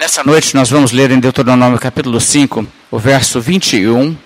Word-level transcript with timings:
Nessa 0.00 0.24
noite 0.24 0.54
nós 0.54 0.70
vamos 0.70 0.92
ler 0.92 1.10
em 1.10 1.20
Deuteronômio 1.20 1.78
capítulo 1.78 2.18
5, 2.18 2.66
o 2.90 2.98
verso 2.98 3.38
21. 3.38 4.16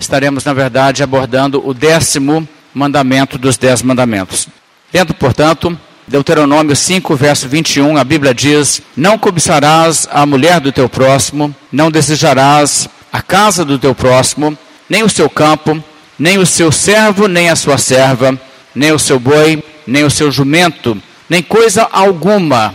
Estaremos, 0.00 0.42
na 0.42 0.54
verdade, 0.54 1.02
abordando 1.02 1.62
o 1.68 1.74
décimo 1.74 2.48
mandamento 2.72 3.36
dos 3.36 3.58
dez 3.58 3.82
mandamentos. 3.82 4.48
Dentro, 4.90 5.14
portanto, 5.14 5.78
Deuteronômio 6.08 6.74
5, 6.74 7.14
verso 7.14 7.46
21, 7.46 7.98
a 7.98 8.04
Bíblia 8.04 8.32
diz: 8.32 8.80
Não 8.96 9.18
cobiçarás 9.18 10.08
a 10.10 10.24
mulher 10.24 10.60
do 10.60 10.72
teu 10.72 10.88
próximo, 10.88 11.54
não 11.70 11.90
desejarás 11.90 12.88
a 13.12 13.20
casa 13.20 13.66
do 13.66 13.78
teu 13.78 13.94
próximo, 13.94 14.56
nem 14.88 15.02
o 15.02 15.10
seu 15.10 15.28
campo, 15.28 15.84
nem 16.18 16.38
o 16.38 16.46
seu 16.46 16.72
servo, 16.72 17.28
nem 17.28 17.50
a 17.50 17.54
sua 17.54 17.76
serva, 17.76 18.40
nem 18.74 18.92
o 18.92 18.98
seu 18.98 19.20
boi, 19.20 19.62
nem 19.86 20.04
o 20.04 20.10
seu 20.10 20.32
jumento, 20.32 20.96
nem 21.28 21.42
coisa 21.42 21.86
alguma 21.92 22.74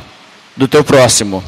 do 0.55 0.67
teu 0.67 0.83
próximo. 0.83 1.43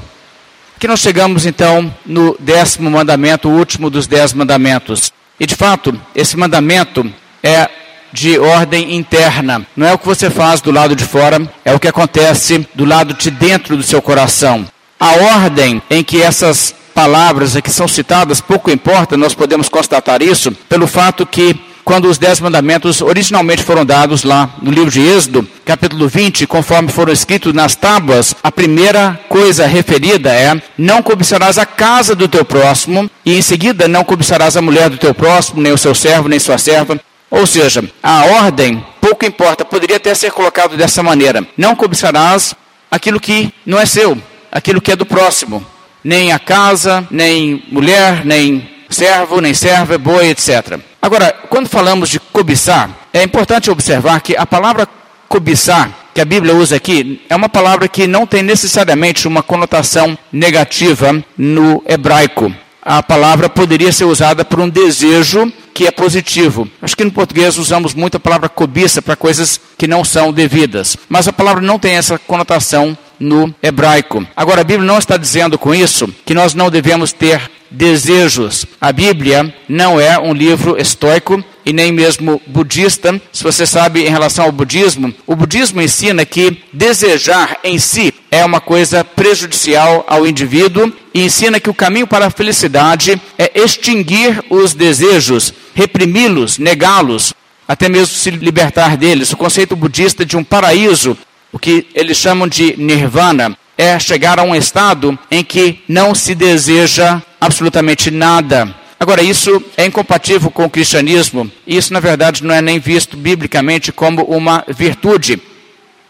Aqui 0.79 0.87
nós 0.87 1.01
chegamos 1.01 1.45
então 1.45 1.93
no 2.05 2.37
décimo 2.39 2.89
mandamento, 2.89 3.49
o 3.49 3.51
último 3.51 3.89
dos 3.89 4.07
dez 4.07 4.31
mandamentos. 4.31 5.11
E 5.37 5.45
de 5.45 5.53
fato, 5.53 5.93
esse 6.15 6.37
mandamento 6.37 7.05
é 7.43 7.69
de 8.13 8.39
ordem 8.39 8.95
interna. 8.95 9.67
Não 9.75 9.85
é 9.85 9.93
o 9.93 9.97
que 9.97 10.05
você 10.05 10.29
faz 10.29 10.61
do 10.61 10.71
lado 10.71 10.95
de 10.95 11.03
fora, 11.03 11.45
é 11.65 11.73
o 11.73 11.79
que 11.81 11.89
acontece 11.89 12.65
do 12.73 12.85
lado 12.85 13.13
de 13.13 13.29
dentro 13.29 13.75
do 13.75 13.83
seu 13.83 14.01
coração. 14.01 14.65
A 14.97 15.15
ordem 15.41 15.81
em 15.89 16.01
que 16.01 16.21
essas 16.21 16.73
palavras 16.95 17.57
aqui 17.57 17.69
são 17.69 17.85
citadas 17.85 18.39
pouco 18.39 18.71
importa, 18.71 19.17
nós 19.17 19.35
podemos 19.35 19.67
constatar 19.67 20.21
isso 20.21 20.49
pelo 20.69 20.87
fato 20.87 21.25
que 21.25 21.59
quando 21.83 22.05
os 22.05 22.17
dez 22.17 22.39
mandamentos 22.39 23.01
originalmente 23.01 23.63
foram 23.63 23.85
dados 23.85 24.23
lá 24.23 24.49
no 24.61 24.71
livro 24.71 24.91
de 24.91 25.01
Êxodo, 25.01 25.47
capítulo 25.65 26.07
20, 26.07 26.45
conforme 26.47 26.91
foram 26.91 27.11
escritos 27.11 27.53
nas 27.53 27.75
tábuas, 27.75 28.35
a 28.43 28.51
primeira 28.51 29.19
coisa 29.27 29.65
referida 29.65 30.33
é: 30.33 30.61
não 30.77 31.01
cobiçarás 31.01 31.57
a 31.57 31.65
casa 31.65 32.15
do 32.15 32.27
teu 32.27 32.45
próximo, 32.45 33.09
e 33.25 33.37
em 33.37 33.41
seguida, 33.41 33.87
não 33.87 34.03
cobiçarás 34.03 34.55
a 34.55 34.61
mulher 34.61 34.89
do 34.89 34.97
teu 34.97 35.13
próximo, 35.13 35.61
nem 35.61 35.71
o 35.71 35.77
seu 35.77 35.95
servo, 35.95 36.27
nem 36.27 36.39
sua 36.39 36.57
serva. 36.57 36.99
Ou 37.29 37.45
seja, 37.45 37.83
a 38.01 38.25
ordem, 38.25 38.83
pouco 38.99 39.25
importa, 39.25 39.63
poderia 39.63 39.97
até 39.97 40.13
ser 40.13 40.31
colocado 40.31 40.75
dessa 40.75 41.03
maneira: 41.03 41.45
não 41.57 41.75
cobiçarás 41.75 42.55
aquilo 42.89 43.19
que 43.19 43.53
não 43.65 43.79
é 43.79 43.85
seu, 43.85 44.17
aquilo 44.51 44.81
que 44.81 44.91
é 44.91 44.95
do 44.95 45.05
próximo, 45.05 45.65
nem 46.03 46.31
a 46.31 46.39
casa, 46.39 47.07
nem 47.11 47.63
mulher, 47.71 48.25
nem 48.25 48.67
servo, 48.89 49.39
nem 49.39 49.53
serva, 49.53 49.97
boi, 49.97 50.29
etc. 50.29 50.79
Agora, 51.01 51.33
quando 51.49 51.69
falamos 51.69 52.09
de 52.09 52.19
cobiçar, 52.19 52.89
é 53.13 53.23
importante 53.23 53.71
observar 53.71 54.21
que 54.21 54.35
a 54.35 54.45
palavra 54.45 54.87
cobiçar, 55.27 55.89
que 56.13 56.19
a 56.19 56.25
Bíblia 56.25 56.55
usa 56.55 56.75
aqui, 56.75 57.21
é 57.29 57.35
uma 57.35 57.47
palavra 57.47 57.87
que 57.87 58.05
não 58.05 58.25
tem 58.25 58.43
necessariamente 58.43 59.27
uma 59.27 59.41
conotação 59.41 60.17
negativa 60.31 61.23
no 61.37 61.81
hebraico. 61.87 62.53
A 62.81 63.03
palavra 63.03 63.47
poderia 63.47 63.91
ser 63.91 64.05
usada 64.05 64.43
por 64.43 64.59
um 64.59 64.67
desejo 64.67 65.51
que 65.73 65.87
é 65.87 65.91
positivo. 65.91 66.67
Acho 66.81 66.97
que 66.97 67.05
no 67.05 67.11
português 67.11 67.57
usamos 67.57 67.93
muito 67.93 68.17
a 68.17 68.19
palavra 68.19 68.49
cobiça 68.49 69.01
para 69.01 69.15
coisas 69.15 69.61
que 69.77 69.87
não 69.87 70.03
são 70.03 70.33
devidas. 70.33 70.97
Mas 71.07 71.27
a 71.27 71.33
palavra 71.33 71.61
não 71.61 71.79
tem 71.79 71.93
essa 71.93 72.19
conotação 72.19 72.97
no 73.19 73.53
hebraico. 73.61 74.25
Agora, 74.35 74.61
a 74.61 74.63
Bíblia 74.63 74.85
não 74.85 74.97
está 74.97 75.15
dizendo 75.15 75.57
com 75.57 75.73
isso 75.73 76.07
que 76.25 76.33
nós 76.33 76.53
não 76.53 76.69
devemos 76.69 77.13
ter 77.13 77.49
desejos. 77.69 78.65
A 78.79 78.91
Bíblia 78.91 79.53
não 79.67 79.99
é 79.99 80.17
um 80.19 80.33
livro 80.33 80.79
estoico 80.79 81.43
e 81.65 81.73
nem 81.73 81.91
mesmo 81.91 82.41
budista. 82.47 83.21
Se 83.31 83.43
você 83.43 83.65
sabe 83.65 84.05
em 84.05 84.09
relação 84.09 84.45
ao 84.45 84.51
budismo, 84.51 85.13
o 85.27 85.35
budismo 85.35 85.81
ensina 85.81 86.25
que 86.25 86.63
desejar 86.73 87.59
em 87.63 87.77
si 87.77 88.13
é 88.31 88.43
uma 88.43 88.59
coisa 88.59 89.03
prejudicial 89.03 90.05
ao 90.07 90.25
indivíduo 90.25 90.91
e 91.13 91.23
ensina 91.23 91.59
que 91.59 91.69
o 91.69 91.73
caminho 91.73 92.07
para 92.07 92.27
a 92.27 92.31
felicidade 92.31 93.21
é 93.37 93.51
extinguir 93.59 94.43
os 94.49 94.73
desejos, 94.73 95.53
reprimi-los, 95.73 96.57
negá-los, 96.57 97.33
até 97.67 97.87
mesmo 97.87 98.15
se 98.15 98.31
libertar 98.31 98.97
deles. 98.97 99.31
O 99.31 99.37
conceito 99.37 99.75
budista 99.75 100.25
de 100.25 100.35
um 100.35 100.43
paraíso, 100.43 101.17
o 101.51 101.59
que 101.59 101.87
eles 101.93 102.17
chamam 102.17 102.47
de 102.47 102.75
nirvana, 102.77 103.55
é 103.79 103.97
chegar 103.97 104.37
a 104.37 104.43
um 104.43 104.53
estado 104.53 105.17
em 105.31 105.41
que 105.41 105.81
não 105.87 106.13
se 106.13 106.35
deseja 106.35 107.21
absolutamente 107.39 108.11
nada. 108.11 108.75
Agora, 108.99 109.23
isso 109.23 109.63
é 109.77 109.85
incompatível 109.85 110.51
com 110.51 110.65
o 110.65 110.69
cristianismo, 110.69 111.49
isso, 111.65 111.93
na 111.93 112.01
verdade, 112.01 112.43
não 112.43 112.53
é 112.53 112.61
nem 112.61 112.77
visto 112.77 113.15
biblicamente 113.15 113.93
como 113.93 114.23
uma 114.23 114.65
virtude. 114.67 115.41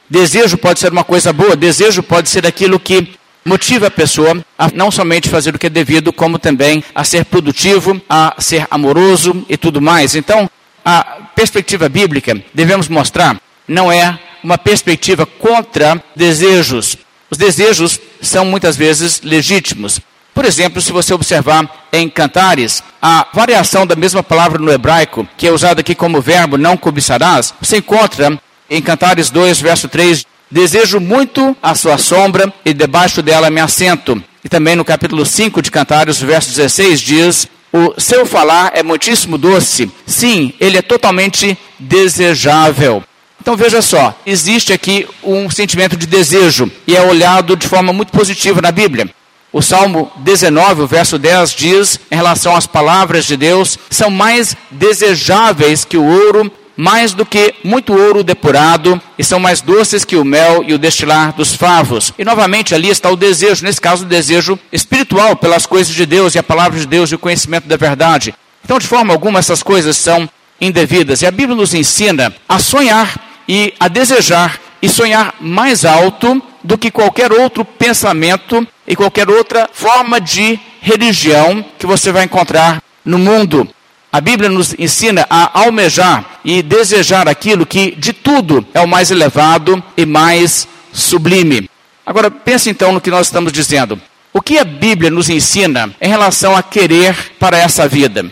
Desejo 0.10 0.58
pode 0.58 0.80
ser 0.80 0.92
uma 0.92 1.04
coisa 1.04 1.32
boa, 1.32 1.56
desejo 1.56 2.02
pode 2.02 2.28
ser 2.28 2.48
aquilo 2.48 2.80
que 2.80 3.08
motiva 3.46 3.86
a 3.86 3.92
pessoa 3.92 4.44
a 4.58 4.72
não 4.74 4.90
somente 4.90 5.30
fazer 5.30 5.54
o 5.54 5.60
que 5.60 5.68
é 5.68 5.70
devido, 5.70 6.12
como 6.12 6.40
também 6.40 6.84
a 6.96 7.04
ser 7.04 7.24
produtivo, 7.24 8.02
a 8.10 8.34
ser 8.40 8.66
amoroso 8.72 9.46
e 9.48 9.56
tudo 9.56 9.80
mais. 9.80 10.16
Então, 10.16 10.50
a 10.84 11.04
perspectiva 11.36 11.88
bíblica, 11.88 12.36
devemos 12.52 12.88
mostrar, 12.88 13.40
não 13.68 13.92
é 13.92 14.18
uma 14.44 14.58
perspectiva 14.58 15.28
contra 15.28 16.04
desejos, 16.16 16.98
os 17.30 17.38
desejos 17.38 18.00
são 18.22 18.46
muitas 18.46 18.76
vezes 18.76 19.22
legítimos. 19.24 20.00
Por 20.34 20.46
exemplo, 20.46 20.82
se 20.82 20.92
você 20.92 21.14
observar 21.14 21.88
em 21.92 22.10
Cantares, 22.10 22.82
a 23.02 23.28
variação 23.34 23.86
da 23.86 23.96
mesma 23.96 24.24
palavra 24.24 24.58
no 24.60 24.72
hebraico, 24.72 25.28
que 25.38 25.48
é 25.48 25.52
usada 25.52 25.82
aqui 25.82 25.94
como 25.94 26.22
verbo 26.22 26.58
não 26.58 26.78
cobiçarás, 26.78 27.54
você 27.60 27.78
encontra 27.78 28.40
em 28.70 28.82
Cantares 28.82 29.30
2, 29.30 29.60
verso 29.60 29.88
3, 29.90 30.26
desejo 30.50 31.00
muito 31.00 31.56
a 31.62 31.76
sua 31.76 31.98
sombra 31.98 32.54
e 32.64 32.74
debaixo 32.74 33.22
dela 33.22 33.50
me 33.50 33.60
assento. 33.60 34.22
E 34.44 34.48
também 34.48 34.76
no 34.76 34.86
capítulo 34.86 35.26
5 35.26 35.62
de 35.62 35.72
Cantares, 35.72 36.22
verso 36.22 36.50
16, 36.50 37.02
diz, 37.02 37.48
o 37.72 38.00
seu 38.00 38.26
falar 38.26 38.72
é 38.74 38.82
muitíssimo 38.82 39.38
doce. 39.38 39.92
Sim, 40.06 40.54
ele 40.60 40.78
é 40.78 40.82
totalmente 40.82 41.58
desejável. 41.78 43.04
Então 43.42 43.56
veja 43.56 43.82
só, 43.82 44.18
existe 44.26 44.74
aqui 44.74 45.08
um 45.24 45.50
sentimento 45.50 45.96
de 45.96 46.06
desejo 46.06 46.70
e 46.86 46.96
é 46.96 47.02
olhado 47.02 47.56
de 47.56 47.68
forma 47.68 47.94
muito 47.94 48.12
positiva 48.12 48.62
na 48.62 48.72
Bíblia. 48.72 49.10
O 49.52 49.62
Salmo 49.62 50.12
19, 50.18 50.84
o 50.84 50.88
verso 50.88 51.18
10 51.18 51.52
diz, 51.52 52.00
em 52.12 52.16
relação 52.16 52.56
às 52.56 52.68
palavras 52.68 53.26
de 53.26 53.36
Deus, 53.36 53.80
são 53.90 54.12
mais 54.12 54.56
desejáveis 54.70 55.84
que 55.84 55.98
o 55.98 56.04
ouro, 56.04 56.52
mais 56.78 57.14
do 57.14 57.26
que 57.26 57.56
muito 57.64 57.92
ouro 57.92 58.24
depurado, 58.24 59.02
e 59.18 59.24
são 59.24 59.40
mais 59.40 59.60
doces 59.60 60.06
que 60.06 60.16
o 60.16 60.24
mel 60.24 60.64
e 60.68 60.74
o 60.74 60.78
destilar 60.78 61.34
dos 61.34 61.56
favos. 61.56 62.14
E 62.20 62.24
novamente 62.24 62.76
ali 62.76 62.90
está 62.90 63.10
o 63.10 63.16
desejo, 63.16 63.66
nesse 63.66 63.82
caso 63.82 64.06
o 64.06 64.08
desejo 64.08 64.60
espiritual 64.72 65.36
pelas 65.36 65.66
coisas 65.66 65.96
de 65.96 66.06
Deus 66.06 66.36
e 66.36 66.40
a 66.40 66.44
palavra 66.44 66.80
de 66.80 66.86
Deus 66.86 67.12
e 67.12 67.16
o 67.16 67.20
conhecimento 67.20 67.68
da 67.68 67.76
verdade. 67.76 68.36
Então, 68.64 68.78
de 68.78 68.88
forma 68.88 69.12
alguma, 69.12 69.40
essas 69.40 69.64
coisas 69.64 69.98
são 69.98 70.30
indevidas. 70.62 71.24
E 71.24 71.26
a 71.26 71.32
Bíblia 71.32 71.56
nos 71.56 71.74
ensina 71.74 72.32
a 72.48 72.60
sonhar 72.60 73.29
e 73.50 73.74
a 73.80 73.88
desejar 73.88 74.62
e 74.80 74.88
sonhar 74.88 75.34
mais 75.42 75.84
alto 75.84 76.40
do 76.64 76.78
que 76.78 76.92
qualquer 76.92 77.32
outro 77.32 77.66
pensamento 77.66 78.66
e 78.88 78.96
qualquer 78.96 79.28
outra 79.28 79.68
forma 79.74 80.22
de 80.22 80.60
religião 80.80 81.66
que 81.80 81.88
você 81.88 82.12
vai 82.12 82.26
encontrar 82.26 82.80
no 83.04 83.18
mundo. 83.18 83.68
A 84.12 84.22
Bíblia 84.22 84.50
nos 84.50 84.76
ensina 84.78 85.26
a 85.28 85.62
almejar 85.62 86.40
e 86.46 86.62
desejar 86.62 87.28
aquilo 87.28 87.66
que 87.66 87.96
de 87.96 88.14
tudo 88.14 88.66
é 88.72 88.80
o 88.82 88.88
mais 88.88 89.10
elevado 89.10 89.84
e 89.98 90.06
mais 90.06 90.68
sublime. 90.94 91.68
Agora 92.06 92.30
pense 92.30 92.70
então 92.70 92.92
no 92.92 93.02
que 93.02 93.10
nós 93.10 93.28
estamos 93.28 93.52
dizendo. 93.52 94.00
O 94.32 94.42
que 94.42 94.60
a 94.60 94.64
Bíblia 94.64 95.10
nos 95.10 95.28
ensina 95.28 95.92
em 96.00 96.08
relação 96.08 96.56
a 96.56 96.62
querer 96.62 97.16
para 97.40 97.58
essa 97.58 97.88
vida? 97.88 98.30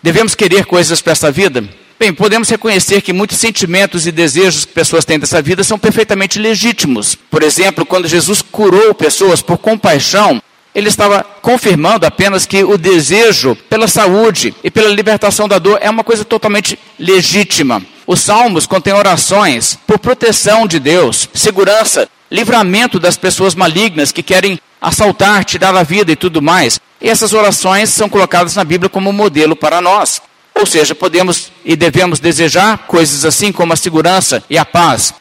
Devemos 0.00 0.36
querer 0.36 0.66
coisas 0.66 1.00
para 1.00 1.12
essa 1.12 1.32
vida? 1.32 1.68
Bem, 2.00 2.14
podemos 2.14 2.48
reconhecer 2.48 3.02
que 3.02 3.12
muitos 3.12 3.36
sentimentos 3.36 4.06
e 4.06 4.10
desejos 4.10 4.64
que 4.64 4.72
pessoas 4.72 5.04
têm 5.04 5.18
dessa 5.18 5.42
vida 5.42 5.62
são 5.62 5.78
perfeitamente 5.78 6.38
legítimos. 6.38 7.14
Por 7.14 7.42
exemplo, 7.42 7.84
quando 7.84 8.08
Jesus 8.08 8.40
curou 8.40 8.94
pessoas 8.94 9.42
por 9.42 9.58
compaixão, 9.58 10.42
ele 10.74 10.88
estava 10.88 11.22
confirmando 11.22 12.06
apenas 12.06 12.46
que 12.46 12.64
o 12.64 12.78
desejo 12.78 13.54
pela 13.68 13.86
saúde 13.86 14.54
e 14.64 14.70
pela 14.70 14.88
libertação 14.88 15.46
da 15.46 15.58
dor 15.58 15.78
é 15.82 15.90
uma 15.90 16.02
coisa 16.02 16.24
totalmente 16.24 16.78
legítima. 16.98 17.82
Os 18.06 18.20
salmos 18.20 18.66
contêm 18.66 18.94
orações 18.94 19.78
por 19.86 19.98
proteção 19.98 20.66
de 20.66 20.78
Deus, 20.78 21.28
segurança, 21.34 22.08
livramento 22.30 22.98
das 22.98 23.18
pessoas 23.18 23.54
malignas 23.54 24.10
que 24.10 24.22
querem 24.22 24.58
assaltar, 24.80 25.44
tirar 25.44 25.76
a 25.76 25.82
vida 25.82 26.10
e 26.10 26.16
tudo 26.16 26.40
mais. 26.40 26.80
E 26.98 27.10
essas 27.10 27.34
orações 27.34 27.90
são 27.90 28.08
colocadas 28.08 28.56
na 28.56 28.64
Bíblia 28.64 28.88
como 28.88 29.12
modelo 29.12 29.54
para 29.54 29.82
nós. 29.82 30.22
Ou 30.54 30.66
seja, 30.66 30.94
podemos 30.94 31.50
e 31.64 31.74
devemos 31.74 32.20
desejar 32.20 32.78
coisas 32.86 33.24
assim 33.24 33.50
como 33.52 33.72
a 33.72 33.76
segurança 33.76 34.42
e 34.48 34.58
a 34.58 34.64
paz. 34.64 35.14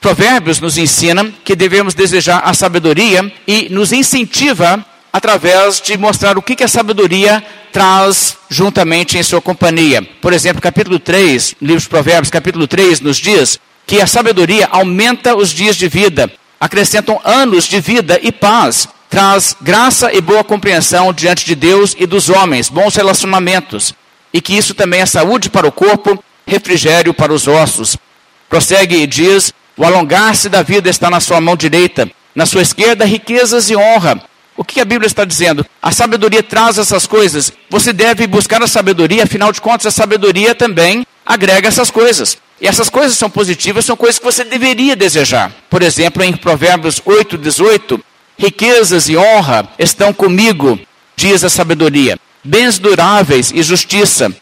Provérbios 0.00 0.60
nos 0.60 0.76
ensina 0.76 1.32
que 1.42 1.56
devemos 1.56 1.94
desejar 1.94 2.42
a 2.44 2.52
sabedoria 2.52 3.32
e 3.46 3.68
nos 3.70 3.92
incentiva 3.92 4.84
através 5.10 5.80
de 5.80 5.96
mostrar 5.96 6.36
o 6.36 6.42
que, 6.42 6.62
a 6.62 6.68
sabedoria 6.68 7.42
traz 7.72 8.36
juntamente 8.50 9.16
em 9.16 9.22
sua 9.22 9.40
companhia. 9.40 10.02
Por 10.20 10.32
exemplo, 10.32 10.60
capítulo 10.60 10.98
3, 10.98 11.54
livro 11.62 11.80
de 11.80 11.88
Provérbios, 11.88 12.30
capítulo 12.30 12.66
3, 12.66 13.00
nos 13.00 13.16
diz 13.16 13.58
que 13.86 14.00
a 14.00 14.06
sabedoria 14.06 14.68
aumenta 14.70 15.34
os 15.34 15.50
dias 15.50 15.76
de 15.76 15.88
vida, 15.88 16.30
acrescentam 16.60 17.20
anos 17.24 17.64
de 17.64 17.80
vida 17.80 18.18
e 18.22 18.30
paz, 18.30 18.88
traz 19.08 19.56
graça 19.60 20.12
e 20.12 20.20
boa 20.20 20.44
compreensão 20.44 21.12
diante 21.12 21.46
de 21.46 21.54
Deus 21.54 21.94
e 21.98 22.06
dos 22.06 22.28
homens, 22.28 22.68
bons 22.68 22.96
relacionamentos, 22.96 23.94
e 24.34 24.40
que 24.40 24.52
isso 24.52 24.74
também 24.74 25.00
é 25.00 25.06
saúde 25.06 25.48
para 25.48 25.68
o 25.68 25.70
corpo, 25.70 26.22
refrigério 26.44 27.14
para 27.14 27.32
os 27.32 27.46
ossos. 27.46 27.96
Prossegue 28.50 28.96
e 28.96 29.06
diz: 29.06 29.54
o 29.76 29.84
alongar-se 29.84 30.48
da 30.48 30.60
vida 30.60 30.90
está 30.90 31.08
na 31.08 31.20
sua 31.20 31.40
mão 31.40 31.56
direita, 31.56 32.10
na 32.34 32.44
sua 32.44 32.62
esquerda, 32.62 33.04
riquezas 33.04 33.70
e 33.70 33.76
honra. 33.76 34.20
O 34.56 34.64
que 34.64 34.80
a 34.80 34.84
Bíblia 34.84 35.06
está 35.06 35.24
dizendo? 35.24 35.64
A 35.80 35.92
sabedoria 35.92 36.42
traz 36.42 36.78
essas 36.78 37.06
coisas. 37.06 37.52
Você 37.70 37.92
deve 37.92 38.26
buscar 38.26 38.62
a 38.62 38.66
sabedoria, 38.66 39.22
afinal 39.22 39.52
de 39.52 39.60
contas, 39.60 39.86
a 39.86 39.90
sabedoria 39.90 40.54
também 40.54 41.06
agrega 41.24 41.68
essas 41.68 41.90
coisas. 41.90 42.36
E 42.60 42.66
essas 42.66 42.88
coisas 42.88 43.16
são 43.16 43.28
positivas, 43.28 43.84
são 43.84 43.96
coisas 43.96 44.18
que 44.18 44.24
você 44.24 44.44
deveria 44.44 44.94
desejar. 44.94 45.52
Por 45.68 45.82
exemplo, 45.82 46.22
em 46.22 46.36
Provérbios 46.36 47.00
8, 47.04 47.36
18, 47.36 48.00
riquezas 48.38 49.08
e 49.08 49.16
honra 49.16 49.68
estão 49.76 50.12
comigo, 50.12 50.78
diz 51.16 51.42
a 51.42 51.50
sabedoria, 51.50 52.16
bens 52.44 52.78
duráveis 52.78 53.50
e 53.54 53.62
justiça. 53.62 54.32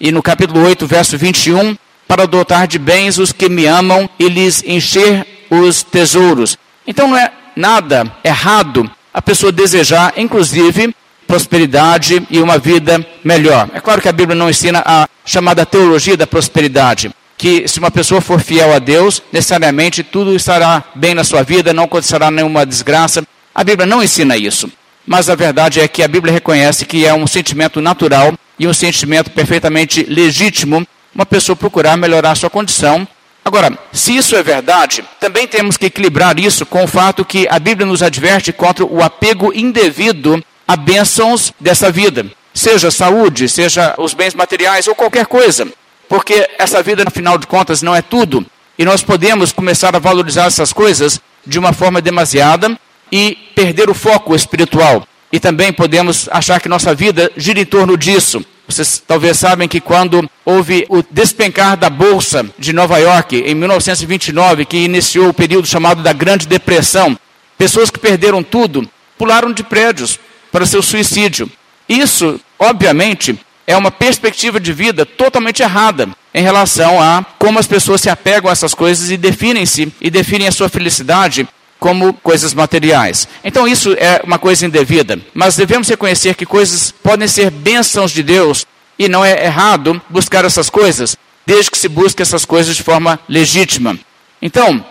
E 0.00 0.10
no 0.10 0.22
capítulo 0.22 0.64
8, 0.64 0.86
verso 0.86 1.16
21, 1.16 1.76
para 2.08 2.26
dotar 2.26 2.66
de 2.66 2.78
bens 2.78 3.18
os 3.18 3.32
que 3.32 3.48
me 3.48 3.66
amam 3.66 4.10
e 4.18 4.28
lhes 4.28 4.62
encher 4.66 5.26
os 5.48 5.82
tesouros. 5.82 6.58
Então 6.86 7.08
não 7.08 7.16
é 7.16 7.30
nada 7.54 8.10
errado 8.24 8.90
a 9.14 9.22
pessoa 9.22 9.52
desejar, 9.52 10.14
inclusive, 10.16 10.94
prosperidade 11.26 12.26
e 12.30 12.40
uma 12.40 12.58
vida 12.58 13.06
melhor. 13.22 13.70
É 13.72 13.80
claro 13.80 14.00
que 14.00 14.08
a 14.08 14.12
Bíblia 14.12 14.36
não 14.36 14.50
ensina 14.50 14.82
a 14.84 15.08
chamada 15.24 15.64
teologia 15.64 16.16
da 16.16 16.26
prosperidade, 16.26 17.10
que 17.38 17.66
se 17.68 17.78
uma 17.78 17.90
pessoa 17.90 18.20
for 18.20 18.40
fiel 18.40 18.74
a 18.74 18.78
Deus, 18.78 19.22
necessariamente 19.32 20.02
tudo 20.02 20.34
estará 20.34 20.82
bem 20.94 21.14
na 21.14 21.24
sua 21.24 21.42
vida, 21.42 21.72
não 21.72 21.84
acontecerá 21.84 22.30
nenhuma 22.30 22.66
desgraça. 22.66 23.22
A 23.54 23.62
Bíblia 23.62 23.86
não 23.86 24.02
ensina 24.02 24.36
isso. 24.36 24.70
Mas 25.06 25.28
a 25.28 25.34
verdade 25.34 25.80
é 25.80 25.88
que 25.88 26.02
a 26.02 26.08
Bíblia 26.08 26.32
reconhece 26.32 26.84
que 26.84 27.06
é 27.06 27.12
um 27.12 27.26
sentimento 27.26 27.80
natural 27.80 28.34
e 28.58 28.66
um 28.66 28.74
sentimento 28.74 29.30
perfeitamente 29.30 30.04
legítimo 30.04 30.86
uma 31.14 31.26
pessoa 31.26 31.54
procurar 31.54 31.96
melhorar 31.96 32.34
sua 32.34 32.50
condição. 32.50 33.06
Agora, 33.44 33.76
se 33.92 34.16
isso 34.16 34.36
é 34.36 34.42
verdade, 34.42 35.04
também 35.20 35.46
temos 35.46 35.76
que 35.76 35.86
equilibrar 35.86 36.38
isso 36.38 36.64
com 36.64 36.84
o 36.84 36.88
fato 36.88 37.24
que 37.24 37.46
a 37.50 37.58
Bíblia 37.58 37.86
nos 37.86 38.02
adverte 38.02 38.52
contra 38.52 38.84
o 38.84 39.02
apego 39.02 39.52
indevido 39.52 40.42
a 40.66 40.76
bênçãos 40.76 41.52
dessa 41.60 41.90
vida, 41.90 42.24
seja 42.54 42.90
saúde, 42.90 43.48
seja 43.48 43.94
os 43.98 44.14
bens 44.14 44.34
materiais 44.34 44.86
ou 44.86 44.94
qualquer 44.94 45.26
coisa, 45.26 45.66
porque 46.08 46.48
essa 46.56 46.82
vida, 46.82 47.04
no 47.04 47.10
final 47.10 47.36
de 47.36 47.46
contas, 47.46 47.82
não 47.82 47.94
é 47.94 48.00
tudo, 48.00 48.46
e 48.78 48.84
nós 48.84 49.02
podemos 49.02 49.52
começar 49.52 49.94
a 49.94 49.98
valorizar 49.98 50.46
essas 50.46 50.72
coisas 50.72 51.20
de 51.44 51.58
uma 51.58 51.72
forma 51.72 52.00
demasiada 52.00 52.78
e 53.12 53.36
perder 53.54 53.90
o 53.90 53.94
foco 53.94 54.34
espiritual. 54.34 55.06
E 55.30 55.38
também 55.38 55.72
podemos 55.72 56.28
achar 56.32 56.60
que 56.60 56.68
nossa 56.68 56.94
vida 56.94 57.30
gira 57.36 57.60
em 57.60 57.66
torno 57.66 57.96
disso. 57.96 58.44
Vocês 58.66 59.02
talvez 59.06 59.38
sabem 59.38 59.68
que 59.68 59.80
quando 59.80 60.28
houve 60.44 60.86
o 60.88 61.02
despencar 61.02 61.76
da 61.76 61.90
Bolsa 61.90 62.46
de 62.58 62.72
Nova 62.72 62.98
York, 62.98 63.36
em 63.36 63.54
1929, 63.54 64.64
que 64.64 64.78
iniciou 64.78 65.28
o 65.28 65.34
período 65.34 65.66
chamado 65.66 66.02
da 66.02 66.12
Grande 66.12 66.46
Depressão, 66.46 67.18
pessoas 67.58 67.90
que 67.90 67.98
perderam 67.98 68.42
tudo 68.42 68.88
pularam 69.18 69.52
de 69.52 69.62
prédios 69.62 70.18
para 70.50 70.66
seu 70.66 70.82
suicídio. 70.82 71.50
Isso, 71.88 72.40
obviamente, 72.58 73.38
é 73.66 73.76
uma 73.76 73.90
perspectiva 73.90 74.58
de 74.58 74.72
vida 74.72 75.04
totalmente 75.04 75.62
errada 75.62 76.08
em 76.34 76.42
relação 76.42 77.00
a 77.00 77.24
como 77.38 77.58
as 77.58 77.66
pessoas 77.66 78.00
se 78.00 78.10
apegam 78.10 78.48
a 78.48 78.52
essas 78.52 78.74
coisas 78.74 79.10
e 79.10 79.16
definem-se 79.16 79.92
e 80.00 80.10
definem 80.10 80.48
a 80.48 80.52
sua 80.52 80.68
felicidade 80.68 81.46
como 81.82 82.14
coisas 82.14 82.54
materiais. 82.54 83.26
Então 83.42 83.66
isso 83.66 83.92
é 83.94 84.22
uma 84.24 84.38
coisa 84.38 84.64
indevida, 84.64 85.18
mas 85.34 85.56
devemos 85.56 85.88
reconhecer 85.88 86.36
que 86.36 86.46
coisas 86.46 86.94
podem 87.02 87.26
ser 87.26 87.50
bênçãos 87.50 88.12
de 88.12 88.22
Deus 88.22 88.64
e 88.96 89.08
não 89.08 89.24
é 89.24 89.46
errado 89.46 90.00
buscar 90.08 90.44
essas 90.44 90.70
coisas, 90.70 91.16
desde 91.44 91.72
que 91.72 91.76
se 91.76 91.88
busque 91.88 92.22
essas 92.22 92.44
coisas 92.44 92.76
de 92.76 92.84
forma 92.84 93.18
legítima. 93.28 93.98
Então, 94.40 94.86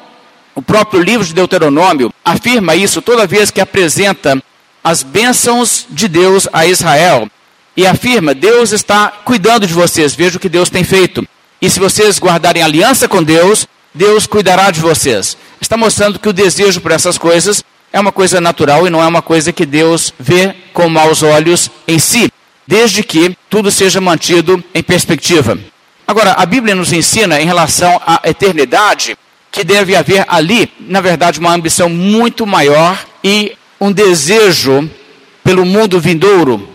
o 0.54 0.62
próprio 0.62 1.02
livro 1.02 1.26
de 1.26 1.34
Deuteronômio 1.34 2.14
afirma 2.26 2.76
isso 2.76 3.02
toda 3.02 3.26
vez 3.26 3.50
que 3.50 3.62
apresenta 3.62 4.44
as 4.84 5.02
bênçãos 5.02 5.86
de 5.90 6.10
Deus 6.10 6.46
a 6.52 6.66
Israel. 6.66 7.30
E 7.78 7.88
afirma: 7.88 8.34
Deus 8.34 8.74
está 8.74 9.08
cuidando 9.24 9.66
de 9.66 9.74
vocês, 9.74 10.14
veja 10.14 10.36
o 10.36 10.42
que 10.42 10.50
Deus 10.50 10.70
tem 10.70 10.84
feito. 10.84 11.26
E 11.62 11.70
se 11.70 11.80
vocês 11.80 12.20
guardarem 12.20 12.62
aliança 12.62 13.08
com 13.08 13.24
Deus, 13.24 13.66
Deus 13.94 14.28
cuidará 14.28 14.72
de 14.72 14.82
vocês. 14.82 15.38
Está 15.72 15.78
mostrando 15.78 16.20
que 16.20 16.28
o 16.28 16.34
desejo 16.34 16.82
por 16.82 16.92
essas 16.92 17.18
coisas 17.18 17.64
é 17.94 18.00
uma 18.02 18.12
coisa 18.12 18.42
natural 18.42 18.86
e 18.86 18.90
não 18.90 19.02
é 19.02 19.08
uma 19.08 19.22
coisa 19.22 19.54
que 19.54 19.66
Deus 19.66 20.14
vê 20.20 20.54
com 20.74 20.90
maus 20.90 21.24
olhos 21.24 21.72
em 21.88 21.98
si, 21.98 22.30
desde 22.68 23.02
que 23.02 23.38
tudo 23.50 23.72
seja 23.72 24.02
mantido 24.02 24.62
em 24.76 24.84
perspectiva. 24.84 25.58
Agora, 26.06 26.34
a 26.34 26.46
Bíblia 26.46 26.76
nos 26.76 26.92
ensina 26.92 27.40
em 27.40 27.46
relação 27.46 28.02
à 28.06 28.20
eternidade 28.26 29.18
que 29.50 29.64
deve 29.64 29.96
haver 29.96 30.26
ali, 30.28 30.70
na 30.78 31.00
verdade, 31.00 31.40
uma 31.40 31.54
ambição 31.54 31.88
muito 31.88 32.46
maior 32.46 33.00
e 33.24 33.54
um 33.80 33.94
desejo 33.94 34.92
pelo 35.42 35.66
mundo 35.66 36.02
vindouro. 36.02 36.68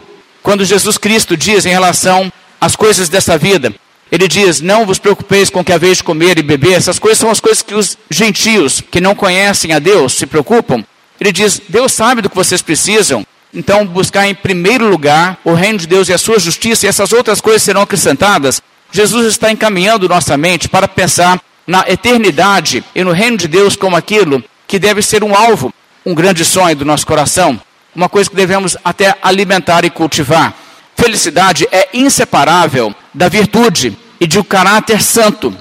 Quando 0.43 0.65
Jesus 0.65 0.97
Cristo 0.97 1.37
diz 1.37 1.67
em 1.67 1.71
relação 1.71 2.33
às 2.59 2.75
coisas 2.75 3.11
dessa 3.11 3.37
vida, 3.37 3.75
ele 4.11 4.29
diz: 4.29 4.61
Não 4.61 4.87
vos 4.87 4.99
preocupeis 4.99 5.50
com 5.50 5.61
o 5.61 5.64
que 5.64 5.73
haveis 5.73 5.99
de 5.99 6.05
comer 6.05 6.38
e 6.38 6.43
beber. 6.43 6.75
Essas 6.75 6.99
coisas 6.99 7.19
são 7.19 7.31
as 7.31 7.41
coisas 7.41 7.62
que 7.62 7.75
os 7.75 7.99
gentios 8.11 8.81
que 8.81 9.00
não 9.00 9.14
conhecem 9.14 9.73
a 9.73 9.79
Deus 9.79 10.14
se 10.14 10.26
preocupam. 10.26 10.85
Ele 11.20 11.32
diz: 11.32 11.61
Deus 11.69 11.93
sabe 11.93 12.23
do 12.23 12.31
que 12.31 12.37
vocês 12.37 12.62
precisam. 12.62 13.26
Então, 13.53 13.87
buscar 13.87 14.29
em 14.29 14.35
primeiro 14.35 14.88
lugar 14.88 15.38
o 15.44 15.55
reino 15.55 15.79
de 15.79 15.87
Deus 15.87 16.08
e 16.08 16.12
a 16.12 16.19
sua 16.19 16.38
justiça, 16.38 16.87
e 16.87 16.88
essas 16.88 17.12
outras 17.12 17.41
coisas 17.41 17.62
serão 17.62 17.82
acrescentadas. 17.82 18.62
Jesus 18.93 19.26
está 19.26 19.50
encaminhando 19.50 20.09
nossa 20.09 20.37
mente 20.37 20.69
para 20.69 20.87
pensar 20.87 21.41
na 21.67 21.85
eternidade 21.88 22.85
e 22.94 23.02
no 23.02 23.12
reino 23.12 23.37
de 23.37 23.49
Deus 23.49 23.75
como 23.75 23.97
aquilo 23.97 24.44
que 24.67 24.79
deve 24.79 25.02
ser 25.02 25.25
um 25.25 25.35
alvo, 25.35 25.73
um 26.05 26.14
grande 26.14 26.44
sonho 26.44 26.76
do 26.76 26.85
nosso 26.85 27.06
coração, 27.06 27.61
uma 27.94 28.09
coisa 28.09 28.31
que 28.31 28.37
devemos 28.37 28.76
até 28.85 29.17
alimentar 29.23 29.85
e 29.85 29.91
cultivar. 29.91 30.55
Felicidade 30.94 31.67
é 31.73 31.88
inseparável 31.93 32.94
da 33.17 33.29
virtude 33.29 33.97
e 34.21 34.27
de 34.27 34.39
um 34.39 34.45
caráter 34.45 35.03
santo. 35.03 35.57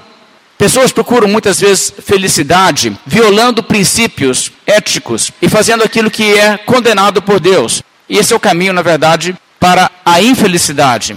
Pessoas 0.58 0.92
procuram 0.92 1.26
muitas 1.26 1.60
vezes 1.60 1.92
felicidade 2.02 2.96
violando 3.04 3.62
princípios 3.62 4.52
éticos 4.66 5.30
e 5.40 5.48
fazendo 5.48 5.82
aquilo 5.82 6.10
que 6.10 6.34
é 6.34 6.56
condenado 6.58 7.20
por 7.20 7.40
Deus. 7.40 7.82
E 8.08 8.18
esse 8.18 8.32
é 8.32 8.36
o 8.36 8.40
caminho, 8.40 8.72
na 8.72 8.82
verdade, 8.82 9.34
para 9.58 9.90
a 10.04 10.22
infelicidade. 10.22 11.16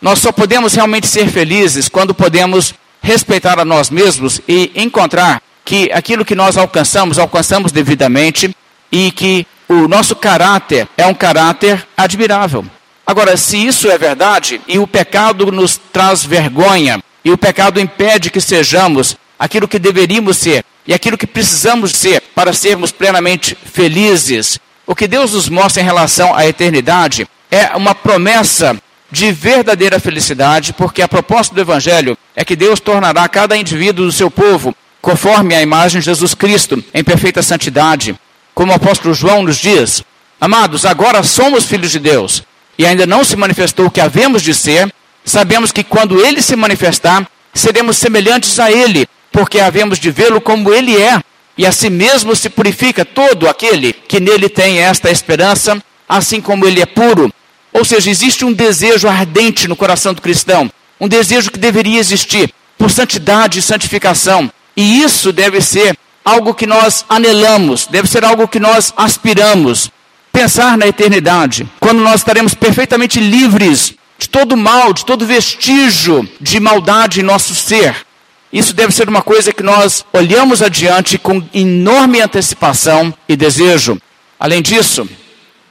Nós 0.00 0.20
só 0.20 0.30
podemos 0.30 0.74
realmente 0.74 1.06
ser 1.06 1.28
felizes 1.28 1.88
quando 1.88 2.14
podemos 2.14 2.74
respeitar 3.02 3.58
a 3.58 3.64
nós 3.64 3.90
mesmos 3.90 4.40
e 4.46 4.70
encontrar 4.74 5.42
que 5.64 5.90
aquilo 5.92 6.24
que 6.24 6.34
nós 6.34 6.56
alcançamos, 6.56 7.18
alcançamos 7.18 7.72
devidamente 7.72 8.54
e 8.92 9.10
que 9.10 9.46
o 9.68 9.88
nosso 9.88 10.14
caráter 10.14 10.88
é 10.96 11.06
um 11.06 11.14
caráter 11.14 11.86
admirável. 11.96 12.64
Agora, 13.08 13.38
se 13.38 13.56
isso 13.56 13.90
é 13.90 13.96
verdade 13.96 14.60
e 14.68 14.78
o 14.78 14.86
pecado 14.86 15.50
nos 15.50 15.80
traz 15.90 16.22
vergonha 16.22 17.02
e 17.24 17.30
o 17.30 17.38
pecado 17.38 17.80
impede 17.80 18.28
que 18.28 18.38
sejamos 18.38 19.16
aquilo 19.38 19.66
que 19.66 19.78
deveríamos 19.78 20.36
ser 20.36 20.62
e 20.86 20.92
aquilo 20.92 21.16
que 21.16 21.26
precisamos 21.26 21.92
ser 21.92 22.20
para 22.34 22.52
sermos 22.52 22.92
plenamente 22.92 23.56
felizes, 23.64 24.60
o 24.86 24.94
que 24.94 25.08
Deus 25.08 25.32
nos 25.32 25.48
mostra 25.48 25.82
em 25.82 25.86
relação 25.86 26.36
à 26.36 26.46
eternidade 26.46 27.26
é 27.50 27.74
uma 27.74 27.94
promessa 27.94 28.76
de 29.10 29.32
verdadeira 29.32 29.98
felicidade, 29.98 30.74
porque 30.74 31.00
a 31.00 31.08
proposta 31.08 31.54
do 31.54 31.62
Evangelho 31.62 32.14
é 32.36 32.44
que 32.44 32.54
Deus 32.54 32.78
tornará 32.78 33.26
cada 33.26 33.56
indivíduo 33.56 34.04
do 34.04 34.12
seu 34.12 34.30
povo 34.30 34.76
conforme 35.00 35.54
a 35.54 35.62
imagem 35.62 36.00
de 36.00 36.04
Jesus 36.04 36.34
Cristo, 36.34 36.84
em 36.92 37.02
perfeita 37.02 37.40
santidade. 37.40 38.14
Como 38.54 38.70
o 38.70 38.74
apóstolo 38.74 39.14
João 39.14 39.44
nos 39.44 39.56
diz: 39.56 40.02
Amados, 40.38 40.84
agora 40.84 41.22
somos 41.22 41.64
filhos 41.64 41.90
de 41.90 41.98
Deus, 41.98 42.42
e 42.78 42.86
ainda 42.86 43.04
não 43.04 43.24
se 43.24 43.36
manifestou 43.36 43.86
o 43.86 43.90
que 43.90 44.00
havemos 44.00 44.40
de 44.40 44.54
ser, 44.54 44.92
sabemos 45.24 45.72
que 45.72 45.82
quando 45.82 46.24
ele 46.24 46.40
se 46.40 46.54
manifestar, 46.54 47.28
seremos 47.52 47.96
semelhantes 47.96 48.60
a 48.60 48.70
ele, 48.70 49.08
porque 49.32 49.58
havemos 49.58 49.98
de 49.98 50.10
vê-lo 50.10 50.40
como 50.40 50.72
ele 50.72 50.96
é, 50.96 51.20
e 51.56 51.66
assim 51.66 51.90
mesmo 51.90 52.36
se 52.36 52.48
purifica 52.48 53.04
todo 53.04 53.48
aquele 53.48 53.92
que 53.92 54.20
nele 54.20 54.48
tem 54.48 54.78
esta 54.78 55.10
esperança, 55.10 55.82
assim 56.08 56.40
como 56.40 56.64
ele 56.64 56.80
é 56.80 56.86
puro. 56.86 57.32
Ou 57.72 57.84
seja, 57.84 58.08
existe 58.08 58.44
um 58.44 58.52
desejo 58.52 59.08
ardente 59.08 59.66
no 59.66 59.74
coração 59.74 60.14
do 60.14 60.22
cristão, 60.22 60.70
um 61.00 61.08
desejo 61.08 61.50
que 61.50 61.58
deveria 61.58 61.98
existir 61.98 62.54
por 62.78 62.90
santidade 62.90 63.58
e 63.58 63.62
santificação. 63.62 64.50
E 64.76 65.02
isso 65.02 65.32
deve 65.32 65.60
ser 65.60 65.98
algo 66.24 66.54
que 66.54 66.66
nós 66.66 67.04
anelamos, 67.08 67.86
deve 67.86 68.08
ser 68.08 68.24
algo 68.24 68.46
que 68.46 68.60
nós 68.60 68.92
aspiramos 68.96 69.90
pensar 70.38 70.78
na 70.78 70.86
eternidade, 70.86 71.68
quando 71.80 71.98
nós 71.98 72.20
estaremos 72.20 72.54
perfeitamente 72.54 73.18
livres 73.18 73.92
de 74.16 74.28
todo 74.28 74.56
mal, 74.56 74.92
de 74.92 75.04
todo 75.04 75.26
vestígio 75.26 76.28
de 76.40 76.60
maldade 76.60 77.18
em 77.18 77.24
nosso 77.24 77.56
ser. 77.56 78.06
Isso 78.52 78.72
deve 78.72 78.92
ser 78.92 79.08
uma 79.08 79.20
coisa 79.20 79.52
que 79.52 79.64
nós 79.64 80.06
olhamos 80.12 80.62
adiante 80.62 81.18
com 81.18 81.42
enorme 81.52 82.20
antecipação 82.20 83.12
e 83.28 83.34
desejo. 83.34 84.00
Além 84.38 84.62
disso, 84.62 85.08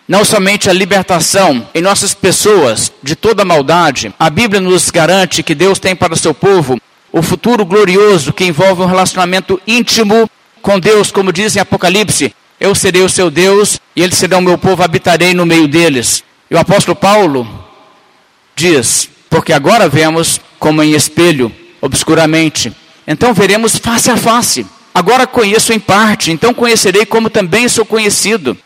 não 0.05 0.25
somente 0.25 0.69
a 0.69 0.73
libertação 0.73 1.65
em 1.73 1.81
nossas 1.81 2.13
pessoas 2.13 2.91
de 3.01 3.15
toda 3.15 3.45
maldade, 3.45 4.13
a 4.19 4.29
Bíblia 4.29 4.59
nos 4.59 4.89
garante 4.89 5.43
que 5.43 5.55
Deus 5.55 5.79
tem 5.79 5.95
para 5.95 6.13
o 6.13 6.17
seu 6.17 6.33
povo 6.33 6.77
o 7.13 7.21
futuro 7.21 7.65
glorioso 7.65 8.33
que 8.33 8.43
envolve 8.43 8.81
um 8.81 8.85
relacionamento 8.85 9.61
íntimo 9.65 10.29
com 10.61 10.77
Deus, 10.77 11.09
como 11.09 11.31
diz 11.31 11.55
em 11.55 11.61
Apocalipse: 11.61 12.35
Eu 12.59 12.73
serei 12.73 13.03
o 13.03 13.09
seu 13.09 13.29
Deus 13.29 13.79
e 13.95 14.01
eles 14.01 14.17
serão 14.17 14.39
o 14.39 14.41
meu 14.41 14.57
povo, 14.57 14.83
habitarei 14.83 15.33
no 15.33 15.45
meio 15.45 15.67
deles. 15.67 16.23
E 16.49 16.55
o 16.55 16.59
apóstolo 16.59 16.95
Paulo 16.95 17.47
diz: 18.55 19.09
Porque 19.29 19.53
agora 19.53 19.87
vemos 19.87 20.41
como 20.59 20.81
em 20.81 20.93
espelho, 20.93 21.51
obscuramente, 21.79 22.73
então 23.05 23.33
veremos 23.33 23.77
face 23.77 24.09
a 24.09 24.17
face. 24.17 24.65
Agora 24.93 25.27
conheço 25.27 25.71
em 25.71 25.79
parte, 25.79 26.31
então 26.31 26.53
conhecerei 26.53 27.05
como 27.05 27.29
também 27.29 27.69
sou 27.69 27.85
conhecido. 27.85 28.57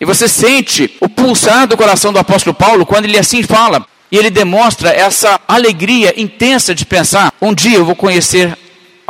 E 0.00 0.04
você 0.04 0.28
sente 0.28 0.96
o 1.00 1.08
pulsar 1.08 1.66
do 1.66 1.76
coração 1.76 2.12
do 2.12 2.18
apóstolo 2.18 2.54
Paulo 2.54 2.86
quando 2.86 3.04
ele 3.06 3.18
assim 3.18 3.42
fala. 3.42 3.84
E 4.12 4.16
ele 4.16 4.30
demonstra 4.30 4.90
essa 4.90 5.40
alegria 5.46 6.14
intensa 6.16 6.74
de 6.74 6.86
pensar: 6.86 7.32
um 7.42 7.52
dia 7.52 7.78
eu 7.78 7.84
vou 7.84 7.96
conhecer 7.96 8.56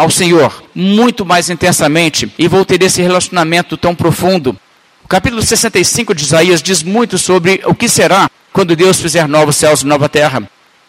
ao 0.00 0.10
Senhor 0.10 0.62
muito 0.74 1.26
mais 1.26 1.50
intensamente 1.50 2.32
e 2.38 2.48
vou 2.48 2.64
ter 2.64 2.82
esse 2.82 3.02
relacionamento 3.02 3.76
tão 3.76 3.94
profundo. 3.94 4.56
O 5.04 5.08
capítulo 5.08 5.42
65 5.42 6.14
de 6.14 6.24
Isaías 6.24 6.62
diz 6.62 6.82
muito 6.82 7.18
sobre 7.18 7.60
o 7.66 7.74
que 7.74 7.86
será 7.86 8.30
quando 8.50 8.74
Deus 8.74 8.98
fizer 8.98 9.28
novos 9.28 9.56
céus 9.56 9.82
e 9.82 9.86
nova 9.86 10.08
terra. 10.08 10.42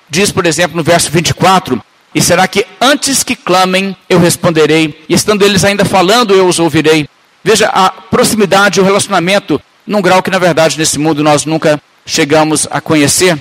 Diz, 0.10 0.32
por 0.32 0.46
exemplo, 0.46 0.78
no 0.78 0.84
verso 0.84 1.12
24: 1.12 1.82
E 2.16 2.22
será 2.22 2.48
que 2.48 2.66
antes 2.80 3.22
que 3.22 3.36
clamem 3.36 3.96
eu 4.08 4.18
responderei, 4.18 5.04
e 5.10 5.14
estando 5.14 5.44
eles 5.44 5.66
ainda 5.66 5.84
falando 5.84 6.34
eu 6.34 6.48
os 6.48 6.60
ouvirei. 6.60 7.08
Veja 7.44 7.68
a 7.68 7.90
proximidade, 7.90 8.80
o 8.80 8.84
relacionamento 8.84 9.62
num 9.86 10.02
grau 10.02 10.24
que, 10.24 10.32
na 10.32 10.40
verdade, 10.40 10.78
nesse 10.78 10.98
mundo 10.98 11.22
nós 11.22 11.44
nunca 11.44 11.82
chegamos 12.06 12.66
a 12.72 12.80
conhecer. 12.80 13.38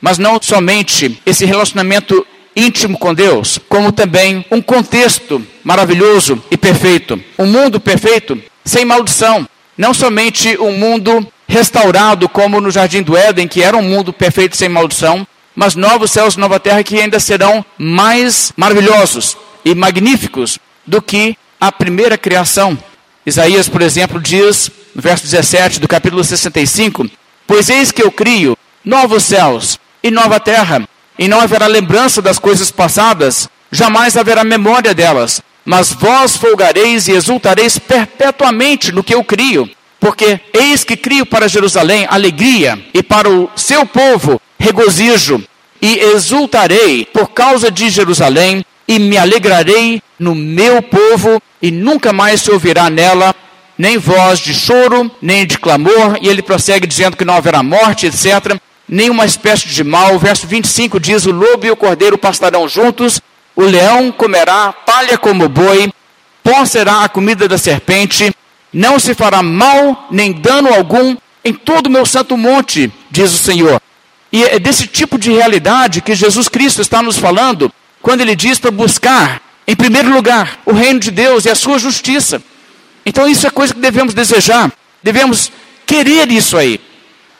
Mas 0.00 0.18
não 0.18 0.40
somente 0.40 1.20
esse 1.26 1.44
relacionamento 1.44 2.24
íntimo 2.54 2.98
com 2.98 3.14
Deus, 3.14 3.58
como 3.68 3.92
também 3.92 4.44
um 4.50 4.60
contexto 4.60 5.44
maravilhoso 5.62 6.42
e 6.50 6.56
perfeito. 6.56 7.20
Um 7.38 7.46
mundo 7.46 7.80
perfeito, 7.80 8.40
sem 8.64 8.84
maldição. 8.84 9.48
Não 9.76 9.94
somente 9.94 10.58
um 10.58 10.72
mundo 10.72 11.26
restaurado, 11.48 12.28
como 12.28 12.60
no 12.60 12.70
Jardim 12.70 13.02
do 13.02 13.16
Éden, 13.16 13.48
que 13.48 13.62
era 13.62 13.76
um 13.76 13.82
mundo 13.82 14.12
perfeito 14.12 14.56
sem 14.56 14.68
maldição, 14.68 15.26
mas 15.54 15.74
novos 15.74 16.10
céus 16.10 16.34
e 16.34 16.38
nova 16.38 16.60
terra 16.60 16.82
que 16.82 17.00
ainda 17.00 17.18
serão 17.18 17.64
mais 17.76 18.52
maravilhosos 18.56 19.36
e 19.64 19.74
magníficos 19.74 20.58
do 20.86 21.02
que 21.02 21.36
a 21.60 21.72
primeira 21.72 22.16
criação. 22.16 22.78
Isaías, 23.26 23.68
por 23.68 23.82
exemplo, 23.82 24.20
diz 24.20 24.70
no 24.94 25.02
verso 25.02 25.24
17 25.24 25.80
do 25.80 25.88
capítulo 25.88 26.22
65: 26.22 27.10
Pois 27.46 27.68
eis 27.68 27.92
que 27.92 28.02
eu 28.02 28.10
crio 28.10 28.56
novos 28.84 29.24
céus 29.24 29.78
e 30.02 30.10
nova 30.10 30.40
terra, 30.40 30.88
e 31.20 31.28
não 31.28 31.38
haverá 31.38 31.66
lembrança 31.66 32.22
das 32.22 32.38
coisas 32.38 32.70
passadas, 32.70 33.46
jamais 33.70 34.16
haverá 34.16 34.42
memória 34.42 34.94
delas. 34.94 35.42
Mas 35.66 35.92
vós 35.92 36.34
folgareis 36.34 37.08
e 37.08 37.12
exultareis 37.12 37.78
perpetuamente 37.78 38.90
no 38.90 39.04
que 39.04 39.14
eu 39.14 39.22
crio, 39.22 39.68
porque 40.00 40.40
eis 40.54 40.82
que 40.82 40.96
crio 40.96 41.26
para 41.26 41.46
Jerusalém 41.46 42.06
alegria, 42.08 42.82
e 42.94 43.02
para 43.02 43.28
o 43.28 43.50
seu 43.54 43.84
povo 43.84 44.40
regozijo, 44.58 45.44
e 45.82 45.98
exultarei 45.98 47.04
por 47.04 47.28
causa 47.28 47.70
de 47.70 47.90
Jerusalém, 47.90 48.64
e 48.88 48.98
me 48.98 49.18
alegrarei 49.18 50.02
no 50.18 50.34
meu 50.34 50.80
povo, 50.80 51.40
e 51.60 51.70
nunca 51.70 52.14
mais 52.14 52.40
se 52.40 52.50
ouvirá 52.50 52.88
nela 52.88 53.34
nem 53.76 53.98
voz 53.98 54.38
de 54.38 54.54
choro, 54.54 55.10
nem 55.20 55.46
de 55.46 55.58
clamor, 55.58 56.18
e 56.22 56.28
ele 56.28 56.42
prossegue 56.42 56.86
dizendo 56.86 57.16
que 57.16 57.24
não 57.26 57.34
haverá 57.34 57.62
morte, 57.62 58.06
etc., 58.06 58.58
nenhuma 58.90 59.24
espécie 59.24 59.68
de 59.68 59.84
mal. 59.84 60.16
O 60.16 60.18
verso 60.18 60.46
25 60.46 60.98
diz: 60.98 61.24
O 61.24 61.30
lobo 61.30 61.64
e 61.64 61.70
o 61.70 61.76
cordeiro 61.76 62.18
pastarão 62.18 62.68
juntos, 62.68 63.20
o 63.54 63.62
leão 63.62 64.10
comerá 64.10 64.72
palha 64.72 65.16
como 65.16 65.48
boi, 65.48 65.92
pó 66.42 66.64
será 66.66 67.04
a 67.04 67.08
comida 67.08 67.46
da 67.46 67.56
serpente, 67.56 68.34
não 68.72 68.98
se 68.98 69.14
fará 69.14 69.42
mal 69.42 70.08
nem 70.10 70.32
dano 70.32 70.74
algum 70.74 71.16
em 71.44 71.54
todo 71.54 71.86
o 71.86 71.90
meu 71.90 72.04
santo 72.04 72.36
monte, 72.36 72.92
diz 73.10 73.32
o 73.32 73.38
Senhor. 73.38 73.80
E 74.32 74.44
é 74.44 74.58
desse 74.58 74.86
tipo 74.86 75.18
de 75.18 75.30
realidade 75.30 76.00
que 76.00 76.14
Jesus 76.14 76.48
Cristo 76.48 76.82
está 76.82 77.02
nos 77.02 77.18
falando 77.18 77.72
quando 78.02 78.20
ele 78.20 78.36
diz 78.36 78.58
para 78.58 78.70
buscar, 78.70 79.42
em 79.66 79.74
primeiro 79.74 80.12
lugar, 80.12 80.60
o 80.64 80.72
reino 80.72 81.00
de 81.00 81.10
Deus 81.10 81.44
e 81.44 81.50
a 81.50 81.54
sua 81.54 81.78
justiça. 81.78 82.42
Então 83.04 83.26
isso 83.26 83.46
é 83.46 83.50
coisa 83.50 83.74
que 83.74 83.80
devemos 83.80 84.14
desejar, 84.14 84.70
devemos 85.02 85.50
querer 85.86 86.30
isso 86.30 86.56
aí. 86.56 86.80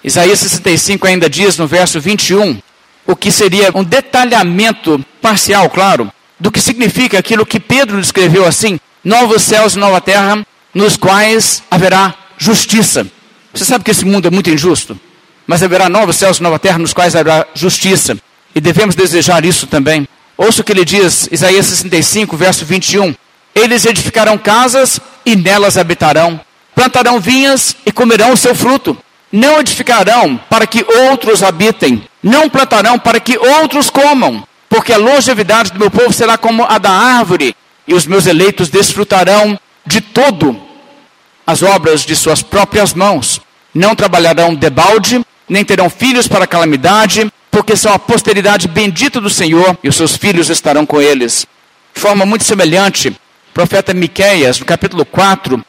Isaías 0.03 0.39
65 0.39 1.07
ainda 1.07 1.29
diz 1.29 1.59
no 1.59 1.67
verso 1.67 2.01
21 2.01 2.61
o 3.07 3.17
que 3.17 3.31
seria 3.31 3.71
um 3.75 3.85
detalhamento 3.85 5.05
parcial, 5.21 5.69
claro, 5.69 6.11
do 6.39 6.51
que 6.51 6.61
significa 6.61 7.19
aquilo 7.19 7.45
que 7.45 7.61
Pedro 7.61 8.01
descreveu 8.01 8.47
assim: 8.47 8.79
novos 9.05 9.43
céus 9.43 9.75
e 9.75 9.79
nova 9.79 10.01
terra, 10.01 10.45
nos 10.75 10.97
quais 10.97 11.63
haverá 11.71 12.15
justiça. 12.39 13.07
Você 13.53 13.65
sabe 13.65 13.85
que 13.85 13.91
esse 13.91 14.05
mundo 14.05 14.29
é 14.29 14.31
muito 14.31 14.49
injusto, 14.49 14.99
mas 15.47 15.63
haverá 15.63 15.89
novos 15.89 16.17
céus 16.17 16.39
e 16.39 16.43
nova 16.43 16.59
terra 16.59 16.79
nos 16.79 16.95
quais 16.95 17.15
haverá 17.15 17.47
justiça. 17.55 18.17
E 18.55 18.61
devemos 18.61 18.95
desejar 18.95 19.45
isso 19.45 19.67
também. 19.67 20.09
Ouça 20.37 20.63
o 20.63 20.65
que 20.65 20.73
ele 20.73 20.85
diz, 20.85 21.29
Isaías 21.31 21.67
65, 21.67 22.37
verso 22.37 22.65
21. 22.65 23.15
Eles 23.55 23.85
edificarão 23.85 24.39
casas 24.39 24.99
e 25.27 25.37
nelas 25.37 25.77
habitarão. 25.77 26.41
Plantarão 26.75 27.21
vinhas 27.21 27.77
e 27.85 27.93
comerão 27.93 28.33
o 28.33 28.37
seu 28.37 28.55
fruto. 28.55 28.97
Não 29.33 29.61
edificarão 29.61 30.39
para 30.49 30.67
que 30.67 30.85
outros 31.09 31.43
habitem. 31.43 32.05
Não 32.23 32.49
plantarão 32.49 32.99
para 32.99 33.21
que 33.21 33.39
outros 33.39 33.91
comam. 33.91 34.47
Porque 34.69 34.93
a 34.93 34.99
longevidade 34.99 35.73
do 35.73 35.79
meu 35.79 35.91
povo 35.91 36.13
será 36.13 36.37
como 36.37 36.65
a 36.65 36.79
da 36.79 36.91
árvore. 36.91 37.55
E 37.87 37.95
os 37.95 38.07
meus 38.07 38.27
eleitos 38.27 38.69
desfrutarão 38.69 39.59
de 39.87 40.01
todo 40.01 40.61
as 41.47 41.63
obras 41.63 42.03
de 42.03 42.15
suas 42.15 42.43
próprias 42.43 42.95
mãos. 42.95 43.41
Não 43.75 43.95
trabalharão 43.95 44.55
debalde, 44.55 45.25
nem 45.49 45.65
terão 45.65 45.91
filhos 45.91 46.29
para 46.29 46.47
calamidade, 46.47 47.31
porque 47.51 47.77
são 47.77 47.93
a 47.93 47.99
posteridade 47.99 48.69
bendita 48.69 49.21
do 49.21 49.29
Senhor, 49.29 49.77
e 49.83 49.89
os 49.89 49.97
seus 49.97 50.17
filhos 50.17 50.49
estarão 50.49 50.87
com 50.87 51.01
eles. 51.01 51.47
De 51.93 52.01
forma 52.01 52.25
muito 52.25 52.45
semelhante, 52.45 53.17
profeta 53.53 53.93
Miqueias, 53.93 54.61
no 54.61 54.65
capítulo 54.65 55.05
4, 55.05 55.61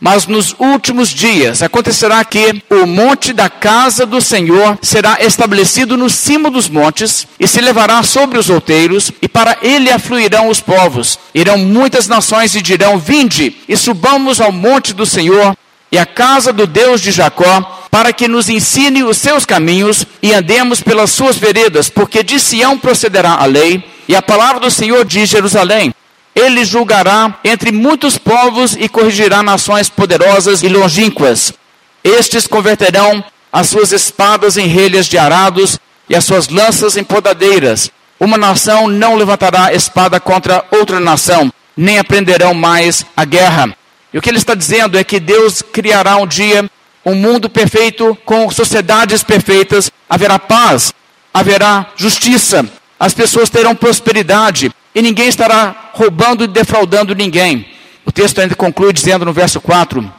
mas 0.00 0.26
nos 0.26 0.54
últimos 0.58 1.10
dias 1.10 1.62
acontecerá 1.62 2.24
que 2.24 2.62
o 2.70 2.86
monte 2.86 3.32
da 3.32 3.50
casa 3.50 4.06
do 4.06 4.20
Senhor 4.20 4.78
será 4.80 5.18
estabelecido 5.20 5.96
no 5.96 6.08
cimo 6.08 6.50
dos 6.50 6.68
montes 6.68 7.26
e 7.38 7.46
se 7.46 7.60
levará 7.60 8.02
sobre 8.02 8.38
os 8.38 8.48
outeiros, 8.48 9.12
e 9.20 9.28
para 9.28 9.58
ele 9.62 9.90
afluirão 9.90 10.48
os 10.48 10.60
povos. 10.60 11.18
Irão 11.34 11.58
muitas 11.58 12.08
nações 12.08 12.54
e 12.54 12.62
dirão: 12.62 12.98
Vinde 12.98 13.56
e 13.68 13.76
subamos 13.76 14.40
ao 14.40 14.50
monte 14.50 14.94
do 14.94 15.04
Senhor 15.04 15.54
e 15.92 15.98
à 15.98 16.06
casa 16.06 16.52
do 16.52 16.66
Deus 16.66 17.00
de 17.00 17.10
Jacó, 17.10 17.86
para 17.90 18.12
que 18.12 18.28
nos 18.28 18.48
ensine 18.48 19.02
os 19.02 19.18
seus 19.18 19.44
caminhos 19.44 20.06
e 20.22 20.32
andemos 20.32 20.80
pelas 20.80 21.10
suas 21.10 21.36
veredas, 21.36 21.88
porque 21.90 22.22
de 22.22 22.38
Sião 22.38 22.78
procederá 22.78 23.34
a 23.34 23.44
lei 23.44 23.84
e 24.08 24.14
a 24.14 24.22
palavra 24.22 24.60
do 24.60 24.70
Senhor 24.70 25.04
de 25.04 25.26
Jerusalém. 25.26 25.92
Ele 26.34 26.64
julgará 26.64 27.38
entre 27.44 27.72
muitos 27.72 28.16
povos 28.16 28.76
e 28.78 28.88
corrigirá 28.88 29.42
nações 29.42 29.88
poderosas 29.88 30.62
e 30.62 30.68
longínquas. 30.68 31.52
Estes 32.02 32.46
converterão 32.46 33.22
as 33.52 33.68
suas 33.68 33.92
espadas 33.92 34.56
em 34.56 34.66
relhas 34.66 35.06
de 35.06 35.18
arados 35.18 35.78
e 36.08 36.14
as 36.14 36.24
suas 36.24 36.48
lanças 36.48 36.96
em 36.96 37.04
podadeiras. 37.04 37.90
Uma 38.18 38.36
nação 38.38 38.86
não 38.86 39.16
levantará 39.16 39.72
espada 39.74 40.20
contra 40.20 40.64
outra 40.70 41.00
nação, 41.00 41.52
nem 41.76 41.98
aprenderão 41.98 42.54
mais 42.54 43.04
a 43.16 43.24
guerra. 43.24 43.74
E 44.12 44.18
o 44.18 44.22
que 44.22 44.28
ele 44.28 44.38
está 44.38 44.54
dizendo 44.54 44.98
é 44.98 45.04
que 45.04 45.18
Deus 45.18 45.62
criará 45.62 46.16
um 46.16 46.26
dia 46.26 46.68
um 47.04 47.14
mundo 47.14 47.48
perfeito 47.48 48.16
com 48.24 48.50
sociedades 48.50 49.22
perfeitas, 49.22 49.90
haverá 50.08 50.38
paz, 50.38 50.92
haverá 51.32 51.86
justiça, 51.96 52.66
as 53.00 53.14
pessoas 53.14 53.48
terão 53.48 53.74
prosperidade, 53.74 54.70
e 54.94 55.00
ninguém 55.00 55.28
estará 55.28 55.90
roubando 55.94 56.44
e 56.44 56.46
defraudando 56.46 57.14
ninguém. 57.14 57.66
O 58.04 58.12
texto 58.12 58.40
ainda 58.40 58.54
conclui 58.54 58.92
dizendo 58.92 59.24
no 59.24 59.32
verso 59.32 59.58
4: 59.58 60.12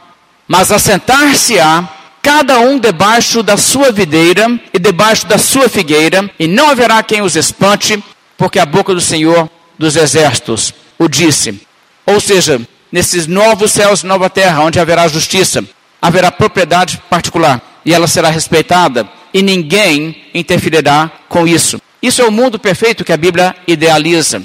Mas 0.48 0.72
assentar-se-á 0.72 1.88
cada 2.20 2.58
um 2.58 2.80
debaixo 2.80 3.40
da 3.40 3.56
sua 3.56 3.92
videira 3.92 4.60
e 4.72 4.80
debaixo 4.80 5.26
da 5.28 5.38
sua 5.38 5.68
figueira, 5.68 6.28
e 6.40 6.48
não 6.48 6.70
haverá 6.70 7.00
quem 7.04 7.22
os 7.22 7.36
espante, 7.36 8.02
porque 8.36 8.58
a 8.58 8.66
boca 8.66 8.92
do 8.92 9.00
Senhor 9.00 9.48
dos 9.78 9.94
exércitos 9.94 10.74
o 10.98 11.06
disse. 11.06 11.60
Ou 12.04 12.20
seja, 12.20 12.60
nesses 12.90 13.28
novos 13.28 13.70
céus 13.70 14.02
e 14.02 14.06
nova 14.06 14.28
terra, 14.28 14.62
onde 14.62 14.80
haverá 14.80 15.06
justiça, 15.06 15.64
haverá 16.00 16.32
propriedade 16.32 17.00
particular, 17.08 17.60
e 17.84 17.94
ela 17.94 18.08
será 18.08 18.28
respeitada, 18.28 19.08
e 19.32 19.40
ninguém 19.40 20.24
interferirá 20.34 21.10
com 21.28 21.46
isso. 21.46 21.80
Isso 22.02 22.20
é 22.20 22.24
o 22.24 22.32
mundo 22.32 22.58
perfeito 22.58 23.04
que 23.04 23.12
a 23.12 23.16
Bíblia 23.16 23.54
idealiza. 23.66 24.42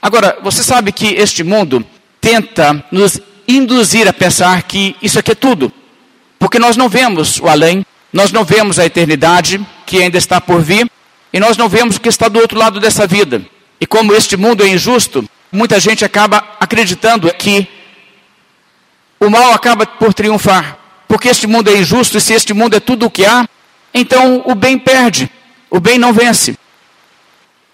Agora, 0.00 0.38
você 0.42 0.62
sabe 0.62 0.92
que 0.92 1.06
este 1.14 1.42
mundo 1.42 1.84
tenta 2.20 2.84
nos 2.92 3.20
induzir 3.46 4.06
a 4.06 4.12
pensar 4.12 4.62
que 4.64 4.94
isso 5.02 5.18
aqui 5.18 5.32
é 5.32 5.34
tudo. 5.34 5.72
Porque 6.38 6.58
nós 6.58 6.76
não 6.76 6.88
vemos 6.88 7.40
o 7.40 7.48
além, 7.48 7.84
Nós 8.12 8.32
não 8.32 8.44
vemos 8.44 8.78
a 8.78 8.86
eternidade 8.86 9.60
que 9.84 10.02
ainda 10.02 10.16
está 10.16 10.40
por 10.40 10.62
vir 10.62 10.90
e 11.32 11.38
nós 11.38 11.56
não 11.56 11.68
vemos 11.68 11.96
o 11.96 12.00
que 12.00 12.08
está 12.08 12.28
do 12.28 12.38
outro 12.38 12.58
lado 12.58 12.80
dessa 12.80 13.06
vida. 13.06 13.42
E 13.80 13.86
como 13.86 14.14
este 14.14 14.36
mundo 14.36 14.64
é 14.64 14.68
injusto, 14.68 15.28
muita 15.52 15.78
gente 15.78 16.04
acaba 16.04 16.42
acreditando 16.58 17.32
que 17.34 17.68
o 19.20 19.28
mal 19.28 19.52
acaba 19.52 19.84
por 19.84 20.14
triunfar. 20.14 20.78
Porque 21.06 21.28
este 21.28 21.46
mundo 21.46 21.68
é 21.68 21.76
injusto 21.76 22.16
e 22.16 22.20
se 22.20 22.32
este 22.32 22.54
mundo 22.54 22.76
é 22.76 22.80
tudo 22.80 23.06
o 23.06 23.10
que 23.10 23.26
há, 23.26 23.46
então 23.92 24.42
o 24.46 24.54
bem 24.54 24.78
perde, 24.78 25.30
o 25.70 25.78
bem 25.78 25.98
não 25.98 26.12
vence. 26.12 26.56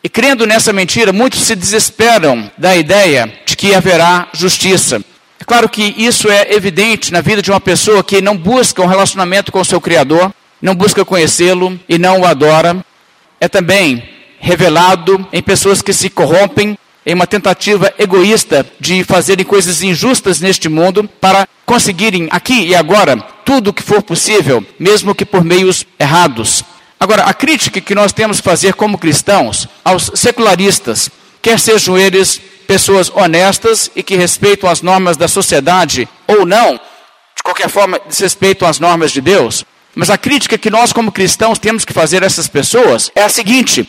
E 0.04 0.08
crendo 0.10 0.46
nessa 0.46 0.70
mentira, 0.70 1.14
muitos 1.14 1.40
se 1.40 1.56
desesperam 1.56 2.50
da 2.58 2.76
ideia 2.76 3.32
de 3.46 3.56
que 3.56 3.74
haverá 3.74 4.28
justiça. 4.34 5.02
É 5.40 5.44
claro 5.44 5.66
que 5.66 5.94
isso 5.96 6.30
é 6.30 6.52
evidente 6.52 7.10
na 7.10 7.22
vida 7.22 7.40
de 7.40 7.50
uma 7.50 7.58
pessoa 7.58 8.04
que 8.04 8.20
não 8.20 8.36
busca 8.36 8.82
um 8.82 8.86
relacionamento 8.86 9.50
com 9.50 9.60
o 9.60 9.64
seu 9.64 9.80
Criador, 9.80 10.30
não 10.60 10.74
busca 10.74 11.06
conhecê-lo 11.06 11.80
e 11.88 11.96
não 11.96 12.20
o 12.20 12.26
adora. 12.26 12.84
É 13.40 13.48
também 13.48 14.06
revelado 14.38 15.26
em 15.32 15.42
pessoas 15.42 15.80
que 15.80 15.94
se 15.94 16.10
corrompem 16.10 16.76
em 17.06 17.14
uma 17.14 17.26
tentativa 17.26 17.90
egoísta 17.98 18.66
de 18.78 19.02
fazerem 19.04 19.44
coisas 19.46 19.82
injustas 19.82 20.38
neste 20.38 20.68
mundo 20.68 21.08
para 21.18 21.48
conseguirem 21.64 22.28
aqui 22.30 22.66
e 22.66 22.74
agora 22.74 23.16
tudo 23.42 23.70
o 23.70 23.72
que 23.72 23.82
for 23.82 24.02
possível, 24.02 24.62
mesmo 24.78 25.14
que 25.14 25.24
por 25.24 25.42
meios 25.42 25.86
errados. 25.98 26.62
Agora, 26.98 27.24
a 27.24 27.34
crítica 27.34 27.80
que 27.80 27.94
nós 27.94 28.12
temos 28.12 28.38
que 28.38 28.44
fazer 28.44 28.74
como 28.74 28.98
cristãos 28.98 29.68
aos 29.84 30.10
secularistas, 30.14 31.10
quer 31.42 31.58
sejam 31.58 31.98
eles 31.98 32.40
pessoas 32.66 33.10
honestas 33.14 33.90
e 33.94 34.02
que 34.02 34.16
respeitam 34.16 34.68
as 34.68 34.80
normas 34.80 35.16
da 35.16 35.28
sociedade 35.28 36.08
ou 36.26 36.46
não, 36.46 36.74
de 37.36 37.42
qualquer 37.42 37.68
forma, 37.68 38.00
desrespeitam 38.08 38.66
as 38.66 38.80
normas 38.80 39.12
de 39.12 39.20
Deus, 39.20 39.64
mas 39.94 40.10
a 40.10 40.18
crítica 40.18 40.58
que 40.58 40.70
nós, 40.70 40.92
como 40.92 41.12
cristãos, 41.12 41.58
temos 41.58 41.84
que 41.84 41.92
fazer 41.92 42.22
a 42.22 42.26
essas 42.26 42.48
pessoas 42.48 43.10
é 43.14 43.22
a 43.22 43.28
seguinte: 43.28 43.88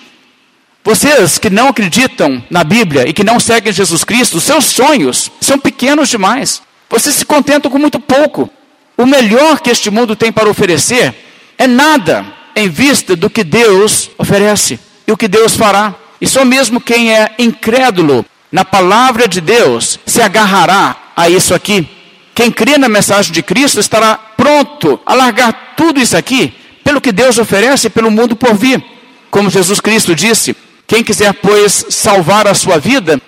vocês 0.83 1.39
que 1.39 1.49
não 1.49 1.69
acreditam 1.69 2.43
na 2.49 2.63
Bíblia 2.63 3.07
e 3.07 3.13
que 3.13 3.23
não 3.23 3.39
seguem 3.39 3.73
Jesus 3.73 4.03
Cristo, 4.03 4.39
seus 4.39 4.65
sonhos 4.65 5.31
são 5.41 5.57
pequenos 5.57 6.09
demais. 6.09 6.61
Vocês 6.89 7.15
se 7.15 7.25
contentam 7.25 7.71
com 7.71 7.79
muito 7.79 7.99
pouco. 7.99 8.49
O 8.95 9.05
melhor 9.05 9.59
que 9.59 9.69
este 9.71 9.89
mundo 9.89 10.15
tem 10.15 10.31
para 10.31 10.49
oferecer 10.49 11.13
é 11.57 11.65
nada 11.65 12.25
em 12.55 12.69
vista 12.69 13.15
do 13.15 13.29
que 13.29 13.43
Deus 13.43 14.09
oferece 14.17 14.79
e 15.05 15.11
o 15.11 15.17
que 15.17 15.27
Deus 15.27 15.55
fará. 15.55 15.93
E 16.21 16.27
só 16.27 16.45
mesmo 16.45 16.79
quem 16.79 17.11
é 17.11 17.31
incrédulo 17.37 18.25
na 18.51 18.63
palavra 18.63 19.27
de 19.27 19.41
Deus 19.41 19.99
se 20.05 20.21
agarrará 20.21 20.95
a 21.15 21.29
isso 21.29 21.53
aqui. 21.53 21.87
Quem 22.33 22.51
crê 22.51 22.77
na 22.77 22.89
mensagem 22.89 23.31
de 23.31 23.43
Cristo 23.43 23.79
estará 23.79 24.15
pronto 24.15 24.99
a 25.05 25.13
largar 25.13 25.73
tudo 25.75 25.99
isso 25.99 26.15
aqui 26.15 26.53
pelo 26.83 27.01
que 27.01 27.11
Deus 27.11 27.37
oferece 27.37 27.89
pelo 27.89 28.11
mundo 28.11 28.35
por 28.35 28.55
vir. 28.55 28.83
Como 29.29 29.49
Jesus 29.49 29.79
Cristo 29.81 30.15
disse, 30.15 30.55
quem 30.87 31.03
quiser, 31.03 31.33
pois, 31.33 31.85
salvar 31.89 32.47
a 32.47 32.53
sua 32.53 32.77
vida, 32.77 33.19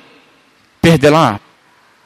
perdê-la. 0.81 1.39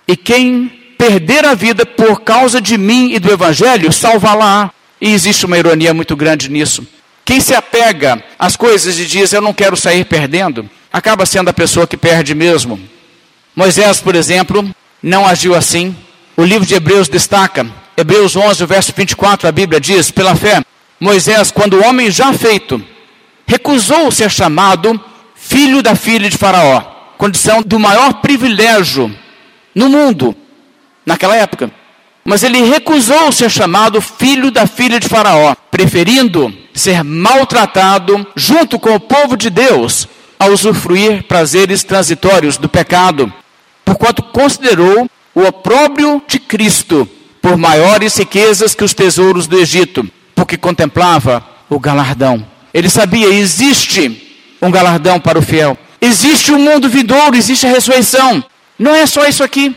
E 0.07 0.15
quem 0.15 0.71
perder 0.97 1.45
a 1.45 1.53
vida 1.53 1.85
por 1.85 2.21
causa 2.21 2.61
de 2.61 2.77
mim 2.77 3.11
e 3.13 3.19
do 3.19 3.31
Evangelho, 3.31 3.91
salvá-la. 3.91 4.71
E 4.99 5.11
existe 5.11 5.45
uma 5.45 5.57
ironia 5.57 5.93
muito 5.93 6.15
grande 6.15 6.49
nisso. 6.49 6.87
Quem 7.23 7.39
se 7.39 7.53
apega 7.53 8.23
às 8.37 8.55
coisas 8.55 8.99
e 8.99 9.05
diz, 9.05 9.31
eu 9.31 9.41
não 9.41 9.53
quero 9.53 9.77
sair 9.77 10.05
perdendo, 10.05 10.69
acaba 10.91 11.25
sendo 11.25 11.49
a 11.49 11.53
pessoa 11.53 11.87
que 11.87 11.97
perde 11.97 12.35
mesmo. 12.35 12.79
Moisés, 13.55 13.99
por 13.99 14.15
exemplo, 14.15 14.69
não 15.01 15.25
agiu 15.25 15.55
assim. 15.55 15.95
O 16.35 16.43
livro 16.43 16.65
de 16.65 16.75
Hebreus 16.75 17.07
destaca, 17.07 17.65
Hebreus 17.95 18.35
11, 18.35 18.65
verso 18.65 18.93
24, 18.95 19.47
a 19.47 19.51
Bíblia 19.51 19.79
diz: 19.79 20.09
pela 20.11 20.35
fé, 20.35 20.63
Moisés, 20.99 21.51
quando 21.51 21.75
o 21.75 21.85
homem 21.85 22.09
já 22.09 22.33
feito, 22.33 22.83
recusou 23.45 24.11
ser 24.11 24.29
chamado 24.29 24.99
filho 25.35 25.81
da 25.81 25.95
filha 25.95 26.29
de 26.29 26.37
Faraó, 26.37 26.81
condição 27.17 27.61
do 27.61 27.79
maior 27.79 28.15
privilégio 28.15 29.13
no 29.75 29.89
mundo, 29.89 30.35
naquela 31.05 31.35
época. 31.35 31.71
Mas 32.23 32.43
ele 32.43 32.61
recusou 32.61 33.31
ser 33.31 33.49
chamado 33.49 33.99
filho 33.99 34.51
da 34.51 34.67
filha 34.67 34.99
de 34.99 35.09
Faraó, 35.09 35.55
preferindo 35.69 36.53
ser 36.73 37.03
maltratado 37.03 38.25
junto 38.35 38.79
com 38.79 38.95
o 38.95 38.99
povo 38.99 39.35
de 39.35 39.49
Deus, 39.49 40.07
a 40.39 40.47
usufruir 40.47 41.23
prazeres 41.23 41.83
transitórios 41.83 42.57
do 42.57 42.67
pecado, 42.67 43.31
porquanto 43.85 44.23
considerou 44.23 45.07
o 45.35 45.41
opróbrio 45.41 46.21
de 46.27 46.39
Cristo 46.39 47.07
por 47.41 47.57
maiores 47.57 48.15
riquezas 48.17 48.75
que 48.75 48.83
os 48.83 48.93
tesouros 48.93 49.47
do 49.47 49.59
Egito, 49.59 50.07
porque 50.35 50.57
contemplava 50.57 51.45
o 51.69 51.79
galardão. 51.79 52.45
Ele 52.73 52.89
sabia, 52.89 53.27
existe 53.27 54.55
um 54.61 54.71
galardão 54.71 55.19
para 55.19 55.39
o 55.39 55.41
fiel. 55.41 55.77
Existe 55.99 56.51
o 56.51 56.55
um 56.55 56.59
mundo 56.59 56.89
vindouro, 56.89 57.35
existe 57.35 57.65
a 57.65 57.69
ressurreição. 57.69 58.43
Não 58.77 58.95
é 58.95 59.05
só 59.05 59.27
isso 59.27 59.43
aqui. 59.43 59.75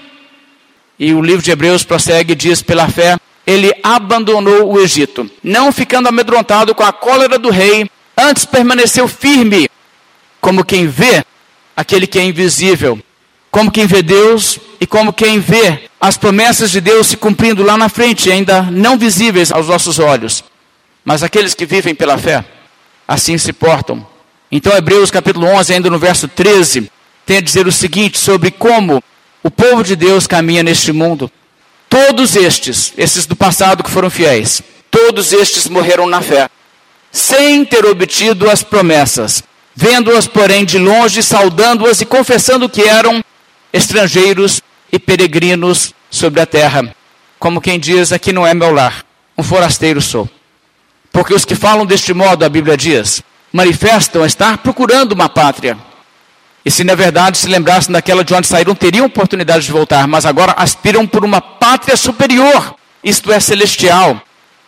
E 0.99 1.13
o 1.13 1.21
livro 1.21 1.43
de 1.43 1.51
Hebreus 1.51 1.83
prossegue 1.83 2.33
e 2.33 2.37
diz: 2.37 2.63
pela 2.63 2.89
fé, 2.89 3.17
ele 3.47 3.73
abandonou 3.83 4.73
o 4.73 4.81
Egito, 4.81 5.31
não 5.43 5.73
ficando 5.73 6.09
amedrontado 6.09 6.75
com 6.75 6.83
a 6.83 6.93
cólera 6.93 7.39
do 7.39 7.51
rei, 7.51 7.89
antes 8.17 8.45
permaneceu 8.45 9.07
firme, 9.07 9.69
como 10.41 10.65
quem 10.65 10.87
vê 10.87 11.25
aquele 11.77 12.07
que 12.07 12.19
é 12.19 12.25
invisível, 12.25 12.99
como 13.51 13.71
quem 13.71 13.87
vê 13.87 14.03
Deus 14.03 14.59
e 14.81 14.87
como 14.87 15.13
quem 15.13 15.39
vê 15.39 15.89
as 16.01 16.17
promessas 16.17 16.71
de 16.71 16.81
Deus 16.81 17.07
se 17.07 17.17
cumprindo 17.17 17.63
lá 17.63 17.77
na 17.77 17.89
frente, 17.89 18.31
ainda 18.31 18.63
não 18.63 18.99
visíveis 18.99 19.53
aos 19.53 19.69
nossos 19.69 19.99
olhos. 19.99 20.45
Mas 21.05 21.23
aqueles 21.23 21.55
que 21.55 21.67
vivem 21.67 21.95
pela 21.95 22.19
fé, 22.19 22.45
assim 23.07 23.39
se 23.39 23.53
portam. 23.53 24.07
Então, 24.51 24.77
Hebreus 24.77 25.11
capítulo 25.11 25.47
11, 25.47 25.75
ainda 25.75 25.91
no 25.91 25.99
verso 25.99 26.29
13, 26.29 26.91
tem 27.27 27.39
a 27.39 27.41
dizer 27.41 27.67
o 27.67 27.73
seguinte 27.73 28.19
sobre 28.19 28.51
como 28.51 29.03
o 29.43 29.51
povo 29.51 29.83
de 29.83 29.97
Deus 29.97 30.27
caminha 30.27 30.63
neste 30.63 30.93
mundo. 30.93 31.31
Todos 31.95 32.35
estes, 32.35 32.93
esses 32.97 33.25
do 33.25 33.37
passado 33.37 33.85
que 33.85 33.89
foram 33.89 34.11
fiéis, 34.11 34.61
todos 34.91 35.33
estes 35.33 35.69
morreram 35.69 36.09
na 36.09 36.21
fé, 36.21 36.49
sem 37.13 37.65
ter 37.65 37.87
obtido 37.87 38.51
as 38.51 38.65
promessas, 38.65 39.45
vendo-as, 39.77 40.27
porém, 40.27 40.65
de 40.65 40.77
longe, 40.77 41.23
saudando-as 41.23 42.01
e 42.01 42.05
confessando 42.05 42.69
que 42.69 42.83
eram 42.83 43.23
estrangeiros 43.73 44.61
e 44.91 44.99
peregrinos 44.99 45.95
sobre 46.11 46.41
a 46.41 46.47
terra. 46.47 46.93
Como 47.39 47.61
quem 47.61 47.79
diz, 47.79 48.11
aqui 48.11 48.33
não 48.33 48.45
é 48.45 48.53
meu 48.53 48.73
lar, 48.73 49.07
um 49.39 49.45
forasteiro 49.45 50.03
sou. 50.03 50.29
Porque 51.13 51.33
os 51.33 51.45
que 51.45 51.55
falam 51.55 51.87
deste 51.87 52.13
modo, 52.13 52.45
a 52.45 52.49
Bíblia 52.49 52.77
diz, 52.77 53.23
manifestam 53.53 54.27
estar 54.27 54.59
procurando 54.59 55.13
uma 55.13 55.29
pátria. 55.29 55.79
E 56.65 56.71
se 56.71 56.83
na 56.83 56.95
verdade 56.95 57.37
se 57.37 57.47
lembrassem 57.47 57.93
daquela 57.93 58.25
de 58.25 58.33
onde 58.33 58.47
saíram, 58.47 58.75
teriam 58.75 59.07
oportunidade 59.07 59.67
de 59.67 59.73
voltar, 59.73 60.09
mas 60.09 60.25
agora 60.25 60.55
aspiram 60.57 61.07
por 61.07 61.25
uma 61.25 61.41
pátria 61.41 61.97
superior, 61.97 62.75
isto 63.03 63.31
é, 63.31 63.39
celestial. 63.39 64.23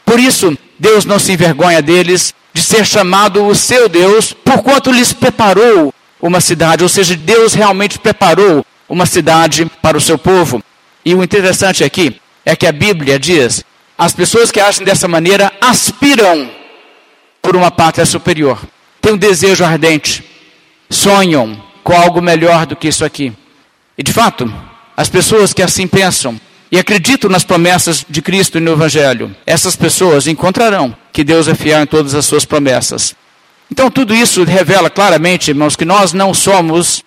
Por 0.04 0.20
isso, 0.20 0.56
Deus 0.78 1.04
não 1.04 1.18
se 1.18 1.32
envergonha 1.32 1.80
deles 1.80 2.34
de 2.52 2.62
ser 2.62 2.84
chamado 2.84 3.46
o 3.46 3.54
seu 3.54 3.88
Deus, 3.88 4.32
porquanto 4.32 4.92
lhes 4.92 5.12
preparou 5.12 5.92
uma 6.20 6.40
cidade, 6.40 6.82
ou 6.82 6.88
seja, 6.88 7.16
Deus 7.16 7.54
realmente 7.54 7.98
preparou 7.98 8.64
uma 8.88 9.06
cidade 9.06 9.66
para 9.80 9.96
o 9.96 10.00
seu 10.00 10.18
povo. 10.18 10.62
E 11.04 11.14
o 11.14 11.22
interessante 11.22 11.82
aqui 11.82 12.20
é 12.44 12.54
que 12.54 12.66
a 12.66 12.72
Bíblia 12.72 13.18
diz: 13.18 13.64
as 13.96 14.12
pessoas 14.12 14.50
que 14.50 14.60
agem 14.60 14.84
dessa 14.84 15.08
maneira 15.08 15.52
aspiram 15.60 16.50
por 17.40 17.56
uma 17.56 17.70
pátria 17.70 18.04
superior 18.04 18.60
têm 19.00 19.12
um 19.12 19.16
desejo 19.16 19.64
ardente, 19.64 20.24
sonham 20.90 21.62
com 21.86 21.94
algo 21.94 22.20
melhor 22.20 22.66
do 22.66 22.74
que 22.74 22.88
isso 22.88 23.04
aqui. 23.04 23.32
E 23.96 24.02
de 24.02 24.12
fato, 24.12 24.52
as 24.96 25.08
pessoas 25.08 25.52
que 25.52 25.62
assim 25.62 25.86
pensam 25.86 26.38
e 26.68 26.80
acreditam 26.80 27.30
nas 27.30 27.44
promessas 27.44 28.04
de 28.10 28.20
Cristo 28.20 28.58
e 28.58 28.60
no 28.60 28.72
Evangelho, 28.72 29.32
essas 29.46 29.76
pessoas 29.76 30.26
encontrarão 30.26 30.96
que 31.12 31.22
Deus 31.22 31.46
é 31.46 31.54
fiel 31.54 31.80
em 31.80 31.86
todas 31.86 32.12
as 32.12 32.26
suas 32.26 32.44
promessas. 32.44 33.14
Então, 33.70 33.88
tudo 33.88 34.12
isso 34.12 34.42
revela 34.42 34.90
claramente, 34.90 35.52
irmãos, 35.52 35.76
que 35.76 35.84
nós 35.84 36.12
não 36.12 36.34
somos 36.34 37.04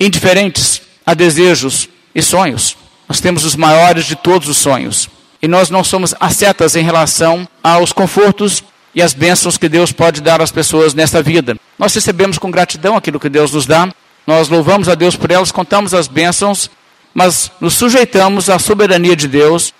indiferentes 0.00 0.80
a 1.04 1.12
desejos 1.12 1.86
e 2.14 2.22
sonhos. 2.22 2.78
Nós 3.06 3.20
temos 3.20 3.44
os 3.44 3.54
maiores 3.54 4.06
de 4.06 4.16
todos 4.16 4.48
os 4.48 4.56
sonhos. 4.56 5.10
E 5.42 5.46
nós 5.46 5.68
não 5.68 5.84
somos 5.84 6.14
ascetas 6.18 6.74
em 6.74 6.82
relação 6.82 7.46
aos 7.62 7.92
confortos 7.92 8.64
e 8.94 9.02
as 9.02 9.12
bênçãos 9.12 9.56
que 9.56 9.68
Deus 9.68 9.92
pode 9.92 10.20
dar 10.20 10.40
às 10.40 10.52
pessoas 10.52 10.94
nesta 10.94 11.22
vida. 11.22 11.56
Nós 11.78 11.94
recebemos 11.94 12.38
com 12.38 12.50
gratidão 12.50 12.96
aquilo 12.96 13.18
que 13.18 13.28
Deus 13.28 13.52
nos 13.52 13.66
dá, 13.66 13.88
nós 14.26 14.48
louvamos 14.48 14.88
a 14.88 14.94
Deus 14.94 15.16
por 15.16 15.30
elas, 15.30 15.52
contamos 15.52 15.92
as 15.92 16.08
bênçãos, 16.08 16.70
mas 17.12 17.50
nos 17.60 17.74
sujeitamos 17.74 18.48
à 18.48 18.58
soberania 18.58 19.14
de 19.14 19.28
Deus 19.28 19.74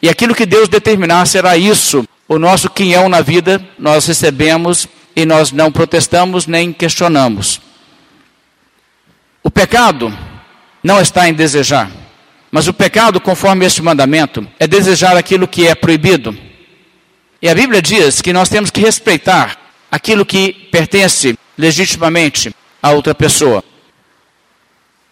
e 0.00 0.08
aquilo 0.08 0.34
que 0.34 0.46
Deus 0.46 0.68
determinar 0.68 1.26
será 1.26 1.56
isso. 1.56 2.04
O 2.28 2.38
nosso 2.38 2.68
quinhão 2.70 3.08
na 3.08 3.20
vida 3.20 3.60
nós 3.78 4.06
recebemos 4.06 4.86
e 5.16 5.24
nós 5.24 5.50
não 5.50 5.72
protestamos 5.72 6.46
nem 6.46 6.72
questionamos. 6.72 7.60
O 9.42 9.50
pecado 9.50 10.16
não 10.82 11.00
está 11.00 11.28
em 11.28 11.32
desejar, 11.32 11.90
mas 12.50 12.68
o 12.68 12.72
pecado, 12.72 13.20
conforme 13.20 13.66
este 13.66 13.82
mandamento, 13.82 14.46
é 14.58 14.66
desejar 14.66 15.16
aquilo 15.16 15.48
que 15.48 15.66
é 15.66 15.74
proibido. 15.74 16.36
E 17.40 17.48
a 17.48 17.54
Bíblia 17.54 17.80
diz 17.80 18.20
que 18.20 18.32
nós 18.32 18.48
temos 18.48 18.70
que 18.70 18.80
respeitar 18.80 19.56
aquilo 19.90 20.26
que 20.26 20.52
pertence 20.72 21.38
legitimamente 21.56 22.54
a 22.82 22.90
outra 22.90 23.14
pessoa. 23.14 23.62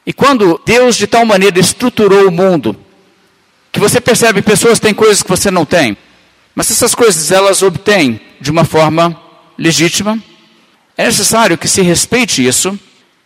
E 0.04 0.12
quando 0.12 0.60
Deus 0.64 0.96
de 0.96 1.06
tal 1.06 1.24
maneira 1.24 1.58
estruturou 1.58 2.28
o 2.28 2.32
mundo, 2.32 2.76
que 3.72 3.80
você 3.80 4.00
percebe 4.00 4.40
que 4.40 4.50
pessoas 4.50 4.80
têm 4.80 4.94
coisas 4.94 5.22
que 5.22 5.28
você 5.28 5.50
não 5.50 5.64
tem, 5.64 5.96
mas 6.54 6.70
essas 6.70 6.94
coisas 6.94 7.30
elas 7.30 7.62
obtêm 7.62 8.20
de 8.40 8.50
uma 8.50 8.64
forma 8.64 9.20
legítima, 9.58 10.18
é 10.96 11.04
necessário 11.04 11.58
que 11.58 11.68
se 11.68 11.82
respeite 11.82 12.46
isso, 12.46 12.78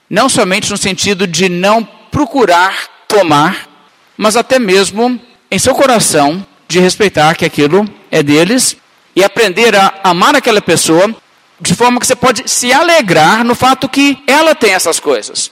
não 0.09 0.29
somente 0.29 0.71
no 0.71 0.77
sentido 0.77 1.27
de 1.27 1.49
não 1.49 1.85
procurar 2.11 2.89
tomar, 3.07 3.69
mas 4.17 4.37
até 4.37 4.59
mesmo 4.59 5.21
em 5.51 5.59
seu 5.59 5.75
coração 5.75 6.45
de 6.69 6.81
respeitar 6.81 7.35
que 7.35 7.45
aquilo 7.45 7.89
é 8.11 8.23
deles 8.23 8.77
e 9.15 9.25
aprender 9.25 9.75
a 9.75 10.01
amar 10.05 10.35
aquela 10.37 10.61
pessoa 10.61 11.15
de 11.61 11.75
forma 11.75 12.01
que 12.01 12.07
você 12.07 12.17
pode 12.17 12.49
se 12.51 12.73
alegrar 12.73 13.45
no 13.45 13.55
fato 13.55 13.89
que 13.89 14.23
ela 14.27 14.55
tem 14.55 14.73
essas 14.73 14.99
coisas. 14.99 15.51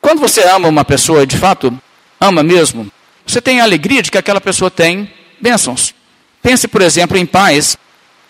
Quando 0.00 0.20
você 0.20 0.42
ama 0.42 0.68
uma 0.68 0.84
pessoa, 0.84 1.26
de 1.26 1.36
fato, 1.36 1.76
ama 2.20 2.42
mesmo, 2.42 2.90
você 3.26 3.40
tem 3.40 3.60
a 3.60 3.64
alegria 3.64 4.02
de 4.02 4.10
que 4.10 4.18
aquela 4.18 4.40
pessoa 4.40 4.70
tem 4.70 5.12
bênçãos. 5.40 5.94
Pense, 6.42 6.68
por 6.68 6.82
exemplo, 6.82 7.16
em 7.16 7.26
pais 7.26 7.76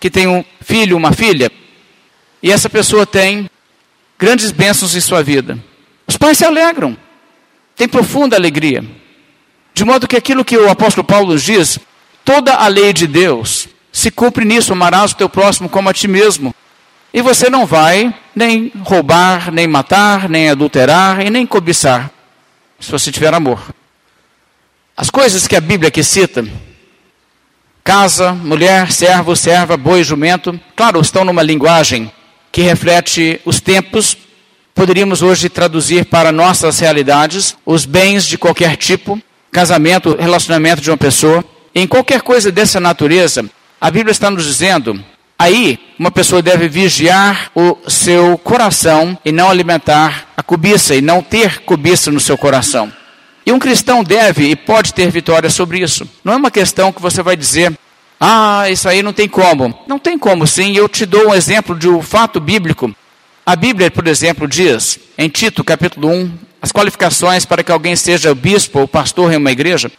que 0.00 0.10
têm 0.10 0.26
um 0.26 0.44
filho, 0.60 0.96
uma 0.96 1.12
filha, 1.12 1.50
e 2.42 2.50
essa 2.50 2.68
pessoa 2.68 3.06
tem 3.06 3.48
grandes 4.18 4.50
bênçãos 4.50 4.94
em 4.94 5.00
sua 5.00 5.22
vida. 5.22 5.58
Os 6.06 6.16
pais 6.16 6.38
se 6.38 6.44
alegram, 6.44 6.96
têm 7.74 7.88
profunda 7.88 8.37
alegria. 8.37 8.84
De 9.72 9.84
modo 9.84 10.06
que 10.06 10.16
aquilo 10.16 10.44
que 10.44 10.56
o 10.56 10.70
apóstolo 10.70 11.04
Paulo 11.04 11.37
diz, 11.38 11.78
toda 12.24 12.54
a 12.54 12.68
lei 12.68 12.92
de 12.92 13.06
Deus 13.06 13.68
se 13.94 14.11
cumpre 14.11 14.44
nisso, 14.44 14.72
amarás 14.72 15.12
o 15.12 15.16
teu 15.16 15.28
próximo 15.28 15.68
como 15.68 15.88
a 15.88 15.94
ti 15.94 16.09
mesmo. 16.09 16.52
E 17.12 17.22
você 17.22 17.48
não 17.48 17.64
vai 17.64 18.12
nem 18.35 18.72
roubar, 18.80 19.52
nem 19.52 19.68
matar, 19.68 20.28
nem 20.28 20.50
adulterar 20.50 21.24
e 21.24 21.30
nem 21.30 21.46
cobiçar, 21.46 22.11
se 22.80 22.90
você 22.90 23.12
tiver 23.12 23.33
amor. 23.33 23.72
As 24.96 25.11
coisas 25.11 25.46
que 25.46 25.54
a 25.54 25.61
Bíblia 25.61 25.88
aqui 25.88 26.02
cita, 26.02 26.44
casa, 27.85 28.33
mulher, 28.33 28.90
servo, 28.90 29.37
serva, 29.37 29.76
boi, 29.76 30.02
jumento, 30.02 30.59
claro, 30.74 31.00
estão 31.00 31.24
numa 31.24 31.42
linguagem 31.42 32.11
que 32.50 32.62
reflete 32.62 33.40
os 33.44 33.61
tempos. 33.61 34.16
Poderíamos 34.74 35.22
hoje 35.22 35.48
traduzir 35.48 36.07
para 36.07 36.33
nossas 36.33 36.80
realidades 36.80 37.57
os 37.64 37.85
bens 37.85 38.26
de 38.26 38.37
qualquer 38.37 38.76
tipo, 38.76 39.22
casamento, 39.52 40.16
relacionamento 40.18 40.83
de 40.83 40.90
uma 40.90 40.96
pessoa. 40.96 41.44
Em 41.72 41.87
qualquer 41.87 42.22
coisa 42.22 42.50
dessa 42.50 42.80
natureza, 42.80 43.48
a 43.84 43.90
Bíblia 43.90 44.12
está 44.12 44.30
nos 44.30 44.46
dizendo 44.46 45.04
Aí, 45.38 45.78
uma 45.98 46.10
pessoa 46.10 46.40
deve 46.40 46.68
vigiar 46.68 47.50
o 47.54 47.76
seu 47.90 48.38
coração 48.38 49.18
e 49.24 49.30
não 49.30 49.50
alimentar 49.50 50.28
a 50.36 50.42
cobiça, 50.42 50.94
e 50.94 51.02
não 51.02 51.20
ter 51.20 51.60
cobiça 51.64 52.10
no 52.10 52.20
seu 52.20 52.38
coração. 52.38 52.90
E 53.44 53.52
um 53.52 53.58
cristão 53.58 54.02
deve 54.02 54.48
e 54.48 54.56
pode 54.56 54.94
ter 54.94 55.10
vitória 55.10 55.50
sobre 55.50 55.80
isso. 55.80 56.08
Não 56.24 56.32
é 56.32 56.36
uma 56.36 56.52
questão 56.52 56.92
que 56.92 57.02
você 57.02 57.20
vai 57.20 57.36
dizer, 57.36 57.76
ah, 58.18 58.70
isso 58.70 58.88
aí 58.88 59.02
não 59.02 59.12
tem 59.12 59.28
como. 59.28 59.76
Não 59.88 59.98
tem 59.98 60.16
como 60.16 60.46
sim. 60.46 60.74
Eu 60.74 60.88
te 60.88 61.04
dou 61.04 61.28
um 61.28 61.34
exemplo 61.34 61.76
de 61.76 61.88
um 61.88 62.00
fato 62.00 62.40
bíblico. 62.40 62.94
A 63.44 63.56
Bíblia, 63.56 63.90
por 63.90 64.06
exemplo, 64.06 64.48
diz, 64.48 64.98
em 65.18 65.28
Tito, 65.28 65.64
capítulo 65.64 66.08
1, 66.08 66.32
as 66.62 66.72
qualificações 66.72 67.44
para 67.44 67.62
que 67.62 67.72
alguém 67.72 67.96
seja 67.96 68.34
bispo 68.34 68.78
ou 68.78 68.88
pastor 68.88 69.32
em 69.32 69.36
uma 69.36 69.52
igreja. 69.52 69.90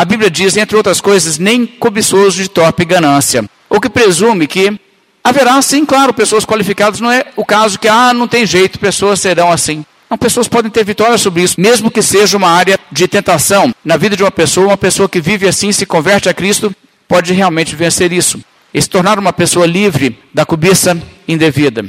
A 0.00 0.04
Bíblia 0.06 0.30
diz, 0.30 0.56
entre 0.56 0.78
outras 0.78 0.98
coisas, 0.98 1.36
nem 1.36 1.66
cobiçoso 1.66 2.42
de 2.42 2.48
torpe 2.48 2.86
ganância 2.86 3.44
o 3.68 3.78
que 3.78 3.90
presume 3.90 4.46
que 4.46 4.80
haverá, 5.22 5.60
sim, 5.60 5.84
claro, 5.84 6.14
pessoas 6.14 6.46
qualificadas. 6.46 7.00
Não 7.00 7.12
é 7.12 7.26
o 7.36 7.44
caso 7.44 7.78
que, 7.78 7.86
ah, 7.86 8.14
não 8.14 8.26
tem 8.26 8.46
jeito, 8.46 8.78
pessoas 8.78 9.20
serão 9.20 9.52
assim. 9.52 9.84
Não, 10.08 10.16
pessoas 10.16 10.48
podem 10.48 10.70
ter 10.70 10.86
vitória 10.86 11.18
sobre 11.18 11.42
isso, 11.42 11.60
mesmo 11.60 11.90
que 11.90 12.00
seja 12.00 12.38
uma 12.38 12.48
área 12.48 12.80
de 12.90 13.06
tentação. 13.06 13.74
Na 13.84 13.98
vida 13.98 14.16
de 14.16 14.22
uma 14.22 14.30
pessoa, 14.30 14.68
uma 14.68 14.76
pessoa 14.78 15.06
que 15.06 15.20
vive 15.20 15.46
assim, 15.46 15.70
se 15.70 15.84
converte 15.84 16.30
a 16.30 16.32
Cristo, 16.32 16.74
pode 17.06 17.34
realmente 17.34 17.76
vencer 17.76 18.10
isso. 18.10 18.42
E 18.72 18.80
se 18.80 18.88
tornar 18.88 19.18
uma 19.18 19.34
pessoa 19.34 19.66
livre 19.66 20.18
da 20.32 20.46
cobiça 20.46 20.96
indevida. 21.28 21.84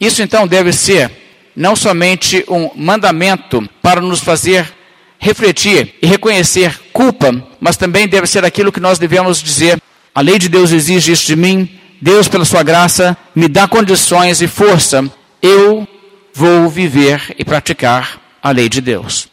Isso 0.00 0.24
então 0.24 0.44
deve 0.48 0.72
ser 0.72 1.08
não 1.54 1.76
somente 1.76 2.44
um 2.48 2.68
mandamento 2.74 3.62
para 3.80 4.00
nos 4.00 4.18
fazer 4.18 4.81
refletir 5.22 5.94
e 6.02 6.06
reconhecer 6.06 6.78
culpa, 6.92 7.32
mas 7.60 7.76
também 7.76 8.08
deve 8.08 8.26
ser 8.26 8.44
aquilo 8.44 8.72
que 8.72 8.80
nós 8.80 8.98
devemos 8.98 9.40
dizer 9.40 9.80
a 10.14 10.20
lei 10.20 10.38
de 10.38 10.48
Deus 10.48 10.72
exige 10.72 11.12
isso 11.12 11.26
de 11.26 11.36
mim. 11.36 11.68
Deus, 12.00 12.28
pela 12.28 12.44
sua 12.44 12.62
graça, 12.62 13.16
me 13.34 13.48
dá 13.48 13.66
condições 13.66 14.42
e 14.42 14.48
força. 14.48 15.10
Eu 15.40 15.88
vou 16.34 16.68
viver 16.68 17.34
e 17.38 17.44
praticar 17.44 18.20
a 18.42 18.50
lei 18.50 18.68
de 18.68 18.80
Deus. 18.80 19.28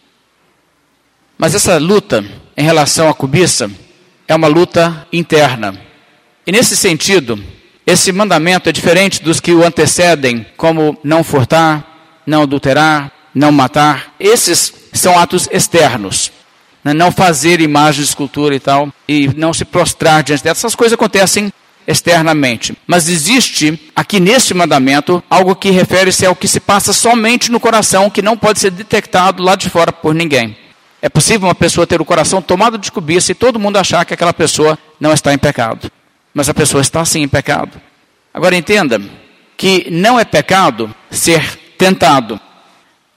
Mas 1.38 1.54
essa 1.54 1.78
luta 1.78 2.23
em 2.56 2.63
relação 2.63 3.10
à 3.10 3.13
cobiça 3.13 3.69
é 4.28 4.36
uma 4.36 4.47
luta 4.47 5.08
interna. 5.12 5.80
E 6.45 6.52
nesse 6.52 6.78
sentido, 6.78 7.43
esse 7.86 8.12
mandamento 8.12 8.69
é 8.69 8.71
diferente 8.71 9.21
dos 9.21 9.39
que 9.39 9.52
o 9.52 9.65
antecedem, 9.65 10.45
como 10.56 10.97
não 11.04 11.23
furtar, 11.23 12.21
não 12.25 12.43
adulterar, 12.43 13.12
não 13.34 13.52
matar. 13.52 14.13
Esses 14.19 14.73
são 14.93 15.17
atos 15.17 15.47
externos. 15.52 16.32
Né, 16.84 16.93
não 16.93 17.12
fazer 17.12 17.60
imagem 17.60 18.04
escultura 18.04 18.56
e 18.56 18.60
tal, 18.60 18.89
e 19.08 19.28
não 19.36 19.54
se 19.54 19.65
prostrar 19.65 20.23
diante 20.23 20.43
dessas 20.43 20.60
Essas 20.60 20.75
coisas 20.75 20.93
acontecem 20.93 21.52
externamente. 21.86 22.78
Mas 22.88 23.10
existe 23.10 23.91
aqui 23.95 24.19
neste 24.19 24.54
mandamento 24.54 25.23
algo 25.30 25.56
que 25.56 25.71
refere-se 25.71 26.25
ao 26.25 26.36
que 26.36 26.47
se 26.47 26.60
passa 26.60 26.93
somente 26.93 27.52
no 27.52 27.60
coração, 27.60 28.10
que 28.10 28.21
não 28.21 28.38
pode 28.38 28.60
ser 28.60 28.71
detectado 28.71 29.41
lá 29.43 29.56
de 29.56 29.69
fora 29.69 29.91
por 29.91 30.13
ninguém. 30.13 30.56
É 31.02 31.10
possível 31.10 31.47
uma 31.47 31.56
pessoa 31.56 31.88
ter 31.88 31.99
o 31.99 32.06
coração 32.06 32.41
tomado 32.41 32.78
de 32.78 32.91
cobiça 32.91 33.32
e 33.32 33.36
todo 33.36 33.60
mundo 33.60 33.78
achar 33.78 34.06
que 34.06 34.13
aquela 34.13 34.34
pessoa 34.34 34.78
não 34.99 35.13
está 35.13 35.34
em 35.34 35.38
pecado. 35.38 35.91
Mas 36.34 36.47
a 36.47 36.54
pessoa 36.54 36.82
está 36.82 37.04
sim 37.06 37.21
em 37.23 37.28
pecado. 37.28 37.82
Agora 38.34 38.56
entenda 38.56 39.02
que 39.58 39.88
não 39.89 40.19
é 40.19 40.25
pecado 40.25 40.93
ser 41.10 41.58
tentado. 41.78 42.39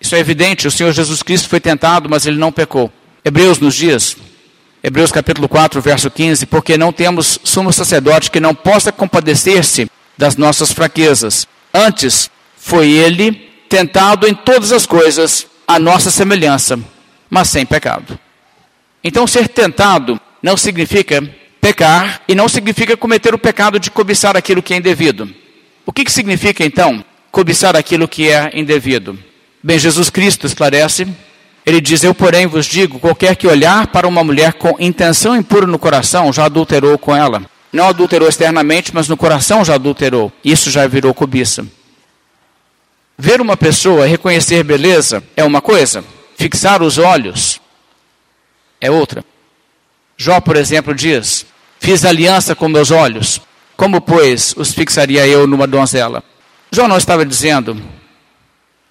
Isso 0.02 0.16
é 0.16 0.18
evidente, 0.18 0.66
o 0.66 0.70
Senhor 0.70 0.92
Jesus 0.92 1.22
Cristo 1.22 1.48
foi 1.48 1.60
tentado, 1.60 2.10
mas 2.10 2.26
ele 2.26 2.36
não 2.36 2.50
pecou. 2.50 2.92
Hebreus 3.24 3.60
nos 3.60 3.72
diz, 3.72 4.16
Hebreus 4.82 5.12
capítulo 5.12 5.48
4, 5.48 5.80
verso 5.80 6.10
15, 6.10 6.44
porque 6.46 6.76
não 6.76 6.92
temos 6.92 7.38
sumo 7.44 7.72
sacerdote 7.72 8.28
que 8.28 8.40
não 8.40 8.52
possa 8.52 8.90
compadecer-se 8.90 9.88
das 10.18 10.36
nossas 10.36 10.72
fraquezas. 10.72 11.46
Antes, 11.72 12.28
foi 12.56 12.90
ele 12.90 13.48
tentado 13.68 14.26
em 14.26 14.34
todas 14.34 14.72
as 14.72 14.86
coisas, 14.86 15.46
a 15.68 15.78
nossa 15.78 16.10
semelhança, 16.10 16.80
mas 17.30 17.48
sem 17.48 17.64
pecado. 17.64 18.18
Então, 19.04 19.24
ser 19.24 19.46
tentado 19.46 20.20
não 20.42 20.56
significa 20.56 21.22
pecar 21.60 22.22
e 22.26 22.34
não 22.34 22.48
significa 22.48 22.96
cometer 22.96 23.32
o 23.36 23.38
pecado 23.38 23.78
de 23.78 23.88
cobiçar 23.88 24.36
aquilo 24.36 24.64
que 24.64 24.74
é 24.74 24.78
indevido. 24.78 25.32
O 25.86 25.92
que, 25.92 26.04
que 26.04 26.10
significa, 26.10 26.64
então, 26.64 27.04
cobiçar 27.30 27.76
aquilo 27.76 28.08
que 28.08 28.28
é 28.28 28.50
indevido? 28.52 29.16
Bem, 29.62 29.78
Jesus 29.78 30.10
Cristo 30.10 30.46
esclarece 30.46 31.06
ele 31.64 31.80
diz: 31.80 32.02
Eu, 32.02 32.14
porém, 32.14 32.46
vos 32.46 32.66
digo: 32.66 32.98
qualquer 32.98 33.36
que 33.36 33.46
olhar 33.46 33.86
para 33.86 34.08
uma 34.08 34.24
mulher 34.24 34.54
com 34.54 34.76
intenção 34.78 35.36
impura 35.36 35.66
no 35.66 35.78
coração 35.78 36.32
já 36.32 36.44
adulterou 36.44 36.98
com 36.98 37.14
ela. 37.14 37.42
Não 37.72 37.88
adulterou 37.88 38.28
externamente, 38.28 38.94
mas 38.94 39.08
no 39.08 39.16
coração 39.16 39.64
já 39.64 39.74
adulterou. 39.74 40.30
Isso 40.44 40.70
já 40.70 40.86
virou 40.86 41.14
cobiça. 41.14 41.66
Ver 43.16 43.40
uma 43.40 43.56
pessoa 43.56 44.06
reconhecer 44.06 44.62
beleza 44.64 45.22
é 45.36 45.44
uma 45.44 45.60
coisa, 45.60 46.04
fixar 46.36 46.82
os 46.82 46.98
olhos 46.98 47.60
é 48.80 48.90
outra. 48.90 49.24
Jó, 50.16 50.40
por 50.40 50.56
exemplo, 50.56 50.94
diz: 50.94 51.46
Fiz 51.78 52.04
aliança 52.04 52.54
com 52.54 52.68
meus 52.68 52.90
olhos, 52.90 53.40
como, 53.76 54.00
pois, 54.00 54.54
os 54.56 54.72
fixaria 54.72 55.26
eu 55.26 55.46
numa 55.46 55.66
donzela? 55.66 56.24
Jó 56.72 56.88
não 56.88 56.96
estava 56.96 57.24
dizendo: 57.24 57.80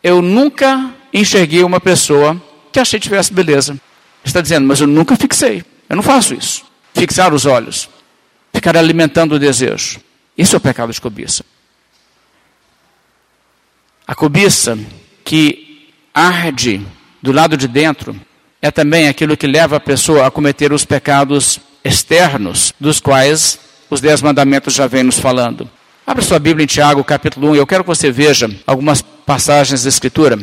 Eu 0.04 0.22
nunca 0.22 0.94
enxerguei 1.14 1.64
uma 1.64 1.80
pessoa 1.80 2.42
que 2.72 2.80
achei 2.80 3.00
que 3.00 3.04
tivesse 3.04 3.34
beleza. 3.34 3.80
Está 4.24 4.42
dizendo, 4.42 4.68
mas 4.68 4.80
eu 4.80 4.88
nunca 4.88 5.16
fixei. 5.16 5.64
Eu 5.90 5.96
não 5.96 6.04
faço 6.04 6.34
isso. 6.34 6.64
Fixar 6.94 7.34
os 7.34 7.46
olhos. 7.46 7.90
Ficar 8.54 8.76
alimentando 8.78 9.36
o 9.36 9.40
desejo. 9.40 10.00
Isso 10.38 10.56
é 10.56 10.58
o 10.58 10.62
pecado 10.62 10.92
de 10.92 11.02
cobiça. 11.02 11.44
A 14.08 14.16
cobiça 14.16 14.78
que 15.24 15.90
arde 16.14 16.86
do 17.22 17.32
lado 17.32 17.56
de 17.56 17.68
dentro 17.68 18.20
é 18.62 18.70
também 18.70 19.08
aquilo 19.08 19.38
que 19.38 19.48
leva 19.48 19.78
a 19.78 19.80
pessoa 19.80 20.28
a 20.28 20.32
cometer 20.32 20.74
os 20.74 20.86
pecados 20.86 21.60
externos, 21.84 22.74
dos 22.80 23.00
quais 23.00 23.60
os 23.90 24.02
dez 24.02 24.22
mandamentos 24.22 24.74
já 24.74 24.88
vêm 24.88 25.04
nos 25.04 25.20
falando. 25.20 25.70
Abra 26.12 26.26
sua 26.26 26.40
Bíblia 26.40 26.66
em 26.66 26.68
Tiago, 26.68 27.06
capítulo 27.06 27.52
1, 27.52 27.56
e 27.56 27.58
eu 27.60 27.66
quero 27.66 27.86
que 27.86 27.88
você 27.88 28.12
veja 28.12 28.50
algumas 28.68 29.02
passagens 29.02 29.84
da 29.84 29.88
Escritura. 29.88 30.38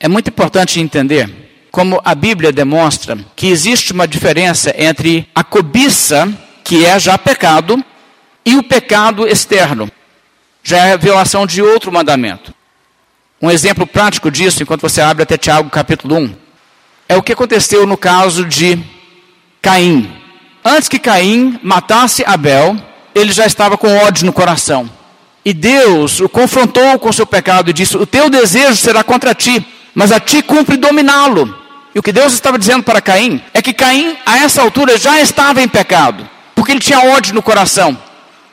É 0.00 0.08
muito 0.08 0.30
importante 0.30 0.80
entender 0.80 1.68
como 1.70 2.00
a 2.02 2.14
Bíblia 2.14 2.50
demonstra 2.50 3.18
que 3.36 3.48
existe 3.48 3.92
uma 3.92 4.08
diferença 4.08 4.74
entre 4.78 5.28
a 5.34 5.44
cobiça, 5.44 6.26
que 6.64 6.86
é 6.86 6.98
já 6.98 7.18
pecado, 7.18 7.84
e 8.46 8.56
o 8.56 8.62
pecado 8.62 9.28
externo. 9.28 9.92
Já 10.62 10.86
é 10.86 10.96
violação 10.96 11.46
de 11.46 11.60
outro 11.60 11.92
mandamento. 11.92 12.54
Um 13.42 13.50
exemplo 13.50 13.86
prático 13.86 14.30
disso, 14.30 14.62
enquanto 14.62 14.80
você 14.80 15.02
abre 15.02 15.22
até 15.22 15.36
Tiago 15.36 15.68
capítulo 15.68 16.16
1, 16.16 16.34
é 17.10 17.14
o 17.14 17.22
que 17.22 17.34
aconteceu 17.34 17.86
no 17.86 17.98
caso 17.98 18.42
de 18.46 18.82
Caim. 19.60 20.10
Antes 20.64 20.88
que 20.88 20.98
Caim 20.98 21.60
matasse 21.62 22.24
Abel, 22.26 22.88
ele 23.14 23.32
já 23.32 23.46
estava 23.46 23.76
com 23.76 23.96
ódio 23.98 24.26
no 24.26 24.32
coração. 24.32 24.88
E 25.44 25.52
Deus 25.52 26.20
o 26.20 26.28
confrontou 26.28 26.98
com 26.98 27.08
o 27.08 27.12
seu 27.12 27.26
pecado 27.26 27.70
e 27.70 27.72
disse: 27.72 27.96
O 27.96 28.06
teu 28.06 28.28
desejo 28.28 28.76
será 28.76 29.02
contra 29.02 29.34
ti, 29.34 29.66
mas 29.94 30.12
a 30.12 30.20
ti 30.20 30.42
cumpre 30.42 30.76
dominá-lo. 30.76 31.56
E 31.94 31.98
o 31.98 32.02
que 32.02 32.12
Deus 32.12 32.32
estava 32.34 32.58
dizendo 32.58 32.82
para 32.82 33.00
Caim 33.00 33.42
é 33.54 33.62
que 33.62 33.72
Caim, 33.72 34.16
a 34.26 34.38
essa 34.38 34.60
altura, 34.60 34.98
já 34.98 35.20
estava 35.20 35.62
em 35.62 35.68
pecado, 35.68 36.28
porque 36.54 36.72
ele 36.72 36.80
tinha 36.80 37.00
ódio 37.00 37.34
no 37.34 37.42
coração. 37.42 37.96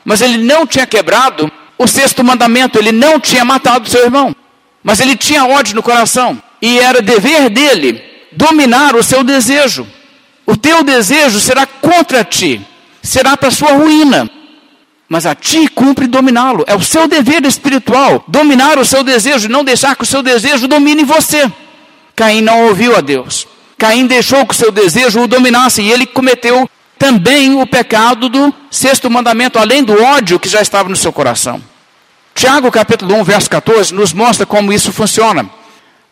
Mas 0.04 0.20
ele 0.20 0.38
não 0.38 0.66
tinha 0.66 0.86
quebrado 0.86 1.50
o 1.76 1.86
sexto 1.86 2.24
mandamento, 2.24 2.78
ele 2.78 2.92
não 2.92 3.20
tinha 3.20 3.44
matado 3.44 3.90
seu 3.90 4.04
irmão. 4.04 4.34
Mas 4.82 5.00
ele 5.00 5.16
tinha 5.16 5.44
ódio 5.44 5.74
no 5.74 5.82
coração. 5.82 6.40
E 6.62 6.78
era 6.78 7.02
dever 7.02 7.50
dele 7.50 8.02
dominar 8.32 8.94
o 8.94 9.02
seu 9.02 9.22
desejo. 9.22 9.86
O 10.46 10.56
teu 10.56 10.84
desejo 10.84 11.40
será 11.40 11.66
contra 11.66 12.24
ti, 12.24 12.60
será 13.02 13.36
para 13.36 13.50
sua 13.50 13.72
ruína. 13.72 14.30
Mas 15.08 15.24
a 15.24 15.34
ti 15.34 15.68
cumpre 15.68 16.06
dominá-lo. 16.06 16.64
É 16.66 16.74
o 16.74 16.82
seu 16.82 17.06
dever 17.06 17.44
espiritual 17.44 18.24
dominar 18.26 18.78
o 18.78 18.84
seu 18.84 19.04
desejo, 19.04 19.48
não 19.48 19.64
deixar 19.64 19.94
que 19.94 20.02
o 20.02 20.06
seu 20.06 20.22
desejo 20.22 20.66
domine 20.66 21.04
você. 21.04 21.50
Caim 22.14 22.40
não 22.40 22.66
ouviu 22.66 22.96
a 22.96 23.00
Deus. 23.00 23.46
Caim 23.78 24.06
deixou 24.06 24.44
que 24.46 24.54
o 24.54 24.56
seu 24.56 24.72
desejo 24.72 25.20
o 25.20 25.28
dominasse 25.28 25.82
e 25.82 25.90
ele 25.90 26.06
cometeu 26.06 26.68
também 26.98 27.60
o 27.60 27.66
pecado 27.66 28.28
do 28.28 28.52
sexto 28.70 29.10
mandamento, 29.10 29.58
além 29.58 29.84
do 29.84 30.02
ódio 30.02 30.40
que 30.40 30.48
já 30.48 30.60
estava 30.62 30.88
no 30.88 30.96
seu 30.96 31.12
coração. 31.12 31.62
Tiago 32.34 32.70
capítulo 32.70 33.14
1, 33.16 33.24
verso 33.24 33.50
14, 33.50 33.94
nos 33.94 34.12
mostra 34.12 34.44
como 34.44 34.72
isso 34.72 34.92
funciona. 34.92 35.48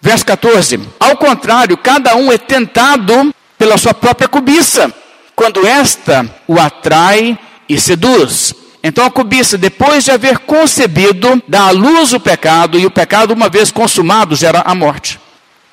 Verso 0.00 0.24
14: 0.26 0.80
Ao 1.00 1.16
contrário, 1.16 1.76
cada 1.76 2.14
um 2.16 2.30
é 2.30 2.38
tentado 2.38 3.34
pela 3.58 3.78
sua 3.78 3.94
própria 3.94 4.28
cobiça, 4.28 4.92
quando 5.34 5.66
esta 5.66 6.28
o 6.46 6.60
atrai 6.60 7.38
e 7.68 7.80
seduz. 7.80 8.54
Então 8.86 9.06
a 9.06 9.10
cobiça, 9.10 9.56
depois 9.56 10.04
de 10.04 10.10
haver 10.10 10.40
concebido, 10.40 11.42
dá 11.48 11.68
à 11.68 11.70
luz 11.70 12.12
o 12.12 12.20
pecado, 12.20 12.78
e 12.78 12.84
o 12.84 12.90
pecado, 12.90 13.32
uma 13.32 13.48
vez 13.48 13.70
consumado, 13.70 14.36
gera 14.36 14.60
a 14.60 14.74
morte. 14.74 15.18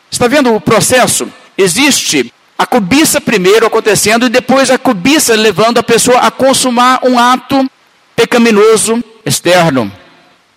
Está 0.09 0.29
vendo 0.29 0.55
o 0.55 0.61
processo? 0.61 1.27
Existe 1.57 2.33
a 2.57 2.65
cobiça 2.65 3.19
primeiro 3.19 3.65
acontecendo 3.65 4.27
e 4.27 4.29
depois 4.29 4.71
a 4.71 4.77
cobiça 4.77 5.35
levando 5.35 5.77
a 5.77 5.83
pessoa 5.83 6.19
a 6.19 6.31
consumar 6.31 7.01
um 7.03 7.19
ato 7.19 7.69
pecaminoso 8.15 9.03
externo. 9.25 9.91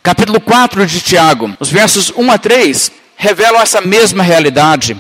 Capítulo 0.01 0.41
4 0.41 0.87
de 0.87 1.01
Tiago, 1.01 1.53
os 1.59 1.71
versos 1.71 2.13
1 2.17 2.31
a 2.31 2.39
3, 2.39 2.93
revelam 3.17 3.61
essa 3.61 3.81
mesma 3.81 4.23
realidade. 4.23 4.97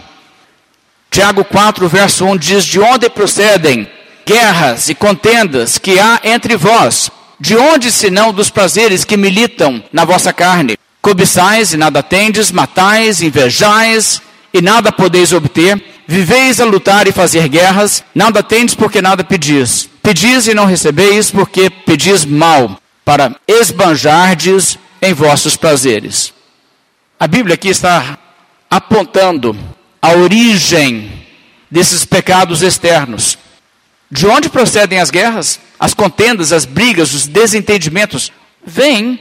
Tiago 1.08 1.44
4, 1.44 1.88
verso 1.88 2.24
1 2.24 2.36
diz: 2.36 2.64
De 2.64 2.80
onde 2.80 3.08
procedem 3.08 3.88
guerras 4.26 4.88
e 4.88 4.94
contendas 4.94 5.78
que 5.78 6.00
há 6.00 6.18
entre 6.24 6.56
vós? 6.56 7.12
De 7.44 7.58
onde, 7.58 7.92
senão 7.92 8.32
dos 8.32 8.48
prazeres 8.48 9.04
que 9.04 9.18
militam 9.18 9.84
na 9.92 10.06
vossa 10.06 10.32
carne? 10.32 10.78
Cobiçais 11.02 11.74
e 11.74 11.76
nada 11.76 12.02
tendes, 12.02 12.50
matais, 12.50 13.20
invejais 13.20 14.22
e 14.54 14.62
nada 14.62 14.90
podeis 14.90 15.30
obter, 15.30 15.78
viveis 16.08 16.58
a 16.58 16.64
lutar 16.64 17.06
e 17.06 17.12
fazer 17.12 17.46
guerras, 17.48 18.02
nada 18.14 18.42
tendes 18.42 18.74
porque 18.74 19.02
nada 19.02 19.22
pedis. 19.22 19.90
Pedis 20.02 20.48
e 20.48 20.54
não 20.54 20.64
recebeis 20.64 21.30
porque 21.30 21.68
pedis 21.68 22.24
mal, 22.24 22.80
para 23.04 23.36
esbanjardes 23.46 24.78
em 25.02 25.12
vossos 25.12 25.54
prazeres. 25.54 26.32
A 27.20 27.26
Bíblia 27.26 27.56
aqui 27.56 27.68
está 27.68 28.18
apontando 28.70 29.54
a 30.00 30.12
origem 30.14 31.12
desses 31.70 32.06
pecados 32.06 32.62
externos. 32.62 33.36
De 34.10 34.26
onde 34.26 34.48
procedem 34.48 35.00
as 35.00 35.10
guerras? 35.10 35.60
As 35.78 35.94
contendas, 35.94 36.52
as 36.52 36.64
brigas, 36.64 37.12
os 37.14 37.26
desentendimentos? 37.26 38.32
Vêm 38.64 39.18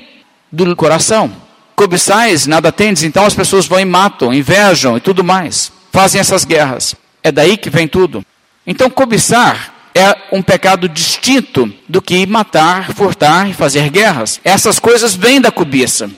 do 0.51 0.75
coração. 0.75 1.35
Cobiçais, 1.75 2.45
nada 2.45 2.71
tendes, 2.71 3.03
então 3.03 3.25
as 3.25 3.33
pessoas 3.33 3.65
vão 3.65 3.79
e 3.79 3.85
matam, 3.85 4.33
invejam 4.33 4.95
e 4.95 5.01
tudo 5.01 5.23
mais. 5.23 5.71
Fazem 5.91 6.21
essas 6.21 6.45
guerras. 6.45 6.95
É 7.23 7.31
daí 7.31 7.57
que 7.57 7.69
vem 7.69 7.87
tudo. 7.87 8.23
Então, 8.65 8.89
cobiçar 8.89 9.73
é 9.95 10.15
um 10.31 10.41
pecado 10.41 10.87
distinto 10.87 11.71
do 11.87 12.01
que 12.01 12.25
matar, 12.25 12.93
furtar 12.93 13.49
e 13.49 13.53
fazer 13.53 13.89
guerras. 13.89 14.39
Essas 14.43 14.79
coisas 14.79 15.15
vêm 15.15 15.41
da 15.41 15.51
cobiça. 15.51 16.09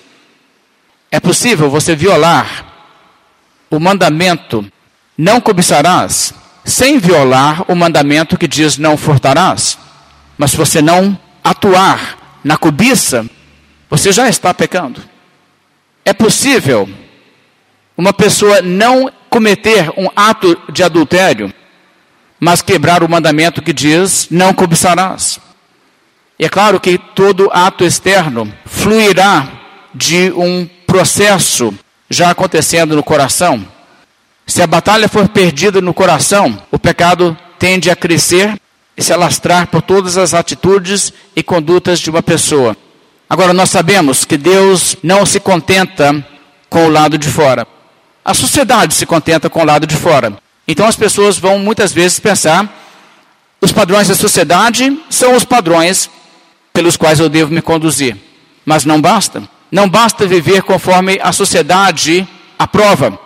É 1.12 1.20
possível 1.20 1.70
você 1.70 1.96
violar 1.96 2.74
o 3.70 3.80
mandamento 3.80 4.66
não 5.18 5.42
cobiçarás 5.42 6.34
sem 6.66 6.98
violar 6.98 7.64
o 7.72 7.76
mandamento 7.76 8.38
que 8.38 8.48
diz 8.48 8.78
não 8.78 8.98
furtarás. 8.98 9.78
Mas 10.36 10.52
se 10.52 10.58
você 10.58 10.82
não 10.82 11.18
atuar 11.44 12.40
na 12.44 12.58
cobiça, 12.58 13.26
você 13.90 14.12
já 14.12 14.28
está 14.28 14.54
pecando. 14.54 15.02
É 16.04 16.12
possível 16.12 16.90
uma 17.96 18.12
pessoa 18.12 18.62
não 18.62 19.12
cometer 19.30 19.92
um 19.96 20.10
ato 20.16 20.60
de 20.72 20.84
adultério, 20.84 21.54
mas 22.40 22.62
quebrar 22.62 23.04
o 23.04 23.10
mandamento 23.10 23.62
que 23.62 23.72
diz 23.72 24.28
não 24.30 24.54
cobiçarás. 24.54 25.40
E 26.38 26.46
é 26.46 26.50
claro 26.50 26.80
que 26.80 26.98
todo 26.98 27.50
ato 27.54 27.86
externo 27.86 28.52
fluirá 28.66 29.48
de 29.94 30.32
um 30.32 30.68
processo 30.86 31.74
já 32.10 32.32
acontecendo 32.32 32.96
no 32.96 33.04
coração. 33.04 33.66
Se 34.46 34.62
a 34.62 34.68
batalha 34.68 35.10
for 35.10 35.28
perdida 35.28 35.82
no 35.82 35.94
coração, 35.94 36.62
o 36.72 36.78
pecado 36.78 37.36
tende 37.58 37.90
a 37.90 37.96
crescer 37.96 38.60
e 38.96 39.04
se 39.04 39.12
alastrar 39.12 39.68
por 39.68 39.82
todas 39.82 40.18
as 40.18 40.34
atitudes 40.34 41.12
e 41.36 41.42
condutas 41.42 42.00
de 42.00 42.10
uma 42.10 42.22
pessoa. 42.22 42.78
Agora, 43.28 43.54
nós 43.54 43.72
sabemos 43.72 44.24
que 44.24 44.38
Deus 44.38 44.96
não 45.02 45.26
se 45.26 45.40
contenta 45.40 46.26
com 46.70 46.86
o 46.86 46.90
lado 46.90 47.18
de 47.18 47.28
fora. 47.28 47.68
A 48.24 48.34
sociedade 48.34 48.94
se 48.94 49.06
contenta 49.06 49.50
com 49.50 49.62
o 49.62 49.66
lado 49.66 49.88
de 49.88 49.96
fora. 49.96 50.38
Então, 50.68 50.86
as 50.86 50.96
pessoas 50.96 51.38
vão 51.38 51.58
muitas 51.58 51.92
vezes 51.92 52.20
pensar: 52.20 52.72
os 53.60 53.72
padrões 53.72 54.08
da 54.08 54.16
sociedade 54.16 54.98
são 55.10 55.36
os 55.36 55.44
padrões 55.44 56.10
pelos 56.72 56.96
quais 56.96 57.20
eu 57.20 57.30
devo 57.30 57.52
me 57.52 57.62
conduzir. 57.62 58.16
Mas 58.64 58.86
não 58.86 59.02
basta. 59.02 59.44
Não 59.72 59.90
basta 59.90 60.28
viver 60.28 60.62
conforme 60.62 61.20
a 61.22 61.32
sociedade 61.32 62.28
aprova. 62.60 63.25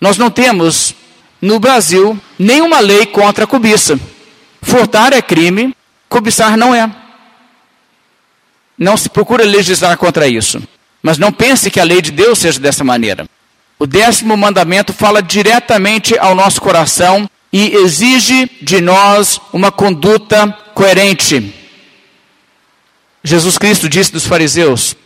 Nós 0.00 0.18
não 0.18 0.30
temos 0.30 0.94
no 1.40 1.58
Brasil 1.58 2.18
nenhuma 2.38 2.80
lei 2.80 3.06
contra 3.06 3.44
a 3.44 3.46
cobiça. 3.46 3.98
Furtar 4.62 5.12
é 5.12 5.22
crime, 5.22 5.74
cobiçar 6.08 6.56
não 6.56 6.74
é. 6.74 6.90
Não 8.76 8.96
se 8.96 9.08
procura 9.08 9.44
legislar 9.44 9.96
contra 9.96 10.28
isso. 10.28 10.62
Mas 11.02 11.18
não 11.18 11.32
pense 11.32 11.70
que 11.70 11.80
a 11.80 11.84
lei 11.84 12.02
de 12.02 12.10
Deus 12.10 12.38
seja 12.38 12.58
dessa 12.58 12.84
maneira. 12.84 13.28
O 13.78 13.86
décimo 13.86 14.36
mandamento 14.36 14.92
fala 14.92 15.22
diretamente 15.22 16.18
ao 16.18 16.34
nosso 16.34 16.60
coração 16.60 17.28
e 17.52 17.74
exige 17.74 18.50
de 18.60 18.80
nós 18.80 19.40
uma 19.52 19.70
conduta 19.70 20.50
coerente. 20.74 21.54
Jesus 23.22 23.58
Cristo 23.58 23.88
disse 23.88 24.12
dos 24.12 24.26
fariseus: 24.26 24.96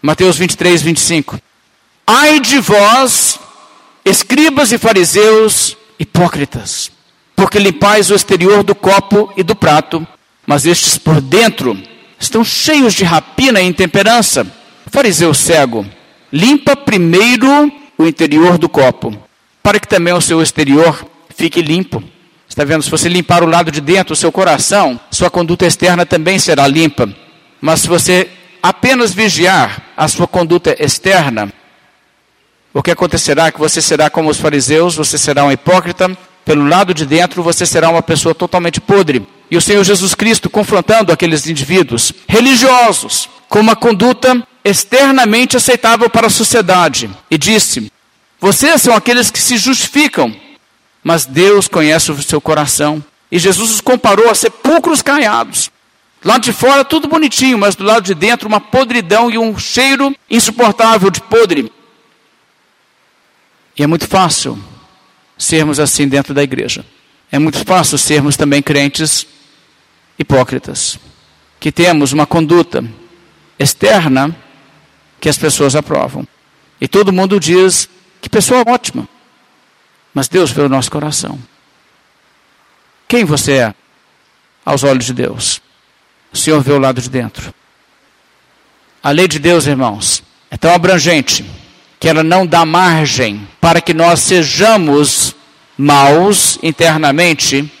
Mateus 0.00 0.36
23, 0.36 0.82
25. 0.82 1.38
Ai 2.06 2.40
de 2.40 2.58
vós, 2.58 3.38
escribas 4.04 4.72
e 4.72 4.78
fariseus 4.78 5.76
hipócritas, 5.98 6.90
porque 7.36 7.58
limpais 7.58 8.10
o 8.10 8.14
exterior 8.14 8.62
do 8.62 8.74
copo 8.74 9.32
e 9.36 9.42
do 9.42 9.54
prato, 9.54 10.06
mas 10.46 10.66
estes 10.66 10.98
por 10.98 11.20
dentro 11.20 11.80
estão 12.18 12.44
cheios 12.44 12.94
de 12.94 13.04
rapina 13.04 13.60
e 13.60 13.66
intemperança. 13.66 14.46
Fariseu 14.90 15.32
cego, 15.32 15.86
limpa 16.32 16.76
primeiro 16.76 17.72
o 17.96 18.06
interior 18.06 18.58
do 18.58 18.68
copo, 18.68 19.16
para 19.62 19.78
que 19.78 19.88
também 19.88 20.12
o 20.12 20.20
seu 20.20 20.42
exterior 20.42 21.06
fique 21.34 21.62
limpo. 21.62 22.02
Está 22.48 22.64
vendo? 22.64 22.82
Se 22.82 22.90
você 22.90 23.08
limpar 23.08 23.42
o 23.42 23.48
lado 23.48 23.70
de 23.70 23.80
dentro, 23.80 24.12
o 24.12 24.16
seu 24.16 24.30
coração, 24.30 25.00
sua 25.10 25.30
conduta 25.30 25.64
externa 25.64 26.04
também 26.04 26.38
será 26.38 26.66
limpa. 26.66 27.08
Mas 27.60 27.80
se 27.80 27.88
você 27.88 28.28
apenas 28.62 29.14
vigiar 29.14 29.82
a 29.96 30.06
sua 30.06 30.26
conduta 30.26 30.76
externa, 30.78 31.50
o 32.74 32.82
que 32.82 32.90
acontecerá 32.90 33.46
é 33.46 33.52
que 33.52 33.58
você 33.58 33.82
será 33.82 34.08
como 34.08 34.30
os 34.30 34.38
fariseus, 34.38 34.94
você 34.94 35.18
será 35.18 35.44
um 35.44 35.52
hipócrita, 35.52 36.16
pelo 36.44 36.66
lado 36.66 36.94
de 36.94 37.04
dentro 37.06 37.42
você 37.42 37.66
será 37.66 37.90
uma 37.90 38.02
pessoa 38.02 38.34
totalmente 38.34 38.80
podre. 38.80 39.26
E 39.50 39.56
o 39.56 39.60
Senhor 39.60 39.84
Jesus 39.84 40.14
Cristo 40.14 40.48
confrontando 40.48 41.12
aqueles 41.12 41.46
indivíduos 41.46 42.12
religiosos 42.26 43.28
com 43.48 43.60
uma 43.60 43.76
conduta 43.76 44.42
externamente 44.64 45.56
aceitável 45.56 46.08
para 46.08 46.28
a 46.28 46.30
sociedade 46.30 47.10
e 47.30 47.36
disse: 47.36 47.92
Vocês 48.40 48.80
são 48.80 48.94
aqueles 48.94 49.30
que 49.30 49.38
se 49.38 49.58
justificam, 49.58 50.34
mas 51.04 51.26
Deus 51.26 51.68
conhece 51.68 52.10
o 52.10 52.22
seu 52.22 52.40
coração. 52.40 53.04
E 53.30 53.38
Jesus 53.38 53.70
os 53.70 53.80
comparou 53.80 54.30
a 54.30 54.34
sepulcros 54.34 55.02
caiados. 55.02 55.70
Do 56.22 56.28
lado 56.28 56.42
de 56.42 56.52
fora, 56.52 56.84
tudo 56.84 57.08
bonitinho, 57.08 57.58
mas 57.58 57.74
do 57.74 57.84
lado 57.84 58.04
de 58.04 58.14
dentro, 58.14 58.46
uma 58.46 58.60
podridão 58.60 59.30
e 59.30 59.36
um 59.36 59.58
cheiro 59.58 60.14
insuportável 60.30 61.10
de 61.10 61.20
podre. 61.20 61.72
E 63.76 63.82
é 63.82 63.86
muito 63.86 64.06
fácil 64.06 64.58
sermos 65.38 65.80
assim 65.80 66.06
dentro 66.06 66.34
da 66.34 66.42
igreja. 66.42 66.84
É 67.30 67.38
muito 67.38 67.64
fácil 67.64 67.96
sermos 67.96 68.36
também 68.36 68.62
crentes 68.62 69.26
hipócritas, 70.18 70.98
que 71.58 71.72
temos 71.72 72.12
uma 72.12 72.26
conduta 72.26 72.84
externa 73.58 74.36
que 75.20 75.28
as 75.28 75.38
pessoas 75.38 75.74
aprovam. 75.74 76.26
E 76.80 76.86
todo 76.86 77.12
mundo 77.12 77.40
diz 77.40 77.88
que 78.20 78.28
pessoa 78.28 78.64
ótima. 78.66 79.08
Mas 80.12 80.28
Deus 80.28 80.50
vê 80.50 80.60
o 80.62 80.68
nosso 80.68 80.90
coração. 80.90 81.38
Quem 83.08 83.24
você 83.24 83.52
é 83.52 83.74
aos 84.64 84.84
olhos 84.84 85.06
de 85.06 85.14
Deus? 85.14 85.62
O 86.32 86.36
Senhor 86.36 86.60
vê 86.60 86.72
o 86.72 86.78
lado 86.78 87.00
de 87.00 87.08
dentro. 87.08 87.54
A 89.02 89.10
lei 89.10 89.26
de 89.26 89.38
Deus, 89.38 89.66
irmãos, 89.66 90.22
é 90.50 90.56
tão 90.56 90.72
abrangente 90.72 91.44
que 92.02 92.08
ela 92.08 92.24
não 92.24 92.44
dá 92.44 92.66
margem 92.66 93.46
para 93.60 93.80
que 93.80 93.94
nós 93.94 94.18
sejamos 94.18 95.36
maus 95.78 96.58
internamente, 96.60 97.72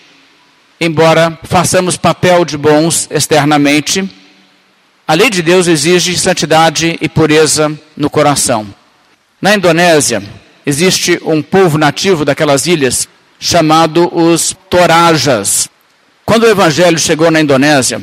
embora 0.80 1.36
façamos 1.42 1.96
papel 1.96 2.44
de 2.44 2.56
bons 2.56 3.08
externamente. 3.10 4.08
A 5.08 5.14
lei 5.14 5.28
de 5.28 5.42
Deus 5.42 5.66
exige 5.66 6.16
santidade 6.16 6.96
e 7.00 7.08
pureza 7.08 7.76
no 7.96 8.08
coração. 8.08 8.64
Na 9.40 9.56
Indonésia, 9.56 10.22
existe 10.64 11.20
um 11.24 11.42
povo 11.42 11.76
nativo 11.76 12.24
daquelas 12.24 12.68
ilhas 12.68 13.08
chamado 13.40 14.08
os 14.16 14.56
Torajas. 14.70 15.68
Quando 16.24 16.44
o 16.44 16.48
evangelho 16.48 16.96
chegou 16.96 17.28
na 17.28 17.40
Indonésia, 17.40 18.00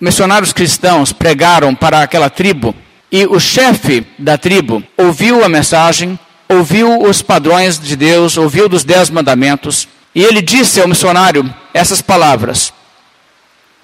missionários 0.00 0.52
cristãos 0.52 1.12
pregaram 1.12 1.76
para 1.76 2.02
aquela 2.02 2.28
tribo 2.28 2.74
e 3.14 3.24
o 3.26 3.38
chefe 3.38 4.04
da 4.18 4.36
tribo 4.36 4.82
ouviu 4.96 5.44
a 5.44 5.48
mensagem, 5.48 6.18
ouviu 6.48 7.00
os 7.00 7.22
padrões 7.22 7.78
de 7.78 7.94
Deus, 7.94 8.36
ouviu 8.36 8.68
dos 8.68 8.82
dez 8.82 9.08
mandamentos 9.08 9.86
e 10.12 10.24
ele 10.24 10.42
disse 10.42 10.80
ao 10.80 10.88
missionário 10.88 11.48
essas 11.72 12.02
palavras: 12.02 12.72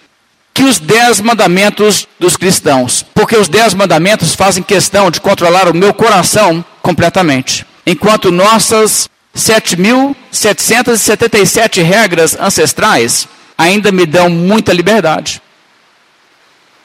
que 0.58 0.64
os 0.64 0.78
dez 0.80 1.20
mandamentos 1.20 2.08
dos 2.18 2.36
cristãos. 2.36 3.06
Porque 3.14 3.36
os 3.36 3.48
dez 3.48 3.74
mandamentos 3.74 4.34
fazem 4.34 4.60
questão 4.60 5.08
de 5.08 5.20
controlar 5.20 5.68
o 5.68 5.74
meu 5.74 5.94
coração 5.94 6.64
completamente. 6.82 7.64
Enquanto 7.86 8.32
nossas 8.32 9.08
7.777 9.36 11.80
regras 11.80 12.36
ancestrais 12.40 13.28
ainda 13.56 13.92
me 13.92 14.04
dão 14.04 14.28
muita 14.28 14.72
liberdade. 14.72 15.40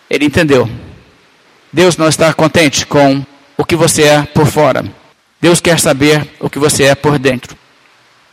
Ele 0.08 0.26
entendeu. 0.26 0.70
Deus 1.72 1.98
não 1.98 2.08
está 2.08 2.32
contente 2.32 2.86
com 2.86 3.26
o 3.58 3.66
que 3.66 3.76
você 3.76 4.04
é 4.04 4.22
por 4.22 4.46
fora. 4.46 4.86
Deus 5.42 5.60
quer 5.60 5.80
saber 5.80 6.30
o 6.40 6.48
que 6.48 6.60
você 6.60 6.84
é 6.84 6.94
por 6.94 7.18
dentro. 7.18 7.58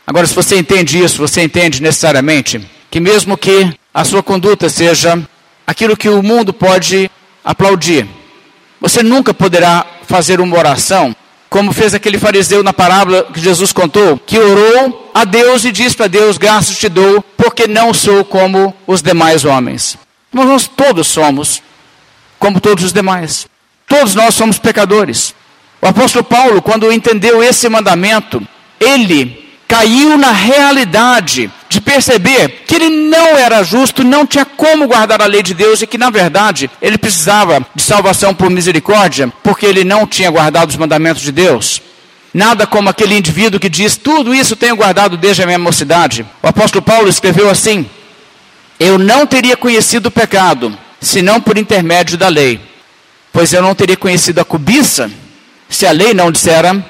Agora, 0.05 0.27
se 0.27 0.35
você 0.35 0.59
entende 0.59 1.03
isso, 1.03 1.17
você 1.17 1.41
entende 1.41 1.81
necessariamente 1.81 2.61
que, 2.91 2.99
mesmo 2.99 3.35
que 3.35 3.73
a 3.91 4.05
sua 4.05 4.21
conduta 4.21 4.69
seja 4.69 5.19
aquilo 5.71 5.95
que 5.95 6.09
o 6.09 6.21
mundo 6.21 6.53
pode 6.53 7.09
aplaudir, 7.43 8.05
você 8.79 9.01
nunca 9.01 9.33
poderá 9.33 9.85
fazer 10.03 10.41
uma 10.41 10.57
oração 10.57 11.15
como 11.49 11.73
fez 11.73 11.93
aquele 11.93 12.17
fariseu 12.17 12.63
na 12.63 12.71
parábola 12.71 13.27
que 13.33 13.39
Jesus 13.39 13.73
contou, 13.73 14.17
que 14.17 14.37
orou 14.39 15.11
a 15.13 15.25
Deus 15.25 15.65
e 15.65 15.71
disse 15.71 15.95
para 15.95 16.07
Deus: 16.07 16.37
Graças 16.37 16.77
te 16.77 16.87
dou, 16.87 17.21
porque 17.37 17.67
não 17.67 17.93
sou 17.93 18.23
como 18.23 18.73
os 18.87 19.01
demais 19.01 19.43
homens. 19.43 19.97
Mas 20.31 20.45
nós 20.45 20.67
todos 20.67 21.07
somos 21.07 21.61
como 22.39 22.59
todos 22.59 22.85
os 22.85 22.93
demais. 22.93 23.47
Todos 23.87 24.15
nós 24.15 24.33
somos 24.33 24.57
pecadores. 24.57 25.35
O 25.81 25.87
apóstolo 25.87 26.23
Paulo, 26.23 26.61
quando 26.61 26.91
entendeu 26.91 27.43
esse 27.43 27.67
mandamento, 27.67 28.41
ele 28.79 29.51
caiu 29.67 30.17
na 30.17 30.31
realidade 30.31 31.51
de 31.71 31.79
perceber 31.79 32.65
que 32.67 32.75
ele 32.75 32.89
não 32.89 33.37
era 33.37 33.63
justo, 33.63 34.03
não 34.03 34.27
tinha 34.27 34.43
como 34.43 34.89
guardar 34.89 35.21
a 35.21 35.25
lei 35.25 35.41
de 35.41 35.53
Deus 35.53 35.81
e 35.81 35.87
que, 35.87 35.97
na 35.97 36.09
verdade, 36.09 36.69
ele 36.81 36.97
precisava 36.97 37.65
de 37.73 37.81
salvação 37.81 38.35
por 38.35 38.49
misericórdia, 38.49 39.31
porque 39.41 39.65
ele 39.65 39.85
não 39.85 40.05
tinha 40.05 40.29
guardado 40.29 40.69
os 40.69 40.75
mandamentos 40.75 41.23
de 41.23 41.31
Deus. 41.31 41.81
Nada 42.33 42.67
como 42.67 42.89
aquele 42.89 43.17
indivíduo 43.17 43.57
que 43.57 43.69
diz: 43.69 43.95
Tudo 43.95 44.35
isso 44.35 44.53
tenho 44.57 44.75
guardado 44.75 45.15
desde 45.15 45.43
a 45.43 45.45
minha 45.45 45.57
mocidade. 45.57 46.25
O 46.43 46.47
apóstolo 46.47 46.81
Paulo 46.81 47.07
escreveu 47.07 47.49
assim: 47.49 47.89
Eu 48.77 48.97
não 48.97 49.25
teria 49.25 49.55
conhecido 49.55 50.07
o 50.07 50.11
pecado 50.11 50.77
senão 50.99 51.39
por 51.39 51.57
intermédio 51.57 52.17
da 52.17 52.27
lei. 52.27 52.59
Pois 53.31 53.53
eu 53.53 53.61
não 53.61 53.73
teria 53.73 53.95
conhecido 53.95 54.41
a 54.41 54.45
cobiça 54.45 55.09
se 55.69 55.87
a 55.87 55.91
lei 55.93 56.13
não 56.13 56.33
dissera: 56.33 56.85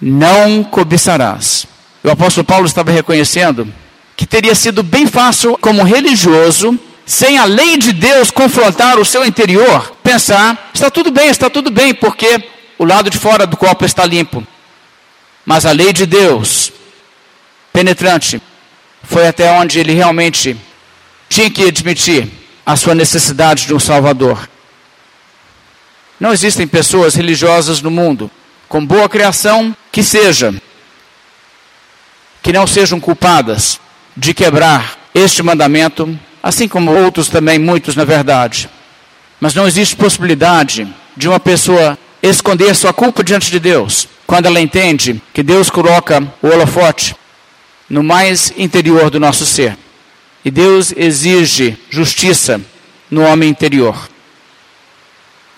Não 0.00 0.62
cobiçarás. 0.62 1.66
O 2.02 2.10
apóstolo 2.10 2.44
Paulo 2.44 2.66
estava 2.66 2.90
reconhecendo 2.90 3.72
que 4.16 4.26
teria 4.26 4.54
sido 4.54 4.82
bem 4.82 5.06
fácil, 5.06 5.56
como 5.58 5.82
religioso, 5.82 6.78
sem 7.06 7.38
a 7.38 7.44
lei 7.44 7.76
de 7.76 7.92
Deus 7.92 8.30
confrontar 8.30 8.98
o 8.98 9.04
seu 9.04 9.24
interior, 9.24 9.96
pensar: 10.02 10.70
está 10.74 10.90
tudo 10.90 11.10
bem, 11.10 11.28
está 11.28 11.48
tudo 11.48 11.70
bem, 11.70 11.94
porque 11.94 12.42
o 12.78 12.84
lado 12.84 13.10
de 13.10 13.18
fora 13.18 13.46
do 13.46 13.56
copo 13.56 13.84
está 13.84 14.04
limpo. 14.04 14.46
Mas 15.44 15.66
a 15.66 15.72
lei 15.72 15.92
de 15.92 16.06
Deus, 16.06 16.72
penetrante, 17.72 18.40
foi 19.02 19.26
até 19.26 19.50
onde 19.52 19.78
ele 19.78 19.92
realmente 19.92 20.56
tinha 21.28 21.50
que 21.50 21.66
admitir 21.66 22.28
a 22.64 22.76
sua 22.76 22.94
necessidade 22.94 23.66
de 23.66 23.74
um 23.74 23.80
Salvador. 23.80 24.48
Não 26.20 26.32
existem 26.32 26.66
pessoas 26.66 27.14
religiosas 27.14 27.82
no 27.82 27.90
mundo, 27.90 28.30
com 28.68 28.84
boa 28.84 29.08
criação 29.08 29.74
que 29.90 30.04
seja, 30.04 30.54
que 32.42 32.52
não 32.52 32.66
sejam 32.66 32.98
culpadas 32.98 33.80
de 34.16 34.34
quebrar 34.34 34.98
este 35.14 35.42
mandamento, 35.42 36.18
assim 36.42 36.66
como 36.66 36.92
outros 36.92 37.28
também, 37.28 37.58
muitos 37.58 37.94
na 37.94 38.04
verdade. 38.04 38.68
Mas 39.40 39.54
não 39.54 39.66
existe 39.66 39.96
possibilidade 39.96 40.92
de 41.16 41.28
uma 41.28 41.38
pessoa 41.38 41.98
esconder 42.22 42.74
sua 42.74 42.92
culpa 42.92 43.22
diante 43.22 43.50
de 43.50 43.58
Deus, 43.58 44.08
quando 44.26 44.46
ela 44.46 44.60
entende 44.60 45.22
que 45.32 45.42
Deus 45.42 45.70
coloca 45.70 46.22
o 46.40 46.48
holofote 46.48 47.14
no 47.88 48.02
mais 48.02 48.52
interior 48.56 49.10
do 49.10 49.20
nosso 49.20 49.44
ser. 49.44 49.76
E 50.44 50.50
Deus 50.50 50.92
exige 50.96 51.76
justiça 51.90 52.60
no 53.10 53.22
homem 53.22 53.48
interior. 53.48 54.08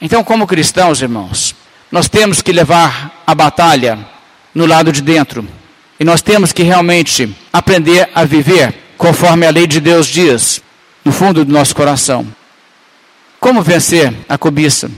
Então, 0.00 0.22
como 0.24 0.46
cristãos, 0.46 1.00
irmãos, 1.00 1.54
nós 1.90 2.08
temos 2.08 2.42
que 2.42 2.52
levar 2.52 3.22
a 3.26 3.34
batalha 3.34 3.98
no 4.54 4.66
lado 4.66 4.92
de 4.92 5.00
dentro. 5.00 5.46
E 5.98 6.04
nós 6.04 6.22
temos 6.22 6.52
que 6.52 6.62
realmente 6.62 7.34
aprender 7.52 8.08
a 8.14 8.24
viver 8.24 8.74
conforme 8.96 9.46
a 9.46 9.50
lei 9.50 9.66
de 9.66 9.80
Deus 9.80 10.06
diz, 10.06 10.62
no 11.04 11.12
fundo 11.12 11.44
do 11.44 11.52
nosso 11.52 11.74
coração. 11.74 12.26
Como 13.38 13.62
vencer 13.62 14.12
a 14.28 14.38
cobiça? 14.38 14.90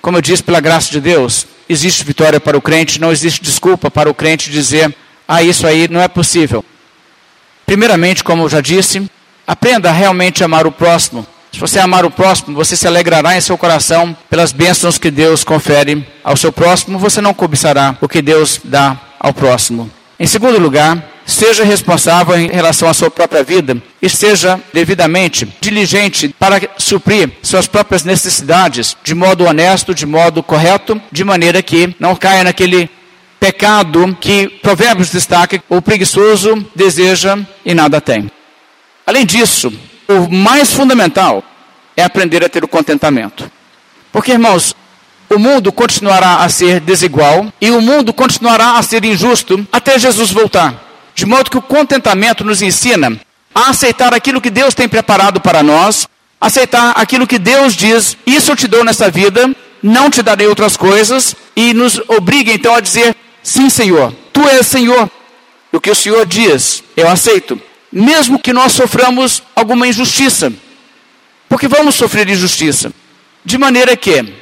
Como 0.00 0.16
eu 0.16 0.22
disse, 0.22 0.42
pela 0.42 0.60
graça 0.60 0.90
de 0.90 1.00
Deus, 1.00 1.46
existe 1.68 2.04
vitória 2.04 2.40
para 2.40 2.56
o 2.56 2.62
crente, 2.62 3.00
não 3.00 3.12
existe 3.12 3.42
desculpa 3.42 3.90
para 3.90 4.10
o 4.10 4.14
crente 4.14 4.50
dizer, 4.50 4.94
ah, 5.28 5.42
isso 5.42 5.66
aí 5.66 5.86
não 5.88 6.00
é 6.00 6.08
possível. 6.08 6.64
Primeiramente, 7.66 8.24
como 8.24 8.42
eu 8.42 8.48
já 8.48 8.60
disse, 8.60 9.08
Aprenda 9.46 9.90
a 9.90 9.92
realmente 9.92 10.44
amar 10.44 10.66
o 10.66 10.72
próximo. 10.72 11.26
Se 11.52 11.58
você 11.58 11.78
amar 11.78 12.04
o 12.04 12.10
próximo, 12.10 12.54
você 12.54 12.76
se 12.76 12.86
alegrará 12.86 13.36
em 13.36 13.40
seu 13.40 13.58
coração 13.58 14.16
pelas 14.30 14.52
bênçãos 14.52 14.98
que 14.98 15.10
Deus 15.10 15.44
confere 15.44 16.06
ao 16.24 16.36
seu 16.36 16.52
próximo, 16.52 16.98
você 16.98 17.20
não 17.20 17.34
cobiçará 17.34 17.96
o 18.00 18.08
que 18.08 18.22
Deus 18.22 18.60
dá 18.64 18.98
ao 19.18 19.34
próximo. 19.34 19.90
Em 20.22 20.26
segundo 20.28 20.56
lugar, 20.56 21.02
seja 21.26 21.64
responsável 21.64 22.38
em 22.38 22.46
relação 22.46 22.88
à 22.88 22.94
sua 22.94 23.10
própria 23.10 23.42
vida 23.42 23.82
e 24.00 24.08
seja 24.08 24.60
devidamente 24.72 25.52
diligente 25.60 26.32
para 26.38 26.60
suprir 26.78 27.28
suas 27.42 27.66
próprias 27.66 28.04
necessidades 28.04 28.96
de 29.02 29.16
modo 29.16 29.44
honesto, 29.44 29.92
de 29.92 30.06
modo 30.06 30.40
correto, 30.40 31.02
de 31.10 31.24
maneira 31.24 31.60
que 31.60 31.96
não 31.98 32.14
caia 32.14 32.44
naquele 32.44 32.88
pecado 33.40 34.16
que 34.20 34.46
Provérbios 34.62 35.10
destaca: 35.10 35.60
o 35.68 35.82
preguiçoso 35.82 36.64
deseja 36.72 37.36
e 37.64 37.74
nada 37.74 38.00
tem. 38.00 38.30
Além 39.04 39.26
disso, 39.26 39.72
o 40.06 40.32
mais 40.32 40.72
fundamental 40.72 41.42
é 41.96 42.04
aprender 42.04 42.44
a 42.44 42.48
ter 42.48 42.62
o 42.62 42.68
contentamento. 42.68 43.50
Porque, 44.12 44.30
irmãos, 44.30 44.72
o 45.34 45.38
mundo 45.38 45.72
continuará 45.72 46.36
a 46.36 46.48
ser 46.48 46.80
desigual 46.80 47.52
e 47.60 47.70
o 47.70 47.80
mundo 47.80 48.12
continuará 48.12 48.78
a 48.78 48.82
ser 48.82 49.04
injusto 49.04 49.66
até 49.72 49.98
Jesus 49.98 50.30
voltar. 50.30 50.74
De 51.14 51.26
modo 51.26 51.50
que 51.50 51.58
o 51.58 51.62
contentamento 51.62 52.44
nos 52.44 52.62
ensina 52.62 53.18
a 53.54 53.70
aceitar 53.70 54.14
aquilo 54.14 54.40
que 54.40 54.50
Deus 54.50 54.74
tem 54.74 54.88
preparado 54.88 55.40
para 55.40 55.62
nós, 55.62 56.08
aceitar 56.40 56.92
aquilo 56.96 57.26
que 57.26 57.38
Deus 57.38 57.74
diz, 57.74 58.16
isso 58.26 58.52
eu 58.52 58.56
te 58.56 58.66
dou 58.66 58.84
nessa 58.84 59.10
vida, 59.10 59.54
não 59.82 60.10
te 60.10 60.22
darei 60.22 60.46
outras 60.46 60.76
coisas, 60.76 61.36
e 61.54 61.74
nos 61.74 62.00
obriga 62.08 62.52
então 62.52 62.74
a 62.74 62.80
dizer: 62.80 63.14
sim, 63.42 63.68
Senhor, 63.68 64.12
tu 64.32 64.46
és 64.48 64.66
Senhor. 64.66 65.10
O 65.70 65.80
que 65.80 65.90
o 65.90 65.94
Senhor 65.94 66.26
diz, 66.26 66.82
eu 66.94 67.08
aceito, 67.08 67.60
mesmo 67.90 68.38
que 68.38 68.52
nós 68.52 68.72
soframos 68.72 69.42
alguma 69.56 69.86
injustiça, 69.86 70.52
porque 71.48 71.66
vamos 71.66 71.94
sofrer 71.94 72.28
injustiça, 72.28 72.92
de 73.42 73.56
maneira 73.56 73.96
que, 73.96 74.41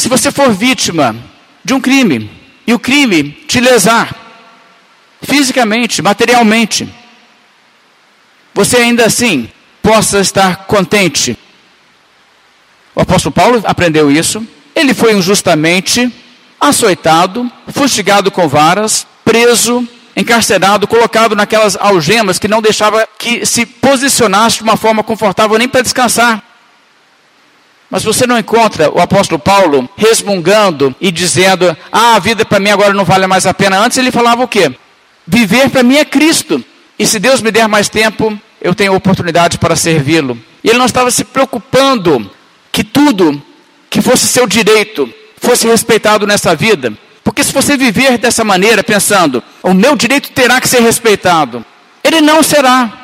se 0.00 0.08
você 0.08 0.32
for 0.32 0.50
vítima 0.50 1.14
de 1.62 1.74
um 1.74 1.80
crime, 1.80 2.30
e 2.66 2.72
o 2.72 2.78
crime 2.78 3.32
te 3.46 3.60
lesar, 3.60 4.16
fisicamente, 5.20 6.00
materialmente, 6.00 6.88
você 8.54 8.78
ainda 8.78 9.04
assim 9.04 9.50
possa 9.82 10.20
estar 10.20 10.64
contente. 10.64 11.38
O 12.94 13.02
apóstolo 13.02 13.34
Paulo 13.34 13.62
aprendeu 13.66 14.10
isso. 14.10 14.42
Ele 14.74 14.94
foi 14.94 15.12
injustamente 15.12 16.10
açoitado, 16.58 17.52
fustigado 17.68 18.30
com 18.30 18.48
varas, 18.48 19.06
preso, 19.22 19.86
encarcerado, 20.16 20.88
colocado 20.88 21.36
naquelas 21.36 21.76
algemas 21.76 22.38
que 22.38 22.48
não 22.48 22.62
deixava 22.62 23.06
que 23.18 23.44
se 23.44 23.66
posicionasse 23.66 24.56
de 24.56 24.62
uma 24.62 24.78
forma 24.78 25.04
confortável 25.04 25.58
nem 25.58 25.68
para 25.68 25.82
descansar. 25.82 26.49
Mas 27.90 28.04
você 28.04 28.26
não 28.26 28.38
encontra 28.38 28.90
o 28.90 29.00
apóstolo 29.00 29.38
Paulo 29.38 29.88
resmungando 29.96 30.94
e 31.00 31.10
dizendo: 31.10 31.76
"Ah, 31.90 32.14
a 32.14 32.18
vida 32.18 32.44
para 32.44 32.60
mim 32.60 32.70
agora 32.70 32.94
não 32.94 33.04
vale 33.04 33.26
mais 33.26 33.46
a 33.46 33.52
pena". 33.52 33.78
Antes 33.78 33.98
ele 33.98 34.12
falava 34.12 34.44
o 34.44 34.48
quê? 34.48 34.72
Viver 35.26 35.68
para 35.70 35.82
mim 35.82 35.96
é 35.96 36.04
Cristo. 36.04 36.64
E 36.98 37.06
se 37.06 37.18
Deus 37.18 37.40
me 37.40 37.50
der 37.50 37.66
mais 37.66 37.88
tempo, 37.88 38.38
eu 38.60 38.74
tenho 38.74 38.94
oportunidade 38.94 39.58
para 39.58 39.74
servi-lo. 39.74 40.38
E 40.62 40.68
ele 40.68 40.78
não 40.78 40.86
estava 40.86 41.10
se 41.10 41.24
preocupando 41.24 42.30
que 42.70 42.84
tudo 42.84 43.42
que 43.88 44.00
fosse 44.00 44.26
seu 44.26 44.46
direito 44.46 45.12
fosse 45.38 45.66
respeitado 45.66 46.26
nessa 46.26 46.54
vida. 46.54 46.92
Porque 47.24 47.42
se 47.42 47.52
você 47.52 47.76
viver 47.76 48.18
dessa 48.18 48.44
maneira, 48.44 48.84
pensando, 48.84 49.42
o 49.62 49.74
meu 49.74 49.96
direito 49.96 50.30
terá 50.32 50.60
que 50.60 50.68
ser 50.68 50.80
respeitado, 50.80 51.64
ele 52.04 52.20
não 52.20 52.42
será. 52.42 52.99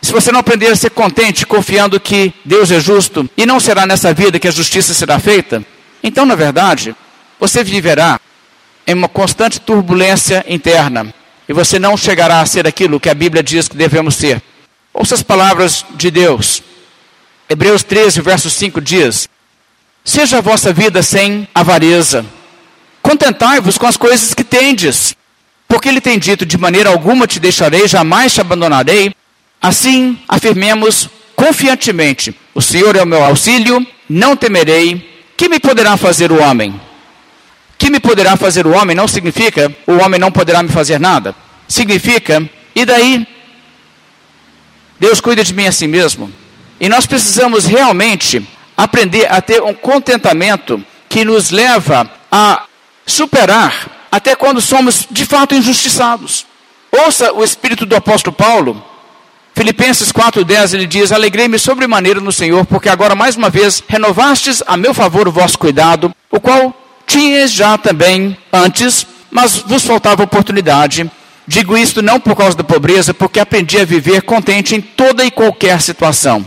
Se 0.00 0.12
você 0.12 0.30
não 0.30 0.40
aprender 0.40 0.68
a 0.68 0.76
ser 0.76 0.90
contente, 0.90 1.46
confiando 1.46 1.98
que 1.98 2.32
Deus 2.44 2.70
é 2.70 2.78
justo, 2.78 3.28
e 3.36 3.44
não 3.44 3.58
será 3.58 3.86
nessa 3.86 4.12
vida 4.14 4.38
que 4.38 4.48
a 4.48 4.52
justiça 4.52 4.94
será 4.94 5.18
feita, 5.18 5.64
então, 6.02 6.24
na 6.24 6.34
verdade, 6.34 6.94
você 7.40 7.64
viverá 7.64 8.20
em 8.86 8.94
uma 8.94 9.08
constante 9.08 9.60
turbulência 9.60 10.44
interna, 10.48 11.12
e 11.48 11.52
você 11.52 11.78
não 11.78 11.96
chegará 11.96 12.40
a 12.40 12.46
ser 12.46 12.66
aquilo 12.66 13.00
que 13.00 13.08
a 13.08 13.14
Bíblia 13.14 13.42
diz 13.42 13.68
que 13.68 13.76
devemos 13.76 14.14
ser. 14.14 14.42
Ouça 14.92 15.14
as 15.14 15.22
palavras 15.22 15.84
de 15.94 16.10
Deus. 16.10 16.62
Hebreus 17.48 17.82
13, 17.82 18.20
verso 18.20 18.50
5 18.50 18.80
diz: 18.80 19.28
Seja 20.04 20.38
a 20.38 20.40
vossa 20.40 20.72
vida 20.72 21.02
sem 21.02 21.46
avareza. 21.54 22.24
Contentai-vos 23.02 23.78
com 23.78 23.86
as 23.86 23.96
coisas 23.96 24.34
que 24.34 24.42
tendes. 24.42 25.14
Porque 25.68 25.88
ele 25.88 26.00
tem 26.00 26.18
dito: 26.18 26.46
De 26.46 26.56
maneira 26.56 26.90
alguma 26.90 27.26
te 27.26 27.38
deixarei, 27.38 27.86
jamais 27.86 28.32
te 28.32 28.40
abandonarei. 28.40 29.14
Assim, 29.66 30.16
afirmemos 30.28 31.08
confiantemente: 31.34 32.32
O 32.54 32.62
Senhor 32.62 32.94
é 32.94 33.02
o 33.02 33.06
meu 33.06 33.24
auxílio, 33.24 33.84
não 34.08 34.36
temerei. 34.36 35.14
Que 35.36 35.48
me 35.48 35.58
poderá 35.58 35.96
fazer 35.96 36.30
o 36.30 36.40
homem? 36.40 36.80
Que 37.76 37.90
me 37.90 37.98
poderá 37.98 38.36
fazer 38.36 38.64
o 38.64 38.70
homem 38.72 38.94
não 38.94 39.08
significa 39.08 39.74
o 39.84 39.94
homem 39.94 40.20
não 40.20 40.30
poderá 40.30 40.62
me 40.62 40.68
fazer 40.68 41.00
nada. 41.00 41.34
Significa, 41.66 42.48
e 42.76 42.84
daí? 42.84 43.26
Deus 45.00 45.20
cuida 45.20 45.42
de 45.42 45.52
mim 45.52 45.66
assim 45.66 45.88
mesmo. 45.88 46.32
E 46.78 46.88
nós 46.88 47.04
precisamos 47.04 47.66
realmente 47.66 48.46
aprender 48.76 49.26
a 49.30 49.40
ter 49.40 49.60
um 49.64 49.74
contentamento 49.74 50.80
que 51.08 51.24
nos 51.24 51.50
leva 51.50 52.08
a 52.30 52.66
superar 53.04 54.06
até 54.12 54.36
quando 54.36 54.60
somos 54.60 55.08
de 55.10 55.26
fato 55.26 55.56
injustiçados. 55.56 56.46
Ouça 56.92 57.32
o 57.32 57.42
espírito 57.42 57.84
do 57.84 57.96
apóstolo 57.96 58.36
Paulo. 58.36 58.95
Filipenses 59.56 60.12
4:10 60.12 60.74
ele 60.74 60.86
diz: 60.86 61.10
"Alegrei-me 61.10 61.58
sobremaneira 61.58 62.20
no 62.20 62.30
Senhor, 62.30 62.66
porque 62.66 62.90
agora 62.90 63.14
mais 63.14 63.36
uma 63.36 63.48
vez 63.48 63.82
renovastes 63.88 64.62
a 64.66 64.76
meu 64.76 64.92
favor 64.92 65.26
o 65.26 65.32
vosso 65.32 65.58
cuidado, 65.58 66.14
o 66.30 66.38
qual 66.38 66.74
tinhas 67.06 67.52
já 67.52 67.78
também 67.78 68.36
antes, 68.52 69.06
mas 69.30 69.56
vos 69.56 69.82
faltava 69.82 70.22
oportunidade. 70.22 71.10
Digo 71.48 71.74
isto 71.74 72.02
não 72.02 72.20
por 72.20 72.36
causa 72.36 72.54
da 72.54 72.64
pobreza, 72.64 73.14
porque 73.14 73.40
aprendi 73.40 73.80
a 73.80 73.84
viver 73.86 74.20
contente 74.22 74.74
em 74.74 74.80
toda 74.82 75.24
e 75.24 75.30
qualquer 75.30 75.80
situação. 75.80 76.44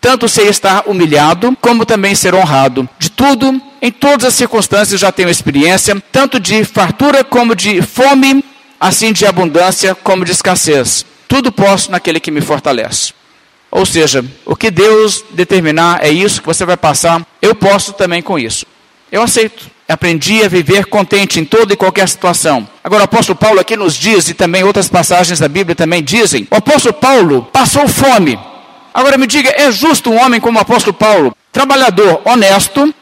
Tanto 0.00 0.28
sei 0.28 0.48
estar 0.48 0.84
humilhado, 0.86 1.56
como 1.60 1.84
também 1.84 2.14
ser 2.14 2.32
honrado. 2.32 2.88
De 2.96 3.10
tudo, 3.10 3.60
em 3.80 3.90
todas 3.90 4.26
as 4.26 4.34
circunstâncias 4.34 5.00
já 5.00 5.10
tenho 5.10 5.28
experiência, 5.28 6.00
tanto 6.12 6.38
de 6.38 6.64
fartura 6.64 7.24
como 7.24 7.56
de 7.56 7.82
fome, 7.82 8.44
assim 8.78 9.12
de 9.12 9.26
abundância 9.26 9.96
como 9.96 10.24
de 10.24 10.30
escassez. 10.30 11.04
Tudo 11.32 11.50
posso 11.50 11.90
naquele 11.90 12.20
que 12.20 12.30
me 12.30 12.42
fortalece. 12.42 13.14
Ou 13.70 13.86
seja, 13.86 14.22
o 14.44 14.54
que 14.54 14.70
Deus 14.70 15.24
determinar 15.30 16.04
é 16.04 16.10
isso 16.10 16.42
que 16.42 16.46
você 16.46 16.62
vai 16.62 16.76
passar, 16.76 17.26
eu 17.40 17.54
posso 17.54 17.94
também 17.94 18.20
com 18.20 18.38
isso. 18.38 18.66
Eu 19.10 19.22
aceito. 19.22 19.70
Aprendi 19.88 20.44
a 20.44 20.48
viver 20.48 20.84
contente 20.84 21.40
em 21.40 21.44
toda 21.46 21.72
e 21.72 21.76
qualquer 21.76 22.06
situação. 22.06 22.68
Agora, 22.84 23.00
o 23.00 23.04
apóstolo 23.04 23.38
Paulo 23.38 23.60
aqui 23.60 23.78
nos 23.78 23.94
diz, 23.94 24.28
e 24.28 24.34
também 24.34 24.62
outras 24.62 24.90
passagens 24.90 25.38
da 25.38 25.48
Bíblia 25.48 25.74
também 25.74 26.04
dizem, 26.04 26.46
o 26.50 26.56
apóstolo 26.56 26.92
Paulo 26.92 27.48
passou 27.50 27.88
fome. 27.88 28.38
Agora 28.92 29.16
me 29.16 29.26
diga, 29.26 29.54
é 29.56 29.72
justo 29.72 30.10
um 30.10 30.22
homem 30.22 30.38
como 30.38 30.58
o 30.58 30.60
apóstolo 30.60 30.92
Paulo, 30.92 31.34
trabalhador, 31.50 32.20
honesto, 32.26 32.94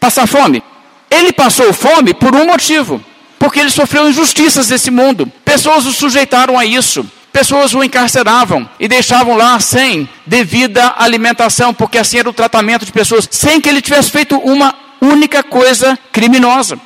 passar 0.00 0.26
fome? 0.26 0.64
Ele 1.08 1.32
passou 1.32 1.72
fome 1.72 2.12
por 2.12 2.34
um 2.34 2.44
motivo, 2.44 3.00
porque 3.38 3.60
ele 3.60 3.70
sofreu 3.70 4.08
injustiças 4.08 4.66
desse 4.66 4.90
mundo. 4.90 5.30
Pessoas 5.44 5.86
o 5.86 5.92
sujeitaram 5.92 6.58
a 6.58 6.64
isso. 6.64 7.08
Pessoas 7.32 7.74
o 7.74 7.84
encarceravam 7.84 8.68
e 8.80 8.88
deixavam 8.88 9.36
lá 9.36 9.60
sem 9.60 10.08
devida 10.26 10.94
alimentação, 10.96 11.74
porque 11.74 11.98
assim 11.98 12.18
era 12.18 12.30
o 12.30 12.32
tratamento 12.32 12.84
de 12.84 12.92
pessoas, 12.92 13.28
sem 13.30 13.60
que 13.60 13.68
ele 13.68 13.82
tivesse 13.82 14.10
feito 14.10 14.36
uma 14.38 14.74
única 15.00 15.42
coisa 15.42 15.98
criminosa. 16.10 16.78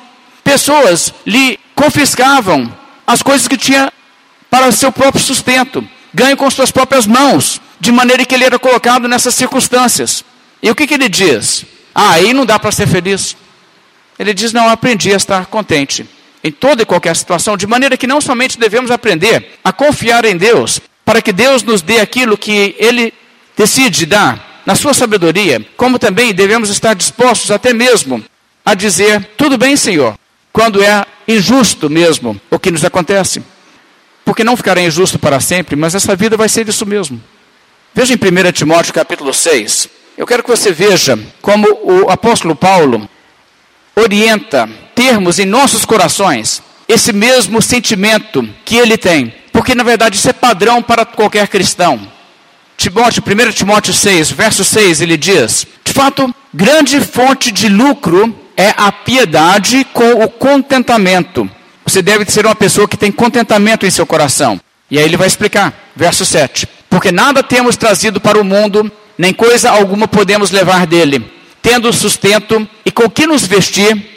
Pessoas 0.43 1.13
lhe 1.25 1.59
confiscavam 1.73 2.71
as 3.07 3.21
coisas 3.21 3.47
que 3.47 3.57
tinha 3.57 3.91
para 4.49 4.71
seu 4.71 4.91
próprio 4.91 5.23
sustento, 5.23 5.87
ganho 6.13 6.37
com 6.37 6.49
suas 6.51 6.71
próprias 6.71 7.07
mãos, 7.07 7.59
de 7.79 7.91
maneira 7.91 8.25
que 8.25 8.35
ele 8.35 8.45
era 8.45 8.59
colocado 8.59 9.07
nessas 9.07 9.33
circunstâncias. 9.33 10.23
E 10.61 10.69
o 10.69 10.75
que, 10.75 10.85
que 10.85 10.93
ele 10.93 11.09
diz? 11.09 11.65
Ah, 11.95 12.11
aí 12.11 12.33
não 12.33 12.45
dá 12.45 12.59
para 12.59 12.71
ser 12.71 12.87
feliz. 12.87 13.35
Ele 14.19 14.33
diz: 14.33 14.53
Não, 14.53 14.69
aprendi 14.69 15.11
a 15.11 15.17
estar 15.17 15.45
contente 15.47 16.07
em 16.43 16.51
toda 16.51 16.81
e 16.81 16.85
qualquer 16.85 17.15
situação, 17.15 17.55
de 17.55 17.65
maneira 17.65 17.95
que 17.95 18.07
não 18.07 18.19
somente 18.19 18.59
devemos 18.59 18.91
aprender 18.91 19.59
a 19.63 19.71
confiar 19.71 20.25
em 20.25 20.35
Deus, 20.35 20.81
para 21.05 21.21
que 21.21 21.31
Deus 21.31 21.63
nos 21.63 21.81
dê 21.81 21.99
aquilo 21.99 22.37
que 22.37 22.75
Ele 22.77 23.13
decide 23.55 24.05
dar, 24.05 24.61
na 24.65 24.75
sua 24.75 24.93
sabedoria, 24.93 25.65
como 25.75 25.99
também 25.99 26.33
devemos 26.33 26.69
estar 26.69 26.93
dispostos 26.93 27.51
até 27.51 27.73
mesmo 27.73 28.23
a 28.65 28.73
dizer: 28.73 29.31
tudo 29.37 29.57
bem, 29.57 29.75
Senhor, 29.75 30.17
quando 30.51 30.81
é 30.81 31.05
injusto 31.27 31.89
mesmo 31.89 32.39
o 32.49 32.59
que 32.59 32.71
nos 32.71 32.85
acontece. 32.85 33.43
Porque 34.25 34.43
não 34.43 34.55
ficará 34.55 34.81
injusto 34.81 35.19
para 35.19 35.39
sempre, 35.41 35.75
mas 35.75 35.95
essa 35.95 36.15
vida 36.15 36.37
vai 36.37 36.47
ser 36.47 36.67
isso 36.69 36.85
mesmo. 36.85 37.21
Veja 37.93 38.13
em 38.13 38.17
1 38.17 38.51
Timóteo 38.53 38.93
capítulo 38.93 39.33
6. 39.33 39.89
Eu 40.17 40.25
quero 40.25 40.43
que 40.43 40.49
você 40.49 40.71
veja 40.71 41.19
como 41.41 41.67
o 41.83 42.09
apóstolo 42.09 42.55
Paulo 42.55 43.09
orienta 43.95 44.69
termos 45.03 45.37
em 45.37 45.45
nossos 45.45 45.83
corações 45.83 46.63
esse 46.87 47.11
mesmo 47.11 47.61
sentimento 47.61 48.47
que 48.63 48.77
ele 48.77 48.97
tem. 48.97 49.33
Porque 49.51 49.75
na 49.75 49.83
verdade 49.83 50.15
isso 50.15 50.29
é 50.29 50.33
padrão 50.33 50.81
para 50.81 51.05
qualquer 51.05 51.49
cristão. 51.49 51.99
Timóteo, 52.77 53.21
1 53.21 53.51
Timóteo 53.51 53.93
6, 53.93 54.31
verso 54.31 54.63
6, 54.63 55.01
ele 55.01 55.17
diz: 55.17 55.67
De 55.83 55.91
fato, 55.91 56.33
grande 56.53 57.01
fonte 57.01 57.51
de 57.51 57.67
lucro 57.67 58.33
é 58.55 58.73
a 58.77 58.93
piedade 58.93 59.85
com 59.91 60.23
o 60.23 60.29
contentamento. 60.29 61.49
Você 61.85 62.01
deve 62.01 62.23
ser 62.31 62.45
uma 62.45 62.55
pessoa 62.55 62.87
que 62.87 62.95
tem 62.95 63.11
contentamento 63.11 63.85
em 63.85 63.91
seu 63.91 64.05
coração. 64.05 64.59
E 64.89 64.97
aí 64.97 65.03
ele 65.03 65.17
vai 65.17 65.27
explicar, 65.27 65.73
verso 65.93 66.25
7. 66.25 66.65
Porque 66.89 67.11
nada 67.11 67.43
temos 67.43 67.75
trazido 67.75 68.21
para 68.21 68.39
o 68.39 68.43
mundo, 68.43 68.89
nem 69.17 69.33
coisa 69.33 69.69
alguma 69.69 70.07
podemos 70.07 70.49
levar 70.49 70.87
dele. 70.87 71.29
Tendo 71.61 71.91
sustento 71.91 72.65
e 72.85 72.91
com 72.91 73.09
que 73.09 73.27
nos 73.27 73.45
vestir, 73.45 74.12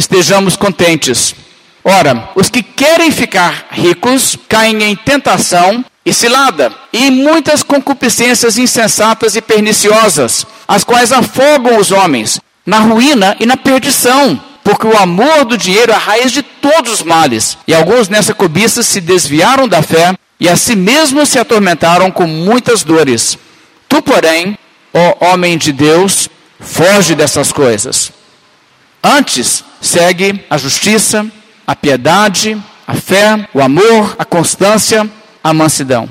estejamos 0.00 0.56
contentes. 0.56 1.34
Ora, 1.84 2.30
os 2.34 2.48
que 2.48 2.62
querem 2.62 3.10
ficar 3.10 3.66
ricos 3.70 4.36
caem 4.48 4.82
em 4.82 4.96
tentação 4.96 5.84
e 6.04 6.12
cilada, 6.12 6.72
e 6.92 7.10
muitas 7.10 7.62
concupiscências 7.62 8.56
insensatas 8.56 9.36
e 9.36 9.42
perniciosas, 9.42 10.46
as 10.66 10.82
quais 10.82 11.12
afogam 11.12 11.76
os 11.76 11.92
homens 11.92 12.40
na 12.64 12.78
ruína 12.78 13.36
e 13.38 13.44
na 13.44 13.56
perdição, 13.56 14.40
porque 14.64 14.86
o 14.86 14.96
amor 14.96 15.44
do 15.44 15.58
dinheiro 15.58 15.92
é 15.92 15.94
a 15.94 15.98
raiz 15.98 16.32
de 16.32 16.42
todos 16.42 16.92
os 16.94 17.02
males, 17.02 17.58
e 17.66 17.74
alguns 17.74 18.08
nessa 18.08 18.32
cobiça 18.32 18.82
se 18.82 19.00
desviaram 19.00 19.68
da 19.68 19.82
fé 19.82 20.14
e 20.38 20.48
a 20.48 20.56
si 20.56 20.74
mesmos 20.74 21.28
se 21.28 21.38
atormentaram 21.38 22.10
com 22.10 22.26
muitas 22.26 22.82
dores. 22.82 23.38
Tu, 23.86 24.00
porém, 24.00 24.56
ó 24.94 25.32
homem 25.32 25.58
de 25.58 25.72
Deus, 25.72 26.30
foge 26.58 27.14
dessas 27.14 27.52
coisas. 27.52 28.19
Antes, 29.02 29.64
segue 29.80 30.44
a 30.50 30.58
justiça, 30.58 31.26
a 31.66 31.74
piedade, 31.74 32.60
a 32.86 32.94
fé, 32.94 33.48
o 33.54 33.60
amor, 33.60 34.16
a 34.18 34.24
constância, 34.24 35.08
a 35.42 35.54
mansidão. 35.54 36.08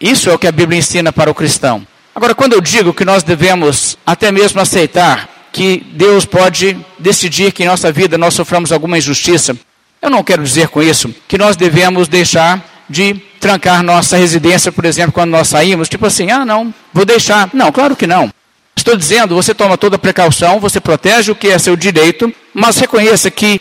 Isso 0.00 0.30
é 0.30 0.34
o 0.34 0.38
que 0.38 0.46
a 0.46 0.52
Bíblia 0.52 0.78
ensina 0.78 1.12
para 1.12 1.30
o 1.30 1.34
cristão. 1.34 1.86
Agora, 2.14 2.34
quando 2.34 2.52
eu 2.52 2.60
digo 2.60 2.94
que 2.94 3.04
nós 3.04 3.22
devemos 3.22 3.98
até 4.06 4.30
mesmo 4.30 4.60
aceitar 4.60 5.28
que 5.52 5.84
Deus 5.92 6.24
pode 6.24 6.76
decidir 6.98 7.52
que 7.52 7.62
em 7.62 7.66
nossa 7.66 7.90
vida 7.90 8.16
nós 8.16 8.34
soframos 8.34 8.72
alguma 8.72 8.98
injustiça, 8.98 9.56
eu 10.00 10.08
não 10.08 10.22
quero 10.22 10.42
dizer 10.42 10.68
com 10.68 10.82
isso 10.82 11.14
que 11.26 11.36
nós 11.36 11.56
devemos 11.56 12.08
deixar 12.08 12.64
de 12.88 13.14
trancar 13.38 13.82
nossa 13.82 14.16
residência, 14.16 14.72
por 14.72 14.84
exemplo, 14.84 15.12
quando 15.12 15.30
nós 15.30 15.48
saímos, 15.48 15.88
tipo 15.88 16.06
assim, 16.06 16.30
ah, 16.30 16.44
não, 16.44 16.72
vou 16.92 17.04
deixar. 17.04 17.48
Não, 17.52 17.70
claro 17.70 17.94
que 17.96 18.06
não. 18.06 18.30
Estou 18.80 18.96
dizendo, 18.96 19.34
você 19.34 19.52
toma 19.52 19.76
toda 19.76 19.98
precaução, 19.98 20.58
você 20.58 20.80
protege 20.80 21.30
o 21.30 21.34
que 21.34 21.48
é 21.48 21.58
seu 21.58 21.76
direito, 21.76 22.34
mas 22.54 22.78
reconheça 22.78 23.30
que 23.30 23.60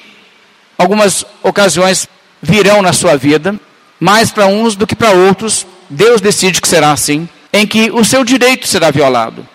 algumas 0.78 1.26
ocasiões 1.43 2.07
virão 2.41 2.82
na 2.82 2.93
sua 2.93 3.17
vida, 3.17 3.59
mais 3.99 4.32
para 4.32 4.47
uns 4.47 4.78
do 4.78 4.88
que 4.88 4.95
para 4.95 5.11
outros, 5.11 5.67
Deus 5.89 6.22
decide 6.22 6.61
que 6.61 6.67
será 6.70 6.93
assim, 6.93 7.28
em 7.51 7.67
que 7.67 7.91
o 7.91 8.01
seu 8.05 8.24
direito 8.24 8.65
será 8.65 8.91
violado. 8.91 9.45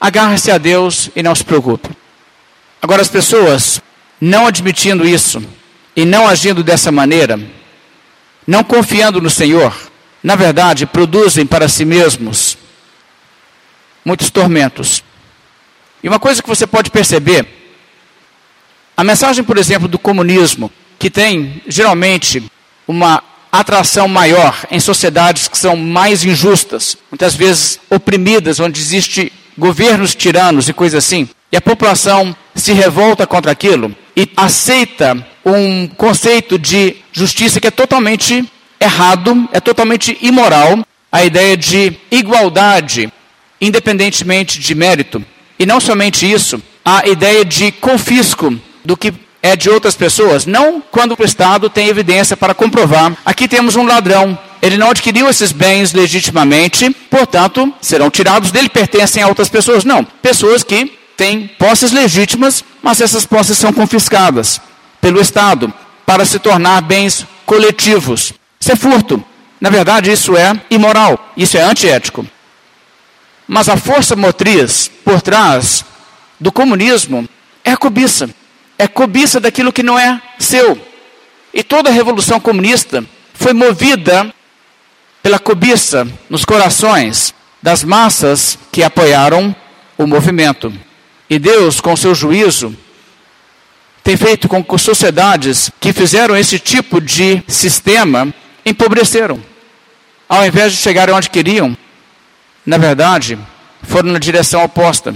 Agarre-se 0.00 0.52
a 0.52 0.58
Deus 0.58 1.10
e 1.16 1.24
não 1.24 1.34
se 1.34 1.42
preocupe. 1.42 1.90
Agora, 2.80 3.02
as 3.02 3.08
pessoas 3.08 3.82
não 4.20 4.46
admitindo 4.46 5.04
isso 5.04 5.42
e 5.96 6.04
não 6.04 6.28
agindo 6.28 6.62
dessa 6.62 6.92
maneira, 6.92 7.36
não 8.46 8.62
confiando 8.62 9.20
no 9.20 9.28
Senhor, 9.28 9.74
na 10.22 10.36
verdade, 10.36 10.86
produzem 10.86 11.44
para 11.44 11.68
si 11.68 11.84
mesmos 11.84 12.61
muitos 14.04 14.30
tormentos. 14.30 15.02
E 16.02 16.08
uma 16.08 16.18
coisa 16.18 16.42
que 16.42 16.48
você 16.48 16.66
pode 16.66 16.90
perceber, 16.90 17.46
a 18.96 19.04
mensagem, 19.04 19.42
por 19.44 19.56
exemplo, 19.56 19.88
do 19.88 19.98
comunismo, 19.98 20.70
que 20.98 21.10
tem 21.10 21.62
geralmente 21.66 22.42
uma 22.86 23.22
atração 23.50 24.08
maior 24.08 24.66
em 24.70 24.80
sociedades 24.80 25.48
que 25.48 25.58
são 25.58 25.76
mais 25.76 26.24
injustas, 26.24 26.96
muitas 27.10 27.34
vezes 27.34 27.78
oprimidas, 27.90 28.60
onde 28.60 28.80
existe 28.80 29.32
governos 29.56 30.14
tiranos 30.14 30.68
e 30.68 30.72
coisas 30.72 31.04
assim, 31.04 31.28
e 31.50 31.56
a 31.56 31.60
população 31.60 32.34
se 32.54 32.72
revolta 32.72 33.26
contra 33.26 33.52
aquilo 33.52 33.94
e 34.16 34.30
aceita 34.36 35.26
um 35.44 35.86
conceito 35.86 36.58
de 36.58 36.96
justiça 37.12 37.60
que 37.60 37.66
é 37.66 37.70
totalmente 37.70 38.48
errado, 38.80 39.48
é 39.52 39.60
totalmente 39.60 40.16
imoral, 40.22 40.78
a 41.10 41.24
ideia 41.24 41.56
de 41.56 41.96
igualdade, 42.10 43.12
independentemente 43.62 44.58
de 44.58 44.74
mérito. 44.74 45.24
E 45.56 45.64
não 45.64 45.80
somente 45.80 46.30
isso, 46.30 46.60
a 46.84 47.06
ideia 47.06 47.44
de 47.44 47.70
confisco 47.70 48.52
do 48.84 48.96
que 48.96 49.14
é 49.40 49.54
de 49.54 49.70
outras 49.70 49.94
pessoas, 49.94 50.44
não 50.46 50.82
quando 50.90 51.16
o 51.18 51.24
Estado 51.24 51.70
tem 51.70 51.88
evidência 51.88 52.36
para 52.36 52.54
comprovar. 52.54 53.16
Aqui 53.24 53.46
temos 53.46 53.76
um 53.76 53.86
ladrão, 53.86 54.36
ele 54.60 54.76
não 54.76 54.90
adquiriu 54.90 55.28
esses 55.28 55.52
bens 55.52 55.92
legitimamente, 55.92 56.90
portanto, 57.08 57.72
serão 57.80 58.10
tirados 58.10 58.50
dele, 58.50 58.68
pertencem 58.68 59.22
a 59.22 59.28
outras 59.28 59.48
pessoas. 59.48 59.84
Não, 59.84 60.04
pessoas 60.04 60.64
que 60.64 60.92
têm 61.16 61.46
posses 61.58 61.92
legítimas, 61.92 62.64
mas 62.82 63.00
essas 63.00 63.24
posses 63.24 63.56
são 63.58 63.72
confiscadas 63.72 64.60
pelo 65.00 65.20
Estado 65.20 65.72
para 66.04 66.24
se 66.24 66.38
tornar 66.38 66.80
bens 66.80 67.26
coletivos. 67.46 68.32
Isso 68.60 68.72
é 68.72 68.76
furto. 68.76 69.22
Na 69.60 69.70
verdade, 69.70 70.10
isso 70.10 70.36
é 70.36 70.52
imoral, 70.70 71.32
isso 71.36 71.56
é 71.56 71.62
antiético. 71.62 72.26
Mas 73.46 73.68
a 73.68 73.76
força 73.76 74.16
motriz 74.16 74.90
por 75.04 75.20
trás 75.20 75.84
do 76.38 76.52
comunismo 76.52 77.28
é 77.64 77.72
a 77.72 77.76
cobiça 77.76 78.28
é 78.82 78.88
cobiça 78.88 79.38
daquilo 79.38 79.72
que 79.72 79.82
não 79.82 79.96
é 79.96 80.20
seu. 80.40 80.76
E 81.54 81.62
toda 81.62 81.88
a 81.88 81.92
revolução 81.92 82.40
comunista 82.40 83.04
foi 83.32 83.52
movida 83.52 84.34
pela 85.22 85.38
cobiça 85.38 86.04
nos 86.28 86.44
corações 86.44 87.32
das 87.62 87.84
massas 87.84 88.58
que 88.72 88.82
apoiaram 88.82 89.54
o 89.96 90.04
movimento. 90.04 90.72
E 91.30 91.38
Deus, 91.38 91.80
com 91.80 91.96
seu 91.96 92.12
juízo, 92.12 92.76
tem 94.02 94.16
feito 94.16 94.48
com 94.48 94.64
que 94.64 94.78
sociedades 94.78 95.70
que 95.78 95.92
fizeram 95.92 96.36
esse 96.36 96.58
tipo 96.58 97.00
de 97.00 97.40
sistema 97.46 98.34
empobreceram. 98.66 99.40
Ao 100.28 100.44
invés 100.44 100.72
de 100.72 100.78
chegar 100.78 101.08
onde 101.08 101.30
queriam, 101.30 101.76
na 102.64 102.78
verdade, 102.78 103.38
foram 103.82 104.12
na 104.12 104.18
direção 104.18 104.64
oposta. 104.64 105.14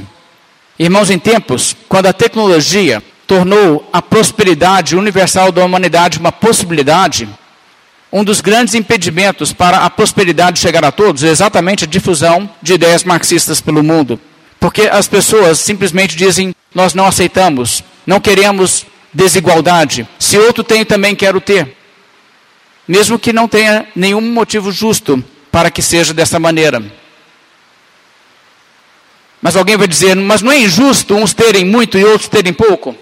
Irmãos, 0.78 1.10
em 1.10 1.18
tempos 1.18 1.76
quando 1.88 2.06
a 2.06 2.12
tecnologia 2.12 3.02
tornou 3.26 3.88
a 3.92 4.00
prosperidade 4.00 4.96
universal 4.96 5.50
da 5.50 5.64
humanidade 5.64 6.18
uma 6.18 6.30
possibilidade, 6.30 7.28
um 8.12 8.22
dos 8.22 8.40
grandes 8.40 8.74
impedimentos 8.74 9.52
para 9.52 9.78
a 9.78 9.90
prosperidade 9.90 10.60
chegar 10.60 10.84
a 10.84 10.92
todos 10.92 11.24
é 11.24 11.28
exatamente 11.28 11.84
a 11.84 11.88
difusão 11.88 12.48
de 12.62 12.74
ideias 12.74 13.04
marxistas 13.04 13.60
pelo 13.60 13.82
mundo. 13.82 14.20
Porque 14.60 14.82
as 14.82 15.08
pessoas 15.08 15.58
simplesmente 15.58 16.16
dizem: 16.16 16.54
nós 16.74 16.94
não 16.94 17.06
aceitamos, 17.06 17.82
não 18.06 18.20
queremos 18.20 18.86
desigualdade. 19.12 20.06
Se 20.18 20.38
outro 20.38 20.62
tem, 20.62 20.84
também 20.84 21.14
quero 21.14 21.40
ter. 21.40 21.76
Mesmo 22.86 23.18
que 23.18 23.32
não 23.32 23.48
tenha 23.48 23.86
nenhum 23.94 24.20
motivo 24.20 24.70
justo 24.70 25.22
para 25.50 25.70
que 25.70 25.82
seja 25.82 26.14
dessa 26.14 26.38
maneira. 26.38 26.82
Mas 29.46 29.54
alguém 29.54 29.76
vai 29.76 29.86
dizer: 29.86 30.16
mas 30.16 30.42
não 30.42 30.50
é 30.50 30.58
injusto 30.58 31.14
uns 31.14 31.32
terem 31.32 31.64
muito 31.64 31.96
e 31.96 32.04
outros 32.04 32.28
terem 32.28 32.52
pouco? 32.52 32.96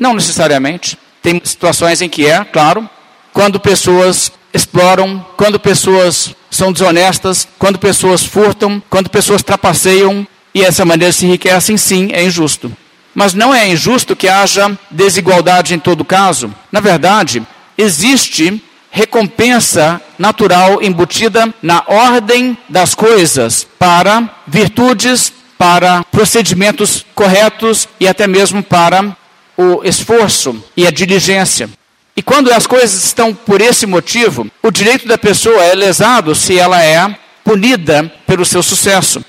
Não 0.00 0.14
necessariamente. 0.14 0.96
Tem 1.20 1.38
situações 1.44 2.00
em 2.00 2.08
que 2.08 2.24
é, 2.24 2.42
claro, 2.42 2.88
quando 3.34 3.60
pessoas 3.60 4.32
exploram, 4.54 5.22
quando 5.36 5.60
pessoas 5.60 6.34
são 6.50 6.72
desonestas, 6.72 7.46
quando 7.58 7.78
pessoas 7.78 8.24
furtam, 8.24 8.82
quando 8.88 9.10
pessoas 9.10 9.42
trapaceiam 9.42 10.26
e 10.54 10.62
essa 10.62 10.86
maneira 10.86 11.12
se 11.12 11.26
enriquecem, 11.26 11.76
sim, 11.76 12.08
é 12.14 12.24
injusto. 12.24 12.74
Mas 13.14 13.34
não 13.34 13.54
é 13.54 13.68
injusto 13.68 14.16
que 14.16 14.26
haja 14.26 14.74
desigualdade 14.90 15.74
em 15.74 15.78
todo 15.78 16.02
caso. 16.02 16.50
Na 16.72 16.80
verdade, 16.80 17.42
existe 17.76 18.58
recompensa 18.90 20.00
natural 20.18 20.82
embutida 20.82 21.52
na 21.62 21.84
ordem 21.86 22.56
das 22.70 22.94
coisas 22.94 23.68
para 23.78 24.30
virtudes, 24.46 25.43
para 25.58 26.04
procedimentos 26.04 27.04
corretos 27.14 27.88
e 27.98 28.08
até 28.08 28.26
mesmo 28.26 28.62
para 28.62 29.16
o 29.56 29.82
esforço 29.84 30.62
e 30.76 30.86
a 30.86 30.90
diligência. 30.90 31.68
E 32.16 32.22
quando 32.22 32.52
as 32.52 32.66
coisas 32.66 33.04
estão 33.04 33.34
por 33.34 33.60
esse 33.60 33.86
motivo, 33.86 34.46
o 34.62 34.70
direito 34.70 35.06
da 35.06 35.18
pessoa 35.18 35.62
é 35.64 35.74
lesado 35.74 36.34
se 36.34 36.58
ela 36.58 36.82
é 36.82 37.16
punida 37.42 38.12
pelo 38.26 38.44
seu 38.44 38.62
sucesso. 38.62 39.24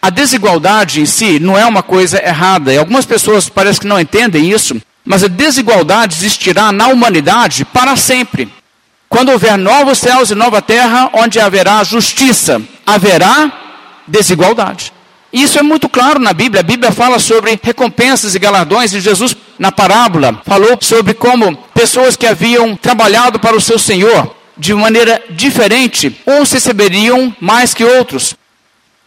A 0.00 0.10
desigualdade 0.10 1.00
em 1.00 1.06
si 1.06 1.38
não 1.38 1.58
é 1.58 1.66
uma 1.66 1.82
coisa 1.82 2.22
errada, 2.24 2.72
e 2.72 2.78
algumas 2.78 3.04
pessoas 3.04 3.48
parecem 3.48 3.82
que 3.82 3.86
não 3.86 4.00
entendem 4.00 4.50
isso, 4.50 4.80
mas 5.04 5.24
a 5.24 5.28
desigualdade 5.28 6.16
existirá 6.16 6.72
na 6.72 6.88
humanidade 6.88 7.64
para 7.64 7.96
sempre. 7.96 8.48
Quando 9.08 9.32
houver 9.32 9.58
novos 9.58 9.98
céus 9.98 10.30
e 10.30 10.34
nova 10.34 10.62
terra, 10.62 11.10
onde 11.12 11.40
haverá 11.40 11.82
justiça, 11.82 12.62
haverá 12.86 13.52
desigualdade. 14.06 14.92
Isso 15.32 15.58
é 15.58 15.62
muito 15.62 15.88
claro 15.88 16.18
na 16.18 16.32
Bíblia. 16.32 16.60
A 16.60 16.64
Bíblia 16.64 16.90
fala 16.90 17.18
sobre 17.18 17.58
recompensas 17.62 18.34
e 18.34 18.38
galardões, 18.38 18.92
e 18.92 19.00
Jesus, 19.00 19.36
na 19.58 19.70
parábola, 19.70 20.42
falou 20.44 20.76
sobre 20.80 21.14
como 21.14 21.56
pessoas 21.74 22.16
que 22.16 22.26
haviam 22.26 22.76
trabalhado 22.76 23.38
para 23.38 23.56
o 23.56 23.60
seu 23.60 23.78
Senhor 23.78 24.34
de 24.60 24.74
maneira 24.74 25.22
diferente, 25.30 26.20
uns 26.26 26.52
receberiam 26.52 27.34
mais 27.40 27.72
que 27.72 27.82
outros. 27.82 28.34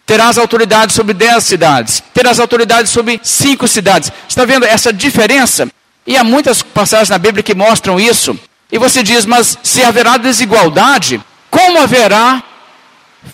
Terás 0.05 0.37
autoridade 0.37 0.91
sobre 0.91 1.13
dez 1.13 1.43
cidades, 1.43 2.03
terás 2.13 2.39
autoridade 2.39 2.89
sobre 2.89 3.19
cinco 3.23 3.67
cidades. 3.67 4.11
Está 4.27 4.43
vendo 4.45 4.65
essa 4.65 4.91
diferença? 4.91 5.69
E 6.05 6.17
há 6.17 6.23
muitas 6.23 6.61
passagens 6.61 7.09
na 7.09 7.17
Bíblia 7.17 7.43
que 7.43 7.53
mostram 7.53 7.99
isso. 7.99 8.37
E 8.71 8.77
você 8.77 9.03
diz, 9.03 9.25
mas 9.25 9.57
se 9.61 9.83
haverá 9.83 10.17
desigualdade, 10.17 11.21
como 11.49 11.79
haverá 11.79 12.43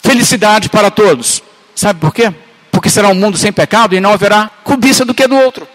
felicidade 0.04 0.70
para 0.70 0.92
todos? 0.92 1.42
Sabe 1.74 2.00
por 2.00 2.14
quê? 2.14 2.32
Porque 2.72 2.90
será 2.90 3.10
um 3.10 3.16
mundo 3.16 3.38
sem 3.38 3.52
pecado 3.52 3.96
e 3.96 4.00
não 4.00 4.14
haverá 4.14 4.50
cobiça 4.64 5.04
do 5.06 5.14
que 5.14 5.28
do 5.28 5.36
outro. 5.36 5.68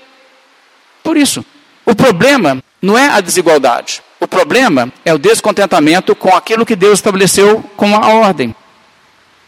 Por 1.02 1.16
isso, 1.16 1.44
o 1.84 1.94
problema 1.94 2.62
não 2.80 2.96
é 2.96 3.08
a 3.08 3.20
desigualdade. 3.20 4.02
O 4.20 4.26
problema 4.26 4.92
é 5.04 5.12
o 5.12 5.18
descontentamento 5.18 6.14
com 6.14 6.34
aquilo 6.34 6.64
que 6.64 6.74
Deus 6.74 6.98
estabeleceu 6.98 7.62
como 7.76 7.96
a 7.96 8.08
ordem. 8.08 8.54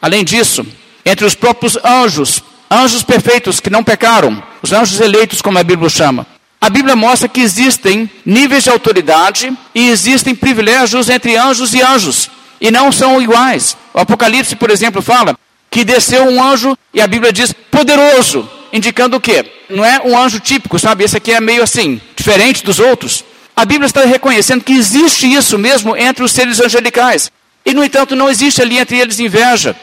Além 0.02 0.24
disso, 0.24 0.66
entre 1.04 1.24
os 1.24 1.34
próprios 1.34 1.78
anjos, 1.82 2.42
anjos 2.70 3.02
perfeitos 3.02 3.60
que 3.60 3.70
não 3.70 3.82
pecaram, 3.82 4.42
os 4.60 4.72
anjos 4.72 5.00
eleitos, 5.00 5.40
como 5.40 5.58
a 5.58 5.62
Bíblia 5.62 5.88
chama, 5.88 6.26
a 6.60 6.68
Bíblia 6.68 6.96
mostra 6.96 7.28
que 7.28 7.40
existem 7.40 8.10
níveis 8.24 8.64
de 8.64 8.70
autoridade 8.70 9.56
e 9.74 9.88
existem 9.88 10.34
privilégios 10.34 11.08
entre 11.08 11.36
anjos 11.36 11.72
e 11.74 11.80
anjos, 11.80 12.30
e 12.60 12.70
não 12.70 12.90
são 12.90 13.20
iguais. 13.20 13.76
O 13.94 14.00
Apocalipse, 14.00 14.56
por 14.56 14.70
exemplo, 14.70 15.00
fala 15.00 15.38
que 15.76 15.84
desceu 15.84 16.24
um 16.24 16.42
anjo, 16.42 16.74
e 16.94 17.02
a 17.02 17.06
Bíblia 17.06 17.30
diz 17.30 17.52
poderoso, 17.52 18.48
indicando 18.72 19.18
o 19.18 19.20
quê? 19.20 19.44
Não 19.68 19.84
é 19.84 20.00
um 20.02 20.18
anjo 20.18 20.40
típico, 20.40 20.78
sabe? 20.78 21.04
Esse 21.04 21.18
aqui 21.18 21.32
é 21.32 21.38
meio 21.38 21.62
assim, 21.62 22.00
diferente 22.16 22.64
dos 22.64 22.78
outros. 22.78 23.22
A 23.54 23.62
Bíblia 23.66 23.84
está 23.84 24.02
reconhecendo 24.06 24.64
que 24.64 24.72
existe 24.72 25.30
isso 25.30 25.58
mesmo 25.58 25.94
entre 25.94 26.24
os 26.24 26.32
seres 26.32 26.62
angelicais. 26.62 27.30
E, 27.62 27.74
no 27.74 27.84
entanto, 27.84 28.16
não 28.16 28.30
existe 28.30 28.62
ali 28.62 28.78
entre 28.78 28.98
eles 28.98 29.20
inveja. 29.20 29.76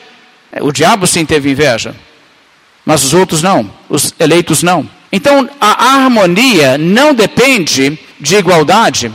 O 0.62 0.72
diabo 0.72 1.06
sim 1.06 1.28
teve 1.28 1.52
inveja, 1.52 1.96
mas 2.84 3.04
os 3.04 3.14
outros 3.14 3.44
não, 3.44 3.72
os 3.88 4.16
eleitos 4.20 4.64
não. 4.64 4.90
Então, 5.12 5.48
a 5.62 5.94
harmonia 5.94 6.76
não 6.76 7.14
depende 7.14 8.00
de 8.20 8.36
igualdade, 8.36 9.12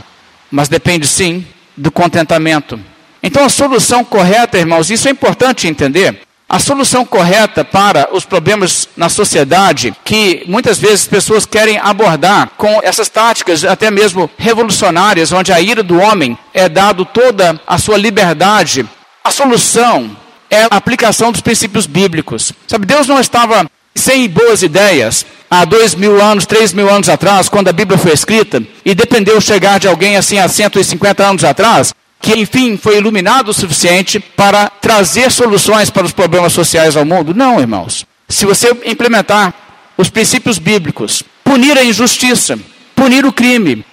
mas 0.49 0.69
depende 0.69 1.05
sim 1.05 1.45
do 1.75 1.91
contentamento. 1.91 2.79
Então, 3.21 3.43
a 3.43 3.49
solução 3.49 4.01
correta, 4.05 4.57
irmãos, 4.57 4.89
isso 4.89 5.09
é 5.09 5.11
importante 5.11 5.67
entender. 5.67 6.28
A 6.51 6.57
solução 6.57 7.05
correta 7.05 7.63
para 7.63 8.09
os 8.11 8.25
problemas 8.25 8.89
na 8.97 9.07
sociedade, 9.07 9.93
que 10.03 10.43
muitas 10.47 10.79
vezes 10.79 11.05
pessoas 11.05 11.45
querem 11.45 11.77
abordar 11.77 12.49
com 12.57 12.79
essas 12.81 13.07
táticas, 13.07 13.63
até 13.63 13.91
mesmo 13.91 14.27
revolucionárias, 14.35 15.31
onde 15.31 15.53
a 15.53 15.61
ira 15.61 15.83
do 15.83 15.99
homem 15.99 16.35
é 16.51 16.67
dado 16.67 17.05
toda 17.05 17.61
a 17.67 17.77
sua 17.77 17.97
liberdade, 17.97 18.83
a 19.23 19.29
solução 19.29 20.17
é 20.49 20.63
a 20.63 20.69
aplicação 20.71 21.31
dos 21.31 21.41
princípios 21.41 21.85
bíblicos. 21.85 22.51
Sabe, 22.67 22.87
Deus 22.87 23.05
não 23.05 23.19
estava 23.19 23.69
sem 23.93 24.27
boas 24.27 24.63
ideias 24.63 25.27
há 25.51 25.63
dois 25.65 25.93
mil 25.93 26.19
anos, 26.19 26.47
três 26.47 26.73
mil 26.73 26.89
anos 26.89 27.09
atrás, 27.09 27.47
quando 27.47 27.67
a 27.67 27.73
Bíblia 27.73 27.99
foi 27.99 28.11
escrita, 28.11 28.63
e 28.83 28.95
dependeu 28.95 29.39
chegar 29.39 29.79
de 29.79 29.87
alguém 29.87 30.17
assim 30.17 30.39
há 30.39 30.47
150 30.47 31.23
anos 31.23 31.43
atrás, 31.43 31.93
que 32.21 32.33
enfim 32.33 32.77
foi 32.77 32.97
iluminado 32.97 33.49
o 33.49 33.53
suficiente 33.53 34.19
para 34.19 34.69
trazer 34.69 35.31
soluções 35.31 35.89
para 35.89 36.05
os 36.05 36.11
problemas 36.11 36.53
sociais 36.53 36.95
ao 36.95 37.05
mundo? 37.05 37.33
Não, 37.33 37.59
irmãos. 37.59 38.05
Se 38.27 38.45
você 38.45 38.69
implementar 38.85 39.53
os 39.97 40.09
princípios 40.09 40.57
bíblicos, 40.57 41.23
punir 41.43 41.77
a 41.77 41.83
injustiça, 41.83 42.59
punir 42.95 43.25
o 43.25 43.33
crime, 43.33 43.85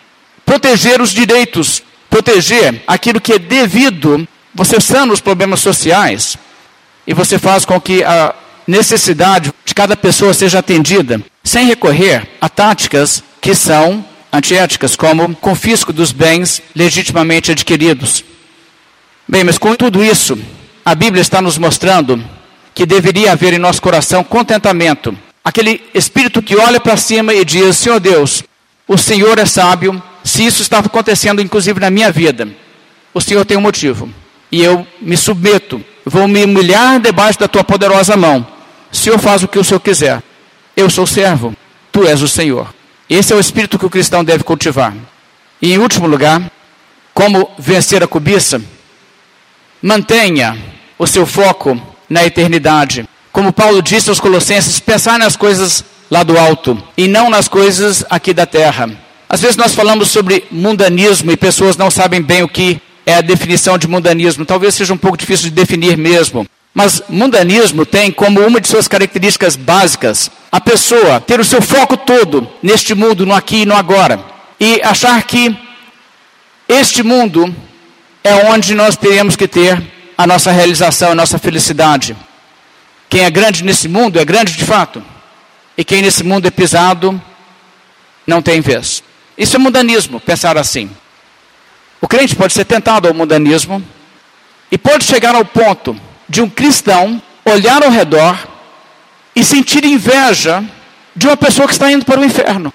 proteger 0.45 1.01
os 1.01 1.11
direitos, 1.11 1.83
proteger 2.11 2.83
aquilo 2.87 3.21
que 3.21 3.35
é 3.35 3.39
devido, 3.39 4.27
você 4.55 4.81
sana 4.81 5.13
os 5.13 5.21
problemas 5.21 5.61
sociais 5.61 6.37
e 7.07 7.15
você 7.15 7.39
faz 7.39 7.65
com 7.65 7.81
que 7.81 8.03
a 8.03 8.35
necessidade 8.67 9.53
de 9.65 9.75
cada 9.75 9.97
pessoa 9.97 10.35
seja 10.35 10.59
atendida, 10.59 11.21
sem 11.45 11.67
recorrer 11.67 12.29
a 12.41 12.49
táticas 12.49 13.23
que 13.41 13.55
são 13.55 14.05
antiéticas, 14.37 14.95
como 14.95 15.35
confisco 15.37 15.93
dos 15.93 16.13
bens 16.13 16.63
legitimamente 16.75 17.51
adquiridos. 17.51 18.25
Bem, 19.27 19.43
mas 19.43 19.59
com 19.59 19.75
tudo 19.75 20.05
isso, 20.05 20.39
a 20.85 20.95
Bíblia 20.95 21.21
está 21.21 21.43
nos 21.43 21.59
mostrando 21.59 22.23
que 22.75 22.87
deveria 22.87 23.33
haver 23.33 23.55
em 23.55 23.59
nosso 23.59 23.83
coração 23.83 24.23
contentamento. 24.23 25.17
Aquele 25.43 25.83
espírito 25.95 26.43
que 26.43 26.57
olha 26.57 26.79
para 26.79 26.97
cima 26.97 27.33
e 27.33 27.45
diz: 27.45 27.77
Senhor 27.77 27.99
Deus, 27.99 28.45
o 28.87 28.99
Senhor 28.99 29.39
é 29.39 29.47
sábio. 29.47 30.01
Se 30.23 30.45
isso 30.45 30.61
está 30.61 30.81
acontecendo, 30.81 31.41
inclusive 31.41 31.81
na 31.81 31.89
minha 31.89 32.13
vida, 32.13 32.49
o 33.15 33.21
Senhor 33.21 33.45
tem 33.45 33.57
um 33.57 33.63
motivo. 33.63 34.09
E 34.53 34.63
eu 34.63 34.87
me 35.01 35.17
submeto, 35.17 35.83
vou 36.05 36.29
me 36.29 36.45
humilhar 36.45 37.01
debaixo 37.01 37.39
da 37.39 37.49
tua 37.49 37.65
poderosa 37.65 38.17
mão. 38.17 38.47
O 38.93 38.97
Senhor 38.97 39.19
faz 39.19 39.43
o 39.43 39.49
que 39.49 39.59
o 39.59 39.65
Senhor 39.65 39.81
quiser. 39.81 40.23
Eu 40.77 40.91
sou 40.91 41.07
servo, 41.07 41.57
tu 41.91 42.07
és 42.07 42.21
o 42.23 42.29
Senhor. 42.29 42.76
Esse 43.09 43.33
é 43.33 43.37
o 43.37 43.41
espírito 43.41 43.79
que 43.79 43.87
o 43.87 43.91
cristão 43.91 44.25
deve 44.25 44.43
cultivar. 44.43 44.95
E 45.63 45.73
em 45.73 45.79
último 45.79 46.07
lugar, 46.07 46.51
como 47.15 47.51
vencer 47.59 48.03
a 48.03 48.07
cobiça? 48.07 48.61
Mantenha 49.81 50.59
o 50.99 51.07
seu 51.07 51.25
foco 51.25 51.81
na 52.11 52.25
eternidade. 52.25 53.09
Como 53.33 53.53
Paulo 53.53 53.83
disse 53.83 54.09
aos 54.09 54.21
Colossenses, 54.21 54.81
pensar 54.81 55.19
nas 55.19 55.37
coisas 55.37 55.85
lá 56.11 56.23
do 56.23 56.39
alto 56.39 56.83
e 56.97 57.07
não 57.07 57.31
nas 57.31 57.49
coisas 57.49 58.05
aqui 58.11 58.33
da 58.33 58.47
terra. 58.47 58.91
Às 59.29 59.41
vezes 59.41 59.57
nós 59.57 59.75
falamos 59.75 60.09
sobre 60.09 60.45
mundanismo 60.51 61.31
e 61.31 61.37
pessoas 61.37 61.77
não 61.77 61.91
sabem 61.91 62.23
bem 62.23 62.43
o 62.43 62.49
que 62.49 62.81
é 63.05 63.15
a 63.15 63.21
definição 63.21 63.79
de 63.79 63.89
mundanismo. 63.89 64.45
Talvez 64.45 64.75
seja 64.75 64.93
um 64.95 64.99
pouco 64.99 65.17
difícil 65.17 65.49
de 65.49 65.55
definir 65.55 65.97
mesmo. 65.97 66.47
Mas 66.77 67.03
mundanismo 67.09 67.87
tem 67.87 68.13
como 68.13 68.39
uma 68.47 68.61
de 68.61 68.69
suas 68.69 68.87
características 68.87 69.57
básicas 69.57 70.31
a 70.53 70.61
pessoa 70.61 71.19
ter 71.19 71.41
o 71.41 71.45
seu 71.45 71.63
foco 71.63 71.97
todo 71.97 72.47
neste 72.63 72.95
mundo, 72.95 73.25
no 73.25 73.35
aqui 73.35 73.63
e 73.63 73.65
no 73.65 73.75
agora, 73.75 74.23
e 74.61 74.83
achar 74.83 75.23
que 75.23 75.57
este 76.69 77.03
mundo 77.03 77.57
é 78.23 78.35
onde 78.53 78.75
nós 78.75 78.95
teremos 78.95 79.37
que 79.37 79.49
ter 79.49 79.83
a 80.19 80.27
nossa 80.27 80.53
realização, 80.53 81.13
a 81.13 81.15
nossa 81.15 81.39
felicidade. 81.39 82.15
Quem 83.09 83.23
é 83.23 83.31
grande 83.31 83.65
nesse 83.65 83.89
mundo 83.89 84.21
é 84.21 84.25
grande 84.27 84.53
de 84.53 84.65
fato, 84.67 85.03
e 85.79 85.83
quem 85.83 86.03
nesse 86.03 86.23
mundo 86.23 86.47
é 86.47 86.51
pisado 86.51 87.19
não 88.27 88.43
tem 88.43 88.61
vez. 88.61 89.03
Isso 89.39 89.57
é 89.57 89.59
mundanismo, 89.59 90.21
pensar 90.21 90.59
assim. 90.59 90.91
O 92.03 92.07
crente 92.07 92.37
pode 92.37 92.53
ser 92.53 92.67
tentado 92.67 93.09
ao 93.09 93.15
mundanismo 93.15 93.83
e 94.71 94.77
pode 94.77 95.05
chegar 95.05 95.35
ao 95.35 95.43
ponto 95.47 95.99
de 96.29 96.43
um 96.43 96.49
cristão 96.49 97.23
olhar 97.45 97.83
ao 97.83 97.91
redor 97.91 98.37
e 99.35 99.45
sentir 99.45 99.85
inveja 99.85 100.65
de 101.15 101.27
uma 101.27 101.37
pessoa 101.37 101.67
que 101.67 101.75
está 101.75 101.91
indo 101.91 102.05
para 102.05 102.21
o 102.21 102.25
inferno. 102.25 102.73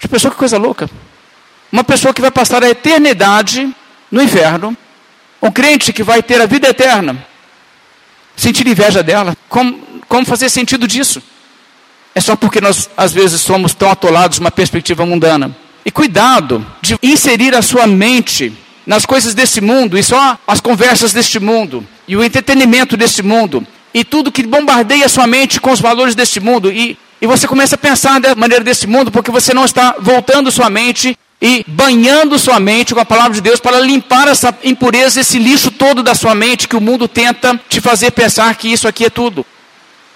Que 0.00 0.08
pessoa 0.08 0.30
que 0.30 0.38
coisa 0.38 0.58
louca. 0.58 0.90
Uma 1.70 1.84
pessoa 1.84 2.12
que 2.12 2.20
vai 2.20 2.30
passar 2.30 2.62
a 2.62 2.68
eternidade 2.68 3.74
no 4.10 4.22
inferno, 4.22 4.76
um 5.42 5.50
crente 5.50 5.92
que 5.92 6.02
vai 6.02 6.22
ter 6.22 6.40
a 6.40 6.46
vida 6.46 6.68
eterna. 6.68 7.26
Sentir 8.36 8.66
inveja 8.66 9.02
dela, 9.02 9.36
como, 9.48 9.78
como 10.08 10.26
fazer 10.26 10.48
sentido 10.48 10.86
disso? 10.86 11.22
É 12.14 12.20
só 12.20 12.34
porque 12.34 12.60
nós, 12.60 12.88
às 12.96 13.12
vezes, 13.12 13.40
somos 13.40 13.74
tão 13.74 13.90
atolados 13.90 14.38
numa 14.38 14.50
perspectiva 14.50 15.04
mundana. 15.04 15.54
E 15.84 15.90
cuidado 15.90 16.66
de 16.80 16.98
inserir 17.02 17.54
a 17.54 17.62
sua 17.62 17.86
mente 17.86 18.52
nas 18.86 19.04
coisas 19.04 19.34
desse 19.34 19.60
mundo 19.60 19.98
e 19.98 20.02
só 20.02 20.38
as 20.46 20.60
conversas 20.60 21.12
deste 21.12 21.38
mundo 21.38 21.86
e 22.06 22.16
o 22.16 22.22
entretenimento 22.22 22.96
deste 22.96 23.22
mundo 23.22 23.66
e 23.92 24.04
tudo 24.04 24.32
que 24.32 24.42
bombardeia 24.42 25.08
sua 25.08 25.26
mente 25.26 25.60
com 25.60 25.70
os 25.70 25.80
valores 25.80 26.14
deste 26.14 26.40
mundo 26.40 26.70
e, 26.70 26.98
e 27.20 27.26
você 27.26 27.46
começa 27.46 27.74
a 27.74 27.78
pensar 27.78 28.20
da 28.20 28.34
maneira 28.34 28.62
desse 28.62 28.86
mundo 28.86 29.10
porque 29.10 29.30
você 29.30 29.54
não 29.54 29.64
está 29.64 29.96
voltando 29.98 30.50
sua 30.50 30.68
mente 30.68 31.18
e 31.40 31.64
banhando 31.66 32.38
sua 32.38 32.58
mente 32.58 32.94
com 32.94 33.00
a 33.00 33.04
palavra 33.04 33.34
de 33.34 33.40
Deus 33.40 33.60
para 33.60 33.80
limpar 33.80 34.28
essa 34.28 34.56
impureza, 34.64 35.20
esse 35.20 35.38
lixo 35.38 35.70
todo 35.70 36.02
da 36.02 36.14
sua 36.14 36.34
mente 36.34 36.68
que 36.68 36.76
o 36.76 36.80
mundo 36.80 37.06
tenta 37.06 37.60
te 37.68 37.80
fazer 37.80 38.10
pensar 38.12 38.54
que 38.54 38.72
isso 38.72 38.88
aqui 38.88 39.04
é 39.04 39.10
tudo. 39.10 39.44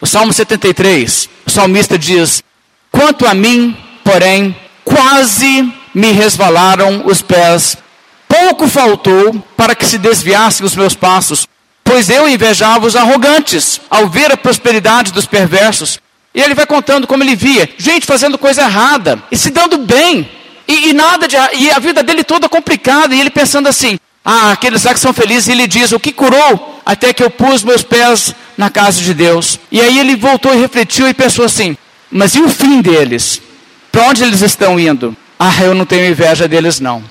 O 0.01 0.07
Salmo 0.07 0.33
73, 0.33 1.29
o 1.47 1.51
salmista 1.51 1.99
diz: 1.99 2.43
Quanto 2.91 3.27
a 3.27 3.35
mim, 3.35 3.77
porém, 4.03 4.57
quase 4.83 5.71
me 5.93 6.11
resvalaram 6.13 7.03
os 7.05 7.21
pés 7.21 7.77
pouco 8.31 8.69
faltou 8.69 9.35
para 9.57 9.75
que 9.75 9.85
se 9.85 9.99
desviassem 9.99 10.65
os 10.65 10.77
meus 10.77 10.95
passos, 10.95 11.49
pois 11.91 12.09
eu 12.09 12.29
invejava 12.29 12.87
os 12.87 12.95
arrogantes 12.95 13.81
ao 13.91 14.09
ver 14.09 14.31
a 14.31 14.37
prosperidade 14.37 15.11
dos 15.11 15.27
perversos. 15.27 15.99
E 16.33 16.41
ele 16.41 16.55
vai 16.55 16.65
contando 16.65 17.05
como 17.05 17.25
ele 17.25 17.35
via 17.35 17.69
gente 17.77 18.07
fazendo 18.07 18.39
coisa 18.39 18.63
errada 18.63 19.21
e 19.29 19.37
se 19.37 19.51
dando 19.51 19.77
bem. 19.77 20.31
E, 20.69 20.91
e 20.91 20.93
nada 20.93 21.27
de, 21.27 21.37
e 21.55 21.69
a 21.69 21.81
vida 21.81 22.01
dele 22.01 22.23
toda 22.23 22.49
complicada. 22.49 23.13
E 23.13 23.19
ele 23.19 23.29
pensando 23.29 23.69
assim: 23.69 23.99
ah, 24.25 24.53
aqueles 24.53 24.85
lá 24.85 24.95
que 24.95 25.01
são 25.01 25.13
felizes. 25.13 25.49
E 25.49 25.51
ele 25.51 25.67
diz: 25.67 25.91
o 25.91 25.99
que 25.99 26.13
curou 26.13 26.81
até 26.87 27.13
que 27.13 27.25
eu 27.25 27.31
pus 27.31 27.65
meus 27.65 27.83
pés 27.83 28.37
na 28.57 28.71
casa 28.71 29.03
de 29.03 29.13
Deus. 29.13 29.59
E 29.73 29.81
aí 29.81 29.99
ele 29.99 30.15
voltou 30.15 30.55
e 30.55 30.61
refletiu 30.61 31.09
e 31.09 31.13
pensou 31.13 31.45
assim: 31.45 31.77
mas 32.09 32.37
e 32.37 32.41
o 32.41 32.49
fim 32.49 32.81
deles? 32.81 33.43
Para 33.91 34.05
onde 34.05 34.23
eles 34.23 34.43
estão 34.43 34.79
indo? 34.79 35.17
Ah, 35.37 35.61
eu 35.61 35.75
não 35.75 35.85
tenho 35.85 36.09
inveja 36.09 36.47
deles 36.47 36.79
não. 36.79 37.03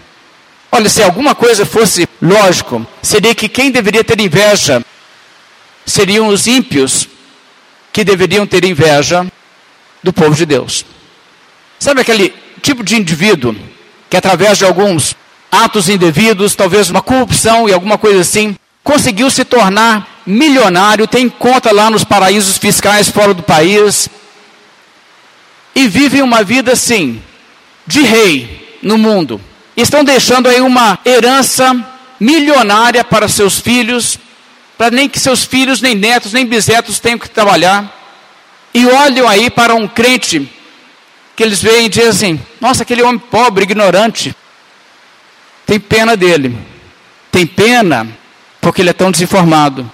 Olha, 0.72 0.88
se 0.88 1.02
alguma 1.02 1.34
coisa 1.34 1.66
fosse 1.66 2.08
lógico, 2.22 2.86
seria 3.02 3.34
que 3.34 3.50
quem 3.50 3.72
deveria 3.72 4.04
ter 4.04 4.20
inveja 4.20 4.84
seriam 5.86 6.28
os 6.28 6.46
ímpios 6.46 7.08
que 7.92 8.04
deveriam 8.04 8.46
ter 8.46 8.64
inveja 8.64 9.26
do 10.04 10.14
povo 10.14 10.36
de 10.36 10.46
Deus. 10.46 10.86
Sabe 11.80 12.02
aquele 12.02 12.34
tipo 12.62 12.84
de 12.84 12.96
indivíduo 12.96 13.56
que, 14.10 14.16
através 14.16 14.58
de 14.60 14.66
alguns 14.66 15.16
atos 15.52 15.90
indevidos, 15.90 16.56
talvez 16.56 16.90
uma 16.90 17.02
corrupção 17.02 17.68
e 17.68 17.74
alguma 17.74 17.98
coisa 17.98 18.22
assim, 18.22 18.56
conseguiu 18.84 19.32
se 19.32 19.44
tornar 19.44 20.22
milionário, 20.26 21.08
tem 21.08 21.28
conta 21.28 21.72
lá 21.72 21.90
nos 21.90 22.04
paraísos 22.04 22.58
fiscais 22.58 23.10
fora 23.10 23.34
do 23.34 23.42
país 23.42 24.08
e 25.74 25.88
vive 25.88 26.22
uma 26.22 26.44
vida 26.44 26.74
assim, 26.74 27.22
de 27.88 28.02
rei 28.02 28.78
no 28.84 28.98
mundo 28.98 29.42
estão 29.82 30.04
deixando 30.04 30.50
aí 30.50 30.62
uma 30.62 31.00
herança 31.06 31.76
milionária 32.20 33.04
para 33.04 33.28
seus 33.28 33.60
filhos, 33.60 34.20
para 34.78 34.92
nem 34.92 35.08
que 35.08 35.20
seus 35.20 35.44
filhos, 35.44 35.82
nem 35.82 35.96
netos, 35.96 36.34
nem 36.34 36.46
bisnetos 36.46 37.00
tenham 37.00 37.20
que 37.20 37.30
trabalhar. 37.30 37.96
E 38.74 38.86
olham 38.86 39.28
aí 39.28 39.50
para 39.50 39.76
um 39.76 39.88
crente 39.88 40.50
que 41.36 41.44
eles 41.44 41.62
veem 41.62 41.86
e 41.86 41.90
dizem 41.90 42.10
assim: 42.10 42.42
Nossa, 42.60 42.84
aquele 42.84 43.02
homem 43.02 43.20
pobre, 43.20 43.64
ignorante. 43.64 44.36
Tem 45.66 45.80
pena 45.80 46.18
dele. 46.18 46.58
Tem 47.32 47.46
pena 47.46 48.08
porque 48.60 48.82
ele 48.82 48.90
é 48.90 48.94
tão 48.94 49.12
desinformado 49.12 49.90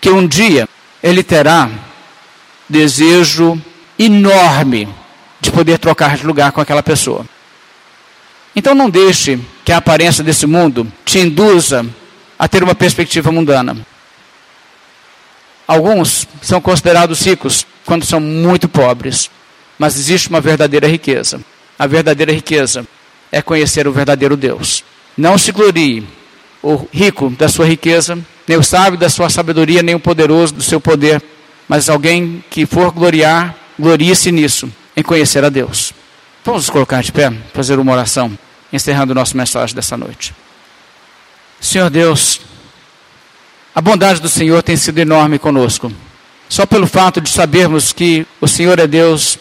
que 0.00 0.10
um 0.10 0.26
dia 0.26 0.68
ele 1.02 1.22
terá 1.22 1.68
desejo 2.68 3.60
enorme 3.98 4.88
de 5.40 5.50
poder 5.50 5.78
trocar 5.78 6.16
de 6.16 6.26
lugar 6.26 6.52
com 6.52 6.60
aquela 6.60 6.82
pessoa. 6.82 7.24
Então 8.58 8.74
não 8.74 8.90
deixe 8.90 9.38
que 9.64 9.70
a 9.70 9.76
aparência 9.76 10.24
desse 10.24 10.44
mundo 10.44 10.84
te 11.04 11.20
induza 11.20 11.86
a 12.36 12.48
ter 12.48 12.64
uma 12.64 12.74
perspectiva 12.74 13.30
mundana. 13.30 13.76
Alguns 15.64 16.26
são 16.42 16.60
considerados 16.60 17.24
ricos 17.24 17.64
quando 17.86 18.04
são 18.04 18.18
muito 18.18 18.68
pobres, 18.68 19.30
mas 19.78 19.96
existe 19.96 20.28
uma 20.28 20.40
verdadeira 20.40 20.88
riqueza. 20.88 21.40
A 21.78 21.86
verdadeira 21.86 22.32
riqueza 22.32 22.84
é 23.30 23.40
conhecer 23.40 23.86
o 23.86 23.92
verdadeiro 23.92 24.36
Deus. 24.36 24.82
Não 25.16 25.38
se 25.38 25.52
glorie 25.52 26.04
o 26.60 26.84
rico 26.92 27.30
da 27.30 27.46
sua 27.46 27.64
riqueza, 27.64 28.18
nem 28.44 28.56
o 28.58 28.62
sábio 28.64 28.98
da 28.98 29.08
sua 29.08 29.30
sabedoria, 29.30 29.84
nem 29.84 29.94
o 29.94 30.00
poderoso 30.00 30.54
do 30.54 30.62
seu 30.64 30.80
poder, 30.80 31.22
mas 31.68 31.88
alguém 31.88 32.42
que 32.50 32.66
for 32.66 32.90
gloriar, 32.90 33.54
glorie-se 33.78 34.32
nisso, 34.32 34.68
em 34.96 35.02
conhecer 35.04 35.44
a 35.44 35.48
Deus. 35.48 35.92
Vamos 36.44 36.62
nos 36.62 36.70
colocar 36.70 37.00
de 37.04 37.12
pé, 37.12 37.32
fazer 37.54 37.78
uma 37.78 37.92
oração 37.92 38.36
encerrando 38.72 39.14
nossa 39.14 39.36
mensagem 39.36 39.74
dessa 39.74 39.96
noite. 39.96 40.34
Senhor 41.60 41.90
Deus, 41.90 42.40
a 43.74 43.80
bondade 43.80 44.20
do 44.20 44.28
Senhor 44.28 44.62
tem 44.62 44.76
sido 44.76 44.98
enorme 44.98 45.38
conosco. 45.38 45.92
Só 46.48 46.64
pelo 46.64 46.86
fato 46.86 47.20
de 47.20 47.28
sabermos 47.28 47.92
que 47.92 48.26
o 48.40 48.48
Senhor 48.48 48.78
é 48.78 48.86
Deus, 48.86 49.38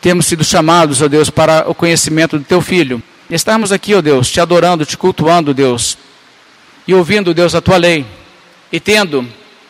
temos 0.00 0.26
sido 0.26 0.44
chamados, 0.44 1.00
ó 1.00 1.08
Deus, 1.08 1.30
para 1.30 1.68
o 1.68 1.74
conhecimento 1.74 2.38
do 2.38 2.44
Teu 2.44 2.60
Filho. 2.60 3.02
E 3.28 3.34
estarmos 3.34 3.72
aqui, 3.72 3.94
ó 3.94 4.00
Deus, 4.00 4.30
te 4.30 4.40
adorando, 4.40 4.84
te 4.84 4.96
cultuando, 4.96 5.54
Deus, 5.54 5.96
e 6.86 6.94
ouvindo, 6.94 7.32
Deus, 7.32 7.54
a 7.54 7.60
Tua 7.60 7.76
lei, 7.76 8.04
e 8.72 8.80
tendo 8.80 9.26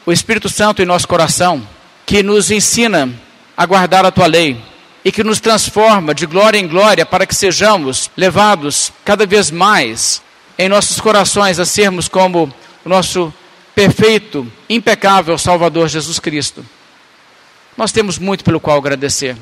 o 0.07 0.13
Espírito 0.13 0.49
Santo 0.49 0.81
em 0.81 0.87
nosso 0.87 1.07
coração, 1.07 1.67
que 2.07 2.23
nos 2.23 2.51
ensina 2.51 3.09
a 3.57 3.67
guardar 3.67 4.05
a 4.05 4.11
Tua 4.11 4.27
lei, 4.27 4.59
e 5.05 5.11
que 5.11 5.25
nos 5.25 5.41
transforma 5.41 6.15
de 6.15 6.27
glória 6.27 6.59
em 6.59 6.69
glória 6.69 7.07
para 7.07 7.27
que 7.27 7.35
sejamos 7.35 8.11
levados 8.17 8.93
cada 9.05 9.25
vez 9.25 9.51
mais 9.51 10.23
em 10.59 10.69
nossos 10.69 11.01
corações 11.01 11.59
a 11.59 11.65
sermos 11.65 12.09
como 12.09 12.53
o 12.85 12.89
nosso 12.89 13.33
perfeito, 13.75 14.51
impecável 14.69 15.39
Salvador 15.39 15.89
Jesus 15.89 16.19
Cristo. 16.19 16.65
Nós 17.77 17.93
temos 17.93 18.19
muito 18.19 18.45
pelo 18.45 18.61
qual 18.61 18.77
agradecer. 18.77 19.37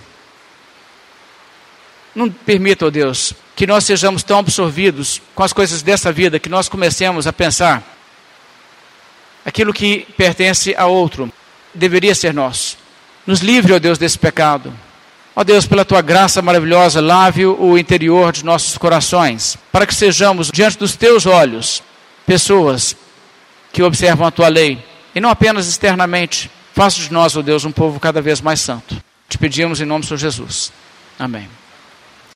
Não 2.14 2.30
permita, 2.30 2.84
ó 2.84 2.88
oh 2.88 2.90
Deus, 2.90 3.34
que 3.56 3.66
nós 3.66 3.84
sejamos 3.84 4.22
tão 4.22 4.38
absorvidos 4.38 5.20
com 5.34 5.42
as 5.42 5.52
coisas 5.52 5.82
dessa 5.82 6.12
vida 6.12 6.38
que 6.38 6.48
nós 6.48 6.68
comecemos 6.68 7.26
a 7.26 7.32
pensar 7.32 7.82
aquilo 9.44 9.72
que 9.72 10.06
pertence 10.16 10.74
a 10.76 10.86
outro 10.86 11.32
deveria 11.74 12.14
ser 12.14 12.34
nosso. 12.34 12.76
Nos 13.26 13.40
livre, 13.40 13.72
ó 13.72 13.76
oh 13.76 13.80
Deus, 13.80 13.98
desse 13.98 14.18
pecado. 14.18 14.72
Ó 15.38 15.44
Deus, 15.44 15.68
pela 15.68 15.84
tua 15.84 16.02
graça 16.02 16.42
maravilhosa, 16.42 17.00
lave 17.00 17.46
o 17.46 17.78
interior 17.78 18.32
de 18.32 18.44
nossos 18.44 18.76
corações, 18.76 19.56
para 19.70 19.86
que 19.86 19.94
sejamos, 19.94 20.50
diante 20.52 20.76
dos 20.76 20.96
teus 20.96 21.26
olhos, 21.26 21.80
pessoas 22.26 22.96
que 23.72 23.80
observam 23.80 24.26
a 24.26 24.32
tua 24.32 24.48
lei, 24.48 24.84
e 25.14 25.20
não 25.20 25.30
apenas 25.30 25.68
externamente. 25.68 26.50
Faça 26.74 26.98
de 27.00 27.12
nós, 27.12 27.36
ó 27.36 27.42
Deus, 27.42 27.64
um 27.64 27.70
povo 27.70 28.00
cada 28.00 28.20
vez 28.20 28.40
mais 28.40 28.60
santo. 28.60 29.00
Te 29.28 29.38
pedimos 29.38 29.80
em 29.80 29.84
nome 29.84 30.04
de 30.04 30.16
Jesus. 30.16 30.72
Amém. 31.16 31.48